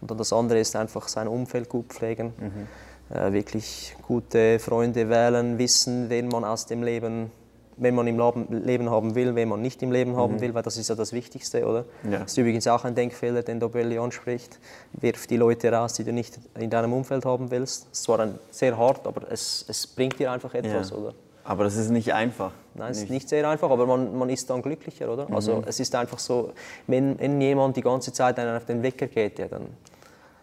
Und 0.00 0.10
dann 0.10 0.16
das 0.16 0.32
andere 0.32 0.58
ist 0.58 0.74
einfach 0.74 1.06
sein 1.06 1.28
Umfeld 1.28 1.68
gut 1.68 1.88
pflegen. 1.88 2.32
Mhm 2.38 2.66
äh, 3.10 3.32
wirklich 3.32 3.96
gute 4.06 4.58
Freunde 4.58 5.08
wählen, 5.08 5.58
wissen, 5.58 6.10
wen 6.10 6.28
man 6.28 6.44
aus 6.44 6.66
dem 6.66 6.82
Leben, 6.82 7.30
wenn 7.78 7.94
man 7.94 8.06
im 8.06 8.18
Leben 8.50 8.90
haben 8.90 9.14
will, 9.14 9.34
wen 9.34 9.48
man 9.48 9.62
nicht 9.62 9.82
im 9.82 9.92
Leben 9.92 10.16
haben 10.16 10.34
mhm. 10.34 10.40
will, 10.40 10.54
weil 10.54 10.62
das 10.62 10.76
ist 10.76 10.88
ja 10.88 10.94
das 10.94 11.12
Wichtigste, 11.12 11.66
oder? 11.66 11.84
Ja. 12.04 12.20
Das 12.20 12.32
ist 12.32 12.38
übrigens 12.38 12.66
auch 12.66 12.84
ein 12.84 12.94
Denkfehler, 12.94 13.42
den 13.42 13.60
Dobelli 13.60 13.98
anspricht. 13.98 14.58
Wirf 14.92 15.26
die 15.26 15.36
Leute 15.36 15.72
raus, 15.72 15.94
die 15.94 16.04
du 16.04 16.12
nicht 16.12 16.38
in 16.58 16.70
deinem 16.70 16.92
Umfeld 16.92 17.24
haben 17.24 17.50
willst. 17.50 17.84
Das 17.84 17.98
ist 17.98 18.02
zwar 18.04 18.20
ein, 18.20 18.38
sehr 18.50 18.76
hart, 18.76 19.06
aber 19.06 19.30
es, 19.30 19.64
es 19.68 19.86
bringt 19.86 20.18
dir 20.18 20.30
einfach 20.32 20.54
etwas, 20.54 20.90
ja. 20.90 20.96
oder? 20.96 21.14
Aber 21.44 21.64
das 21.64 21.76
ist 21.76 21.90
nicht 21.90 22.12
einfach. 22.12 22.52
Nein, 22.74 22.90
es 22.90 23.02
ist 23.02 23.10
nicht 23.10 23.28
sehr 23.28 23.48
einfach, 23.48 23.70
aber 23.70 23.86
man, 23.86 24.16
man 24.16 24.28
ist 24.28 24.50
dann 24.50 24.60
glücklicher, 24.60 25.10
oder? 25.10 25.26
Also 25.32 25.52
mhm. 25.52 25.58
Also 25.58 25.68
es 25.70 25.80
ist 25.80 25.94
einfach 25.94 26.18
so, 26.18 26.52
wenn, 26.86 27.18
wenn 27.18 27.40
jemand 27.40 27.76
die 27.76 27.80
ganze 27.80 28.12
Zeit 28.12 28.38
einen 28.38 28.54
auf 28.54 28.66
den 28.66 28.82
Wecker 28.82 29.06
geht, 29.06 29.38
ja, 29.38 29.48
dann 29.48 29.68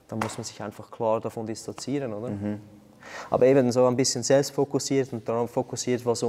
dann 0.07 0.19
muss 0.19 0.37
man 0.37 0.45
sich 0.45 0.61
einfach 0.61 0.91
klar 0.91 1.19
davon 1.19 1.45
distanzieren, 1.45 2.13
oder? 2.13 2.29
Mhm. 2.29 2.59
Aber 3.29 3.45
eben 3.45 3.71
so 3.71 3.85
ein 3.85 3.95
bisschen 3.95 4.23
selbstfokussiert 4.23 5.13
und 5.13 5.27
darauf 5.27 5.51
fokussiert, 5.51 6.05
was 6.05 6.23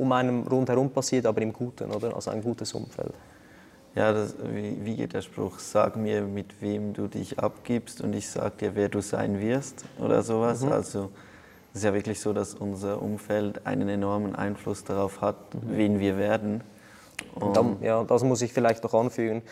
um 0.00 0.12
einen 0.12 0.46
rundherum 0.46 0.90
passiert, 0.90 1.26
aber 1.26 1.42
im 1.42 1.52
Guten, 1.52 1.90
oder? 1.90 2.14
Also 2.14 2.30
ein 2.30 2.42
gutes 2.42 2.72
Umfeld. 2.72 3.12
Ja, 3.94 4.12
das, 4.12 4.34
wie, 4.52 4.78
wie, 4.82 4.96
geht 4.96 5.12
der 5.12 5.20
Spruch? 5.20 5.58
Sag 5.58 5.96
mir, 5.96 6.22
mit 6.22 6.62
wem 6.62 6.94
du 6.94 7.06
dich 7.06 7.38
abgibst 7.38 8.00
und 8.00 8.14
ich 8.14 8.28
sag 8.28 8.58
dir, 8.58 8.74
wer 8.74 8.88
du 8.88 9.02
sein 9.02 9.40
wirst 9.40 9.84
oder 9.98 10.22
sowas. 10.22 10.62
Mhm. 10.62 10.72
Also 10.72 11.10
es 11.72 11.80
ist 11.80 11.84
ja 11.84 11.92
wirklich 11.92 12.18
so, 12.18 12.32
dass 12.32 12.54
unser 12.54 13.02
Umfeld 13.02 13.66
einen 13.66 13.88
enormen 13.88 14.34
Einfluss 14.34 14.84
darauf 14.84 15.20
hat, 15.20 15.54
mhm. 15.54 15.76
wen 15.76 16.00
wir 16.00 16.16
werden. 16.16 16.62
Dann, 17.52 17.76
ja, 17.82 18.02
das 18.02 18.24
muss 18.24 18.40
ich 18.40 18.52
vielleicht 18.52 18.82
noch 18.82 18.94
anfügen. 18.94 19.42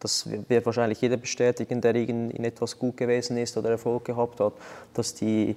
Das 0.00 0.28
wird 0.48 0.64
wahrscheinlich 0.64 1.00
jeder 1.00 1.18
bestätigen, 1.18 1.82
der 1.82 1.94
in, 1.94 2.30
in 2.30 2.44
etwas 2.44 2.78
gut 2.78 2.96
gewesen 2.96 3.36
ist 3.36 3.56
oder 3.58 3.70
Erfolg 3.70 4.06
gehabt 4.06 4.40
hat, 4.40 4.54
dass 4.94 5.14
die, 5.14 5.56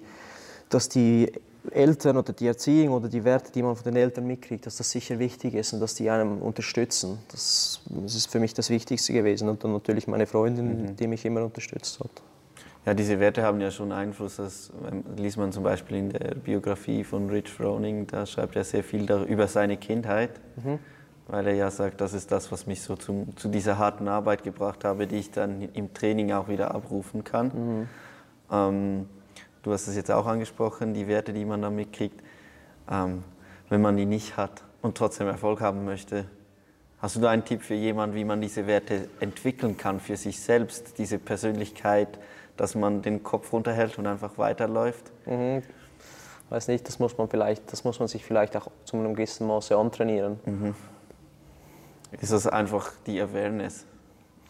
dass 0.70 0.90
die 0.90 1.32
Eltern 1.70 2.18
oder 2.18 2.34
die 2.34 2.48
Erziehung 2.48 2.96
oder 2.96 3.08
die 3.08 3.24
Werte, 3.24 3.52
die 3.52 3.62
man 3.62 3.76
von 3.76 3.84
den 3.84 3.96
Eltern 3.96 4.26
mitkriegt, 4.26 4.66
dass 4.66 4.78
das 4.78 4.90
sicher 4.90 5.20
wichtig 5.20 5.54
ist 5.54 5.74
und 5.74 5.80
dass 5.80 5.94
die 5.94 6.10
einem 6.10 6.42
unterstützen. 6.42 7.20
Das, 7.32 7.82
das 7.86 8.16
ist 8.16 8.32
für 8.32 8.40
mich 8.40 8.54
das 8.54 8.70
Wichtigste 8.70 9.14
gewesen. 9.14 9.48
Und 9.48 9.64
dann 9.64 9.74
natürlich 9.74 10.08
meine 10.08 10.26
Freundin, 10.26 10.84
mhm. 10.84 10.96
die 10.96 11.08
mich 11.08 11.24
immer 11.26 11.44
unterstützt 11.44 12.00
hat. 12.00 12.10
Ja, 12.86 12.96
diese 12.96 13.20
Werte 13.20 13.44
haben 13.44 13.62
ja 13.62 13.70
schon 13.70 13.92
Einfluss. 13.92 14.38
Das 14.38 14.72
liest 15.16 15.38
man 15.38 15.52
zum 15.52 15.64
Beispiel 15.64 15.98
in 15.98 16.10
der 16.10 16.34
Biografie 16.34 17.04
von 17.04 17.30
Rich 17.30 17.50
Froning. 17.50 18.08
Da 18.08 18.26
schreibt 18.26 18.56
er 18.56 18.64
sehr 18.64 18.84
viel 18.84 19.10
über 19.28 19.48
seine 19.48 19.78
Kindheit. 19.78 20.32
Mhm 20.64 20.80
weil 21.32 21.48
er 21.48 21.54
ja 21.54 21.72
sagt, 21.72 22.02
das 22.02 22.14
ist 22.14 22.32
das, 22.32 22.52
was 22.52 22.68
mich 22.68 22.82
so 22.82 22.98
zum, 22.98 23.36
zu 23.38 23.48
dieser 23.48 23.78
harten 23.78 24.10
Arbeit 24.10 24.44
gebracht 24.44 24.84
habe, 24.84 25.08
die 25.08 25.16
ich 25.16 25.32
dann 25.32 25.62
im 25.74 25.94
Training 25.94 26.34
auch 26.34 26.50
wieder 26.50 26.76
abrufen 26.76 27.24
kann. 27.24 27.48
Mhm. 27.48 27.90
Ähm, 28.52 29.10
du 29.64 29.72
hast 29.72 29.88
es 29.88 29.96
jetzt 29.96 30.12
auch 30.12 30.26
angesprochen, 30.26 30.94
die 30.94 31.08
Werte, 31.08 31.34
die 31.34 31.46
man 31.46 31.62
da 31.62 31.70
mitkriegt. 31.70 32.22
Ähm, 32.90 33.24
wenn 33.70 33.82
man 33.82 33.96
die 33.98 34.06
nicht 34.06 34.38
hat 34.38 34.64
und 34.82 34.98
trotzdem 34.98 35.28
Erfolg 35.28 35.62
haben 35.62 35.86
möchte, 35.86 36.26
hast 37.00 37.16
du 37.16 37.20
da 37.20 37.30
einen 37.30 37.46
Tipp 37.46 37.62
für 37.62 37.74
jemanden, 37.74 38.16
wie 38.16 38.26
man 38.26 38.42
diese 38.42 38.68
Werte 38.68 39.08
entwickeln 39.20 39.78
kann 39.78 40.00
für 40.00 40.18
sich 40.18 40.40
selbst, 40.42 40.98
diese 40.98 41.20
Persönlichkeit, 41.20 42.20
dass 42.58 42.76
man 42.76 43.02
den 43.02 43.24
Kopf 43.24 43.54
runterhält 43.54 43.98
und 43.98 44.08
einfach 44.08 44.38
weiterläuft? 44.38 45.12
Mhm. 45.26 45.64
Weiß 46.50 46.68
nicht, 46.68 46.86
das 46.88 47.00
muss 47.00 47.18
man 47.18 47.30
vielleicht, 47.30 47.72
das 47.72 47.86
muss 47.86 48.00
man 48.00 48.10
sich 48.10 48.26
vielleicht 48.26 48.58
auch 48.58 48.68
zu 48.84 48.98
einem 48.98 49.16
gewissen 49.16 49.48
Maße 49.48 49.78
antrainieren. 49.78 50.40
Mhm 50.46 50.76
ist 52.20 52.32
das 52.32 52.48
einfach 52.48 52.92
die 53.06 53.22
Awareness. 53.22 53.86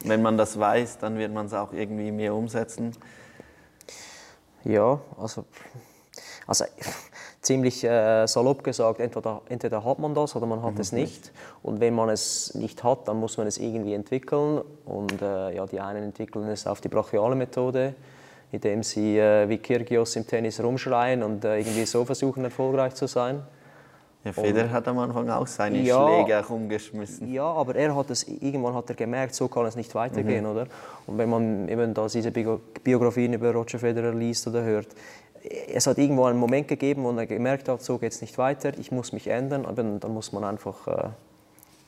Wenn 0.03 0.21
man 0.21 0.37
das 0.37 0.59
weiß, 0.59 0.97
dann 0.97 1.17
wird 1.17 1.31
man 1.31 1.45
es 1.45 1.53
auch 1.53 1.73
irgendwie 1.73 2.11
mehr 2.11 2.33
umsetzen. 2.33 2.93
Ja, 4.63 4.99
also, 5.17 5.45
also 6.47 6.65
ziemlich 7.41 7.83
äh, 7.83 8.27
salopp 8.27 8.63
gesagt, 8.63 8.99
entweder, 8.99 9.41
entweder 9.49 9.83
hat 9.83 9.99
man 9.99 10.13
das 10.13 10.35
oder 10.35 10.45
man 10.45 10.61
hat 10.61 10.75
mhm. 10.75 10.81
es 10.81 10.91
nicht. 10.91 11.31
Und 11.63 11.79
wenn 11.79 11.95
man 11.95 12.09
es 12.09 12.53
nicht 12.53 12.83
hat, 12.83 13.07
dann 13.07 13.19
muss 13.19 13.37
man 13.37 13.47
es 13.47 13.57
irgendwie 13.57 13.93
entwickeln. 13.93 14.61
Und 14.85 15.21
äh, 15.21 15.55
ja, 15.55 15.65
die 15.65 15.79
einen 15.79 16.03
entwickeln 16.03 16.47
es 16.47 16.67
auf 16.67 16.81
die 16.81 16.89
brachiale 16.89 17.35
Methode, 17.35 17.95
indem 18.51 18.83
sie 18.83 19.17
äh, 19.17 19.49
wie 19.49 19.57
Kyrgios 19.57 20.15
im 20.15 20.27
Tennis 20.27 20.61
rumschreien 20.61 21.23
und 21.23 21.43
äh, 21.43 21.59
irgendwie 21.59 21.85
so 21.85 22.05
versuchen, 22.05 22.43
erfolgreich 22.43 22.93
zu 22.93 23.07
sein. 23.07 23.43
Ja, 24.23 24.33
Federer 24.33 24.69
hat 24.69 24.87
am 24.87 24.99
Anfang 24.99 25.29
auch 25.29 25.47
seine 25.47 25.79
ja, 25.79 26.07
Schläge 26.07 26.45
rumgeschmissen. 26.45 27.33
Ja, 27.33 27.45
aber 27.45 27.75
er 27.75 27.95
hat 27.95 28.11
es, 28.11 28.23
irgendwann 28.27 28.75
hat 28.75 28.87
er 28.89 28.95
gemerkt, 28.95 29.33
so 29.33 29.47
kann 29.47 29.65
es 29.65 29.75
nicht 29.75 29.95
weitergehen, 29.95 30.43
mhm. 30.43 30.51
oder? 30.51 30.67
Und 31.07 31.17
wenn 31.17 31.29
man 31.29 31.67
eben 31.67 31.93
da 31.93 32.05
diese 32.05 32.31
Biografien 32.31 33.33
über 33.33 33.51
Roger 33.51 33.79
Federer 33.79 34.13
liest 34.13 34.47
oder 34.47 34.63
hört, 34.63 34.89
es 35.73 35.87
hat 35.87 35.97
irgendwo 35.97 36.25
einen 36.25 36.37
Moment 36.37 36.67
gegeben, 36.67 37.03
wo 37.03 37.11
er 37.11 37.25
gemerkt 37.25 37.67
hat, 37.67 37.81
so 37.81 37.97
geht 37.97 38.11
es 38.11 38.21
nicht 38.21 38.37
weiter, 38.37 38.77
ich 38.77 38.91
muss 38.91 39.11
mich 39.11 39.27
ändern, 39.27 39.65
aber 39.65 39.81
dann 39.81 40.13
muss 40.13 40.31
man 40.31 40.43
einfach 40.43 40.87
äh, 40.87 41.09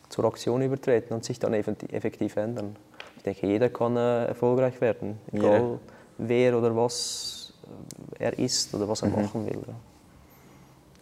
zur 0.10 0.26
Aktion 0.26 0.64
übertreten 0.64 1.14
und 1.14 1.24
sich 1.24 1.38
dann 1.38 1.54
effektiv 1.54 2.36
ändern. 2.36 2.76
Ich 3.18 3.24
denke, 3.24 3.46
jeder 3.46 3.70
kann 3.70 3.96
äh, 3.96 4.26
erfolgreich 4.26 4.82
werden, 4.82 5.20
egal 5.32 5.62
yeah. 5.62 5.80
wer 6.18 6.58
oder 6.58 6.76
was 6.76 7.54
er 8.18 8.38
ist 8.40 8.74
oder 8.74 8.90
was 8.90 9.04
er 9.04 9.10
mhm. 9.10 9.22
machen 9.22 9.46
will. 9.46 9.62
Ja 9.68 9.76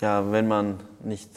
ja, 0.01 0.31
wenn 0.31 0.47
man 0.47 0.79
nicht 1.03 1.29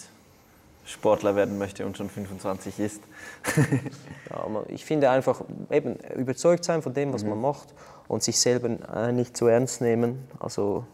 Sportler 0.87 1.35
werden 1.35 1.59
möchte 1.59 1.87
und 1.87 1.97
schon 1.97 2.11
25 2.11 2.79
ist. 2.79 3.03
ja, 4.31 4.47
ich 4.69 4.85
finde 4.85 5.11
einfach 5.11 5.43
eben 5.71 5.97
überzeugt 6.17 6.65
sein 6.65 6.83
von 6.83 6.93
dem, 6.93 7.12
was 7.12 7.23
mhm. 7.23 7.31
man 7.31 7.41
macht 7.41 7.69
und 8.09 8.23
sich 8.23 8.39
selber 8.39 8.77
äh, 8.95 9.12
nicht 9.12 9.37
zu 9.37 9.47
ernst 9.47 9.81
nehmen. 9.81 10.29
Also 10.39 10.85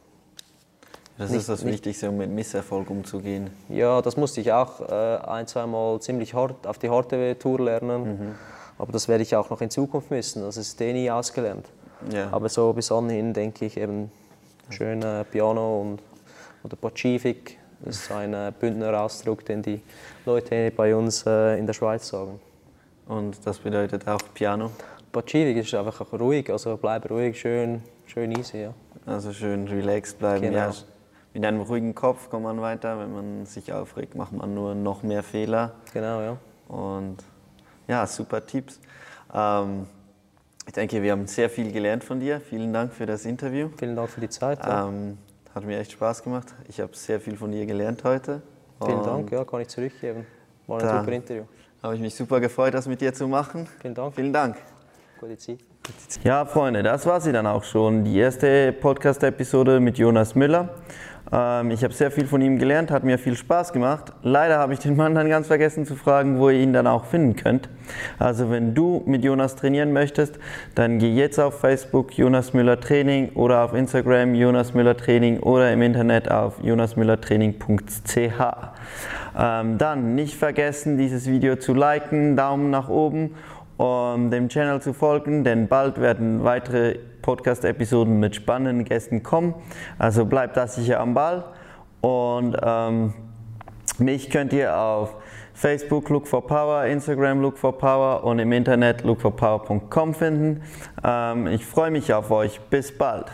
Das 1.18 1.32
ist 1.32 1.48
das 1.48 1.64
Wichtigste, 1.64 2.08
um 2.08 2.18
mit 2.18 2.30
Misserfolg 2.30 2.88
umzugehen. 2.88 3.50
Ja, 3.68 4.00
das 4.00 4.16
musste 4.16 4.40
ich 4.40 4.52
auch 4.52 4.80
äh, 4.80 5.18
ein, 5.26 5.46
zweimal 5.46 6.00
ziemlich 6.00 6.34
hart 6.34 6.66
auf 6.66 6.78
die 6.78 6.88
harte 6.88 7.36
Tour 7.38 7.60
lernen. 7.60 8.02
Mhm. 8.02 8.34
Aber 8.78 8.92
das 8.92 9.08
werde 9.08 9.22
ich 9.22 9.36
auch 9.36 9.50
noch 9.50 9.60
in 9.60 9.70
Zukunft 9.70 10.10
müssen. 10.10 10.42
Das 10.42 10.56
ist 10.56 10.80
eh 10.80 10.92
nie 10.92 11.10
ausgelernt. 11.10 11.66
Ja. 12.10 12.28
Aber 12.30 12.48
so 12.48 12.72
bis 12.72 12.90
anhin 12.90 13.34
denke 13.34 13.66
ich 13.66 13.76
eben 13.76 14.10
schön 14.70 15.02
äh, 15.02 15.24
Piano 15.24 15.82
und, 15.82 16.00
oder 16.62 16.76
Pacifik. 16.76 17.59
Das 17.82 17.96
ist 17.96 18.12
ein 18.12 18.34
äh, 18.34 18.52
Bündner 18.58 19.00
Ausdruck, 19.00 19.44
den 19.44 19.62
die 19.62 19.80
Leute 20.26 20.70
bei 20.70 20.94
uns 20.94 21.24
äh, 21.26 21.58
in 21.58 21.66
der 21.66 21.72
Schweiz 21.72 22.08
sagen. 22.08 22.40
Und 23.06 23.44
das 23.44 23.58
bedeutet 23.58 24.06
auch 24.06 24.20
Piano? 24.34 24.70
Pacifik 25.12 25.56
ist 25.56 25.74
einfach 25.74 26.12
ruhig, 26.12 26.50
also 26.50 26.76
bleib 26.76 27.10
ruhig, 27.10 27.40
schön, 27.40 27.82
schön 28.06 28.30
easy. 28.32 28.62
Ja. 28.62 28.74
Also 29.06 29.32
schön 29.32 29.66
relaxed 29.66 30.18
bleiben. 30.18 30.42
Genau. 30.42 30.56
Ja, 30.56 30.72
mit 31.32 31.44
einem 31.44 31.60
ruhigen 31.60 31.94
Kopf 31.94 32.28
kommt 32.28 32.44
man 32.44 32.60
weiter. 32.60 32.98
Wenn 32.98 33.12
man 33.12 33.46
sich 33.46 33.72
aufregt, 33.72 34.14
macht 34.14 34.32
man 34.32 34.54
nur 34.54 34.74
noch 34.74 35.02
mehr 35.02 35.22
Fehler. 35.22 35.72
Genau, 35.92 36.20
ja. 36.20 36.36
Und 36.68 37.18
ja, 37.88 38.06
super 38.06 38.44
Tipps. 38.44 38.80
Ähm, 39.32 39.86
ich 40.66 40.72
denke, 40.72 41.02
wir 41.02 41.12
haben 41.12 41.26
sehr 41.26 41.50
viel 41.50 41.72
gelernt 41.72 42.04
von 42.04 42.20
dir. 42.20 42.40
Vielen 42.40 42.72
Dank 42.72 42.92
für 42.92 43.06
das 43.06 43.24
Interview. 43.24 43.68
Vielen 43.76 43.96
Dank 43.96 44.10
für 44.10 44.20
die 44.20 44.28
Zeit. 44.28 44.58
Ja. 44.60 44.88
Ähm, 44.88 45.18
hat 45.60 45.66
mir 45.66 45.78
echt 45.78 45.92
Spaß 45.92 46.22
gemacht. 46.22 46.54
Ich 46.68 46.80
habe 46.80 46.96
sehr 46.96 47.20
viel 47.20 47.36
von 47.36 47.52
dir 47.52 47.66
gelernt 47.66 48.02
heute. 48.04 48.40
Vielen 48.82 49.02
Dank, 49.02 49.30
ja, 49.30 49.44
kann 49.44 49.60
ich 49.60 49.68
zurückgeben. 49.68 50.26
War 50.66 50.80
ein 50.80 51.00
super 51.00 51.12
Interview. 51.12 51.42
Habe 51.82 51.94
ich 51.96 52.00
mich 52.00 52.14
super 52.14 52.40
gefreut, 52.40 52.72
das 52.72 52.86
mit 52.86 53.00
dir 53.02 53.12
zu 53.12 53.28
machen. 53.28 53.68
Vielen 53.82 53.94
Dank. 53.94 54.14
Vielen 54.14 54.32
Dank. 54.32 54.56
Gute 55.20 55.36
Zeit. 55.36 55.58
Ja, 56.24 56.46
Freunde, 56.46 56.82
das 56.82 57.04
war 57.04 57.20
sie 57.20 57.30
dann 57.30 57.46
auch 57.46 57.62
schon. 57.62 58.04
Die 58.04 58.18
erste 58.18 58.72
Podcast-Episode 58.72 59.80
mit 59.80 59.98
Jonas 59.98 60.34
Müller. 60.34 60.70
Ähm, 61.32 61.70
ich 61.70 61.84
habe 61.84 61.94
sehr 61.94 62.10
viel 62.10 62.26
von 62.26 62.40
ihm 62.40 62.58
gelernt, 62.58 62.90
hat 62.90 63.04
mir 63.04 63.18
viel 63.18 63.36
Spaß 63.36 63.72
gemacht. 63.72 64.12
Leider 64.22 64.58
habe 64.58 64.72
ich 64.72 64.78
den 64.80 64.96
Mann 64.96 65.14
dann 65.14 65.28
ganz 65.28 65.46
vergessen 65.46 65.86
zu 65.86 65.96
fragen, 65.96 66.38
wo 66.38 66.50
ihr 66.50 66.60
ihn 66.60 66.72
dann 66.72 66.86
auch 66.86 67.04
finden 67.04 67.36
könnt. 67.36 67.68
Also 68.18 68.50
wenn 68.50 68.74
du 68.74 69.02
mit 69.06 69.24
Jonas 69.24 69.56
trainieren 69.56 69.92
möchtest, 69.92 70.38
dann 70.74 70.98
geh 70.98 71.12
jetzt 71.12 71.38
auf 71.38 71.60
Facebook 71.60 72.16
Jonas 72.16 72.52
Müller 72.52 72.80
Training 72.80 73.30
oder 73.34 73.64
auf 73.64 73.74
Instagram 73.74 74.34
Jonas 74.34 74.74
Müller 74.74 74.96
Training 74.96 75.40
oder 75.40 75.72
im 75.72 75.82
Internet 75.82 76.30
auf 76.30 76.62
jonasmüllertraining.ch. 76.62 78.40
Ähm, 79.38 79.78
dann 79.78 80.14
nicht 80.14 80.34
vergessen, 80.34 80.98
dieses 80.98 81.26
Video 81.28 81.56
zu 81.56 81.74
liken, 81.74 82.36
Daumen 82.36 82.70
nach 82.70 82.88
oben 82.88 83.34
um 83.80 84.30
dem 84.30 84.50
Channel 84.50 84.82
zu 84.82 84.92
folgen, 84.92 85.42
denn 85.42 85.66
bald 85.66 85.98
werden 85.98 86.44
weitere 86.44 86.98
Podcast-Episoden 87.22 88.18
mit 88.20 88.36
spannenden 88.36 88.84
Gästen 88.84 89.22
kommen. 89.22 89.54
Also 89.98 90.24
bleibt 90.24 90.56
da 90.56 90.66
sicher 90.66 91.00
am 91.00 91.14
Ball. 91.14 91.44
Und 92.00 92.56
ähm, 92.62 93.14
mich 93.98 94.30
könnt 94.30 94.52
ihr 94.52 94.76
auf 94.76 95.14
Facebook 95.54 96.08
Look 96.08 96.26
for 96.26 96.46
Power, 96.46 96.86
Instagram 96.86 97.42
Look 97.42 97.58
for 97.58 97.76
Power 97.76 98.24
und 98.24 98.38
im 98.38 98.52
Internet 98.52 99.04
lookforpower.com 99.04 100.14
finden. 100.14 100.62
Ähm, 101.04 101.46
ich 101.48 101.66
freue 101.66 101.90
mich 101.90 102.14
auf 102.14 102.30
euch. 102.30 102.60
Bis 102.70 102.96
bald. 102.96 103.26